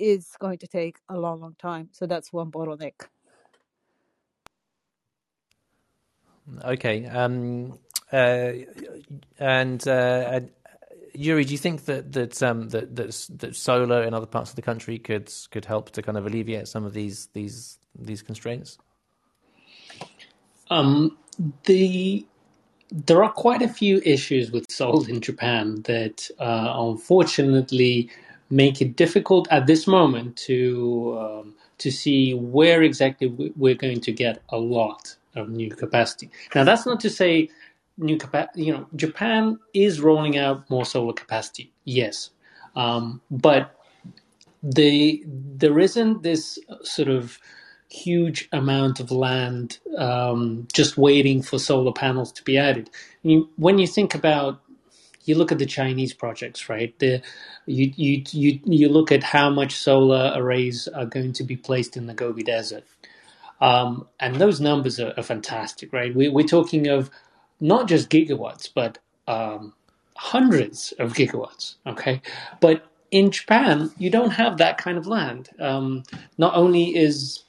is 0.00 0.30
going 0.40 0.58
to 0.58 0.66
take 0.66 0.96
a 1.08 1.16
long, 1.16 1.40
long 1.42 1.54
time. 1.60 1.90
So 1.92 2.06
that's 2.06 2.32
one 2.32 2.50
bottleneck. 2.50 2.94
Okay. 6.64 7.06
Um, 7.06 7.78
uh, 8.12 8.52
and 9.38 9.86
uh, 9.86 10.40
Yuriy, 11.14 11.46
do 11.46 11.52
you 11.52 11.58
think 11.58 11.84
that 11.86 12.12
that, 12.12 12.42
um, 12.42 12.68
that 12.70 12.96
that 12.96 13.28
that 13.38 13.56
solar 13.56 14.02
in 14.02 14.14
other 14.14 14.26
parts 14.26 14.50
of 14.50 14.56
the 14.56 14.62
country 14.62 14.98
could 14.98 15.32
could 15.50 15.64
help 15.64 15.90
to 15.92 16.02
kind 16.02 16.16
of 16.18 16.26
alleviate 16.26 16.68
some 16.68 16.84
of 16.84 16.94
these 16.94 17.28
these 17.32 17.78
these 17.98 18.22
constraints? 18.22 18.78
Um, 20.70 21.16
the 21.64 22.24
there 22.92 23.22
are 23.22 23.32
quite 23.32 23.62
a 23.62 23.68
few 23.68 24.00
issues 24.04 24.50
with 24.50 24.70
solar 24.70 25.08
in 25.08 25.20
Japan 25.20 25.82
that 25.82 26.28
uh, 26.38 26.72
unfortunately 26.76 28.10
make 28.50 28.80
it 28.80 28.96
difficult 28.96 29.46
at 29.50 29.66
this 29.66 29.86
moment 29.86 30.36
to 30.36 31.16
um, 31.20 31.54
to 31.78 31.90
see 31.90 32.34
where 32.34 32.82
exactly 32.82 33.28
we're 33.56 33.74
going 33.74 34.00
to 34.00 34.12
get 34.12 34.42
a 34.50 34.58
lot 34.58 35.16
of 35.36 35.48
new 35.50 35.70
capacity. 35.70 36.30
Now, 36.54 36.64
that's 36.64 36.86
not 36.86 37.00
to 37.00 37.10
say 37.10 37.50
new 37.98 38.18
capacity. 38.18 38.64
You 38.64 38.72
know, 38.74 38.86
Japan 38.96 39.58
is 39.74 40.00
rolling 40.00 40.38
out 40.38 40.68
more 40.70 40.84
solar 40.86 41.14
capacity, 41.14 41.72
yes, 41.84 42.30
um, 42.76 43.22
but 43.30 43.76
the 44.62 45.22
there 45.26 45.78
isn't 45.78 46.22
this 46.22 46.58
sort 46.82 47.08
of 47.08 47.38
huge 47.90 48.48
amount 48.52 49.00
of 49.00 49.10
land 49.10 49.78
um, 49.98 50.68
just 50.74 50.98
waiting 50.98 51.42
for 51.42 51.58
solar 51.58 51.92
panels 51.92 52.32
to 52.32 52.44
be 52.44 52.58
added. 52.58 52.90
You, 53.22 53.50
when 53.56 53.78
you 53.78 53.86
think 53.86 54.14
about 54.14 54.60
you 55.26 55.36
look 55.36 55.52
at 55.52 55.58
the 55.58 55.66
Chinese 55.66 56.14
projects, 56.14 56.68
right? 56.68 56.98
The, 56.98 57.22
you, 57.66 57.92
you, 57.96 58.24
you, 58.32 58.60
you 58.64 58.88
look 58.88 59.12
at 59.12 59.22
how 59.22 59.50
much 59.50 59.74
solar 59.76 60.32
arrays 60.36 60.88
are 60.88 61.06
going 61.06 61.32
to 61.34 61.44
be 61.44 61.56
placed 61.56 61.96
in 61.96 62.06
the 62.06 62.14
Gobi 62.14 62.42
Desert. 62.42 62.84
Um, 63.60 64.06
and 64.18 64.36
those 64.36 64.60
numbers 64.60 64.98
are, 64.98 65.12
are 65.16 65.22
fantastic, 65.22 65.92
right? 65.92 66.14
We, 66.14 66.28
are 66.28 66.46
talking 66.46 66.88
of 66.88 67.10
not 67.60 67.88
just 67.88 68.08
gigawatts, 68.08 68.70
but 68.74 68.98
um, 69.28 69.74
hundreds 70.16 70.92
of 70.98 71.12
gigawatts, 71.12 71.74
okay? 71.86 72.22
But 72.60 72.86
in 73.10 73.30
Japan, 73.30 73.90
you 73.98 74.10
don't 74.10 74.30
have 74.30 74.58
that 74.58 74.78
kind 74.78 74.96
of 74.96 75.06
land. 75.06 75.50
Um, 75.58 76.04
not 76.38 76.54
only 76.54 76.96
is 76.96 77.44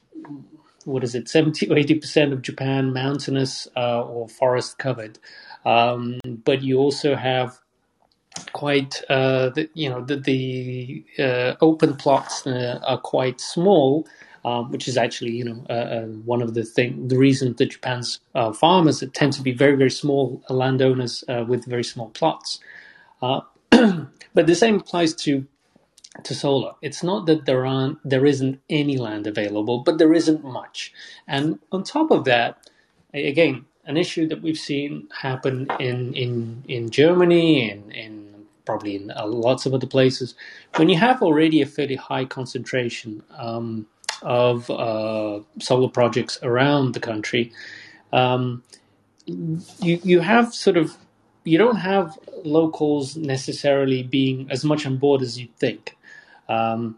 what 0.86 1.04
is 1.04 1.16
it, 1.16 1.30
70 1.30 1.70
or 1.70 1.76
80% 1.76 2.34
of 2.34 2.42
Japan 2.42 2.94
mountainous 2.94 3.68
uh, 3.76 4.02
or 4.02 4.28
forest 4.28 4.78
covered, 4.78 5.20
um, 5.66 6.20
but 6.26 6.64
you 6.64 6.80
also 6.80 7.16
have 7.16 7.60
quite 8.54 9.02
uh, 9.10 9.50
the, 9.50 9.70
you 9.74 9.90
know 9.90 10.04
the, 10.04 10.16
the 10.16 11.06
uh, 11.20 11.56
open 11.62 11.96
plots 11.96 12.48
uh, 12.48 12.80
are 12.86 12.98
quite 12.98 13.40
small, 13.40 14.08
um, 14.46 14.72
which 14.72 14.88
is 14.88 14.98
actually 14.98 15.32
you 15.32 15.46
know 15.46 15.66
uh, 15.70 15.74
uh, 15.74 16.06
one 16.26 16.42
of 16.42 16.54
the 16.56 16.64
thing 16.66 17.08
the 17.10 17.18
reasons 17.18 17.58
that 17.58 17.72
Japan's 17.72 18.20
uh, 18.36 18.54
farmers 18.54 19.04
tend 19.14 19.34
to 19.34 19.42
be 19.42 19.52
very 19.54 19.76
very 19.78 19.92
small 19.92 20.44
landowners 20.50 21.24
with 21.48 21.66
very 21.66 21.84
small 21.84 22.10
plots. 22.12 22.60
but 23.72 24.48
the 24.48 24.56
same 24.56 24.78
applies 24.78 25.14
to 25.16 25.46
to 26.24 26.36
solar. 26.36 26.74
It's 26.82 27.04
not 27.04 27.26
that 27.28 27.46
there 27.46 27.66
aren't 27.66 28.00
there 28.08 28.26
isn't 28.26 28.60
any 28.70 28.98
land 28.98 29.28
available, 29.28 29.80
but 29.80 29.98
there 29.98 30.14
isn't 30.14 30.44
much. 30.44 30.94
And 31.28 31.60
on 31.72 31.84
top 31.84 32.12
of 32.12 32.26
that, 32.26 32.70
again, 33.14 33.66
an 33.86 33.98
issue 33.98 34.28
that 34.30 34.42
we've 34.42 34.60
seen 34.60 35.08
happen 35.22 35.68
in 35.80 36.14
in 36.16 36.64
in 36.68 36.90
Germany 36.90 37.72
and 37.72 37.94
in 37.94 38.30
probably 38.66 38.96
in 38.96 39.12
uh, 39.12 39.28
lots 39.28 39.66
of 39.66 39.74
other 39.74 39.88
places, 39.88 40.36
when 40.78 40.90
you 40.90 40.98
have 40.98 41.22
already 41.24 41.62
a 41.62 41.66
fairly 41.66 41.96
high 41.96 42.26
concentration 42.26 43.24
um, 43.38 43.88
of 44.22 44.70
uh, 44.70 45.40
solar 45.60 45.90
projects 45.90 46.40
around 46.44 46.94
the 46.94 47.00
country, 47.00 47.52
um, 48.14 48.64
you 49.26 50.00
you 50.04 50.20
have 50.20 50.54
sort 50.54 50.78
of 50.78 50.98
you 51.44 51.58
don't 51.58 51.78
have 51.78 52.18
locals 52.44 53.16
necessarily 53.18 54.04
being 54.04 54.50
as 54.52 54.64
much 54.64 54.86
on 54.86 54.98
board 54.98 55.22
as 55.22 55.40
you'd 55.40 55.56
think. 55.58 55.98
Um, 56.50 56.98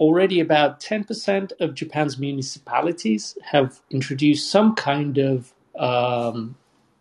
already 0.00 0.40
about 0.40 0.80
10% 0.80 1.52
of 1.60 1.74
Japan's 1.74 2.18
municipalities 2.18 3.36
have 3.42 3.80
introduced 3.90 4.50
some 4.50 4.74
kind 4.74 5.18
of 5.18 5.52
um, 5.76 6.56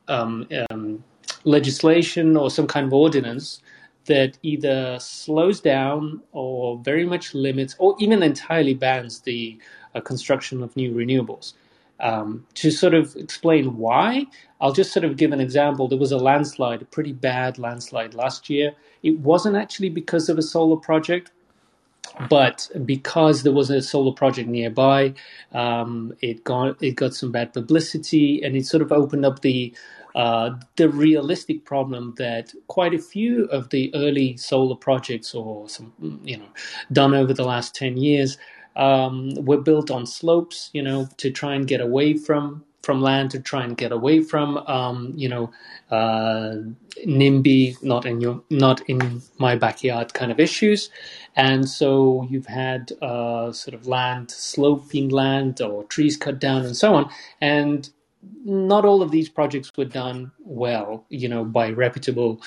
um, 0.08 0.48
um, 0.70 1.04
legislation 1.44 2.36
or 2.38 2.50
some 2.50 2.68
kind 2.68 2.88
of 2.88 2.94
ordinance 2.94 3.62
that 4.06 4.38
either 4.44 4.98
slows 5.00 5.62
down 5.62 6.22
or 6.32 6.78
very 6.80 7.06
much 7.06 7.34
limits 7.34 7.76
or 7.80 7.96
even 8.00 8.24
entirely 8.24 8.74
bans 8.74 9.22
the 9.22 9.58
uh, 9.96 10.02
construction 10.02 10.64
of 10.64 10.76
new 10.76 10.92
renewables. 10.94 11.54
Um, 12.00 12.46
to 12.56 12.72
sort 12.72 12.94
of 12.94 13.16
explain 13.16 13.78
why, 13.78 14.26
I'll 14.60 14.74
just 14.74 14.92
sort 14.92 15.06
of 15.06 15.16
give 15.16 15.32
an 15.32 15.40
example. 15.40 15.88
There 15.88 15.98
was 15.98 16.12
a 16.12 16.18
landslide, 16.18 16.82
a 16.82 16.86
pretty 16.86 17.14
bad 17.14 17.58
landslide 17.58 18.14
last 18.14 18.50
year. 18.50 18.74
It 19.04 19.20
wasn't 19.20 19.56
actually 19.56 19.90
because 19.90 20.28
of 20.28 20.38
a 20.38 20.42
solar 20.42 20.78
project, 20.78 21.32
but 22.30 22.70
because 22.86 23.44
there 23.44 23.54
was 23.54 23.70
a 23.70 23.82
solar 23.82 24.14
project 24.14 24.50
nearby, 24.50 25.14
um, 25.54 26.14
it 26.22 26.44
got 26.44 26.82
it 26.84 26.96
got 26.96 27.14
some 27.14 27.32
bad 27.32 27.54
publicity, 27.54 28.42
and 28.44 28.56
it 28.56 28.66
sort 28.66 28.82
of 28.82 28.92
opened 28.92 29.26
up 29.26 29.42
the 29.42 29.74
uh, 30.16 30.52
the 30.76 30.90
realistic 30.90 31.66
problem 31.66 32.16
that 32.18 32.54
quite 32.68 32.94
a 32.94 33.00
few 33.00 33.46
of 33.46 33.70
the 33.70 33.94
early 33.96 34.38
solar 34.38 34.76
projects, 34.76 35.34
or 35.36 35.70
some 35.70 35.94
you 36.24 36.38
know, 36.38 36.50
done 36.92 37.14
over 37.14 37.34
the 37.34 37.46
last 37.46 37.76
ten 37.76 37.98
years, 37.98 38.38
um, 38.76 39.34
were 39.36 39.62
built 39.62 39.92
on 39.92 40.06
slopes, 40.06 40.70
you 40.74 40.82
know, 40.82 41.08
to 41.18 41.32
try 41.32 41.56
and 41.56 41.68
get 41.68 41.82
away 41.82 42.16
from 42.16 42.64
from 42.84 43.02
land 43.02 43.32
to 43.32 43.40
try 43.40 43.64
and 43.64 43.78
get 43.78 43.94
away 43.94 44.22
from, 44.22 44.58
um, 44.68 45.14
you 45.16 45.30
know, 45.30 45.50
uh, 45.90 46.56
NIMBY, 47.08 47.82
not 47.82 48.06
in 48.06 48.20
your, 48.20 48.44
not 48.50 48.82
in 48.90 49.22
my 49.38 49.56
backyard 49.56 50.14
kind 50.14 50.32
of 50.32 50.40
issues, 50.40 50.90
and 51.36 51.68
so 51.68 52.28
you've 52.30 52.46
had 52.48 52.92
uh, 53.02 53.52
sort 53.54 53.74
of 53.74 53.88
land 53.88 54.30
sloping 54.32 55.10
land 55.10 55.62
or 55.62 55.86
trees 55.86 56.18
cut 56.18 56.40
down 56.40 56.66
and 56.66 56.76
so 56.76 56.94
on, 56.94 57.10
and 57.40 57.90
not 58.46 58.86
all 58.86 59.02
of 59.02 59.12
these 59.12 59.30
projects 59.30 59.72
were 59.78 59.86
done 59.86 60.32
well, 60.40 61.06
you 61.10 61.30
know, 61.30 61.44
by 61.44 61.70
reputable, 61.72 62.42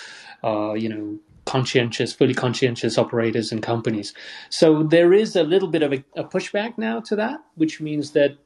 uh, 0.44 0.74
you 0.74 0.88
know, 0.88 1.18
conscientious, 1.46 2.12
fully 2.12 2.34
conscientious 2.34 2.98
operators 2.98 3.52
and 3.52 3.62
companies. 3.62 4.12
So 4.50 4.82
there 4.82 5.12
is 5.12 5.36
a 5.36 5.42
little 5.42 5.68
bit 5.68 5.82
of 5.82 5.92
a, 5.92 6.04
a 6.16 6.24
pushback 6.24 6.76
now 6.76 7.00
to 7.00 7.16
that, 7.16 7.40
which 7.54 7.80
means 7.80 8.10
that 8.12 8.36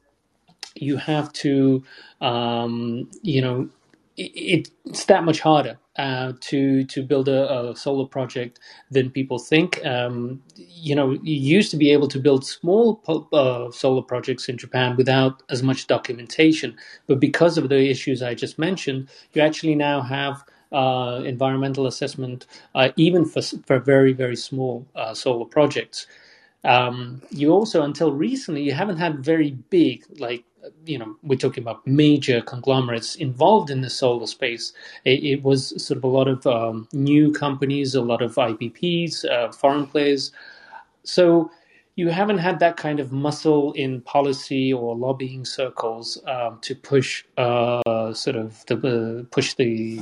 you 0.75 0.97
have 0.97 1.33
to, 1.33 1.83
um, 2.21 3.09
you 3.21 3.41
know, 3.41 3.69
it's 4.23 5.05
that 5.05 5.23
much 5.23 5.39
harder 5.39 5.77
uh, 5.97 6.33
to 6.41 6.83
to 6.85 7.03
build 7.03 7.27
a, 7.27 7.69
a, 7.71 7.75
solar 7.75 8.07
project 8.07 8.59
than 8.89 9.09
people 9.09 9.39
think. 9.39 9.83
Um, 9.85 10.41
you 10.55 10.95
know, 10.95 11.11
you 11.23 11.35
used 11.35 11.71
to 11.71 11.77
be 11.77 11.91
able 11.91 12.07
to 12.09 12.19
build 12.19 12.45
small 12.45 13.01
uh, 13.33 13.71
solar 13.71 14.01
projects 14.01 14.47
in 14.49 14.57
Japan 14.57 14.95
without 14.95 15.43
as 15.49 15.63
much 15.63 15.87
documentation, 15.87 16.77
but 17.07 17.19
because 17.19 17.57
of 17.57 17.69
the 17.69 17.89
issues 17.89 18.21
I 18.21 18.33
just 18.33 18.59
mentioned, 18.59 19.09
you 19.33 19.41
actually 19.41 19.75
now 19.75 20.01
have 20.01 20.43
uh, 20.71 21.21
environmental 21.25 21.87
assessment 21.87 22.45
uh, 22.75 22.89
even 22.95 23.25
for 23.25 23.41
for 23.41 23.79
very 23.79 24.13
very 24.13 24.35
small 24.37 24.85
uh, 24.95 25.13
solar 25.13 25.45
projects. 25.45 26.07
Um, 26.63 27.23
you 27.31 27.51
also, 27.51 27.81
until 27.81 28.11
recently, 28.11 28.61
you 28.61 28.73
haven't 28.73 28.97
had 28.97 29.25
very 29.25 29.51
big 29.71 30.05
like 30.19 30.43
you 30.85 30.97
know, 30.97 31.15
we're 31.23 31.37
talking 31.37 31.63
about 31.63 31.85
major 31.85 32.41
conglomerates 32.41 33.15
involved 33.15 33.69
in 33.69 33.81
the 33.81 33.89
solar 33.89 34.27
space. 34.27 34.73
It, 35.05 35.23
it 35.23 35.43
was 35.43 35.69
sort 35.83 35.97
of 35.97 36.03
a 36.03 36.07
lot 36.07 36.27
of 36.27 36.45
um, 36.47 36.87
new 36.93 37.31
companies, 37.31 37.95
a 37.95 38.01
lot 38.01 38.21
of 38.21 38.35
IPPs, 38.35 39.25
uh, 39.29 39.51
foreign 39.51 39.87
players. 39.87 40.31
So 41.03 41.51
you 41.95 42.09
haven't 42.09 42.37
had 42.37 42.59
that 42.59 42.77
kind 42.77 42.99
of 42.99 43.11
muscle 43.11 43.73
in 43.73 44.01
policy 44.01 44.73
or 44.73 44.95
lobbying 44.95 45.45
circles 45.45 46.17
um, 46.25 46.59
to 46.61 46.75
push 46.75 47.23
uh, 47.37 48.13
sort 48.13 48.35
of 48.35 48.65
the 48.67 49.21
uh, 49.21 49.23
push 49.31 49.55
the, 49.55 50.01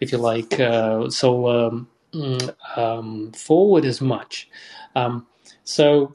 if 0.00 0.12
you 0.12 0.18
like, 0.18 0.58
uh, 0.60 1.10
solar 1.10 1.70
mm, 2.12 2.78
um, 2.78 3.32
forward 3.32 3.84
as 3.84 4.00
much. 4.00 4.48
Um, 4.94 5.26
so 5.64 6.14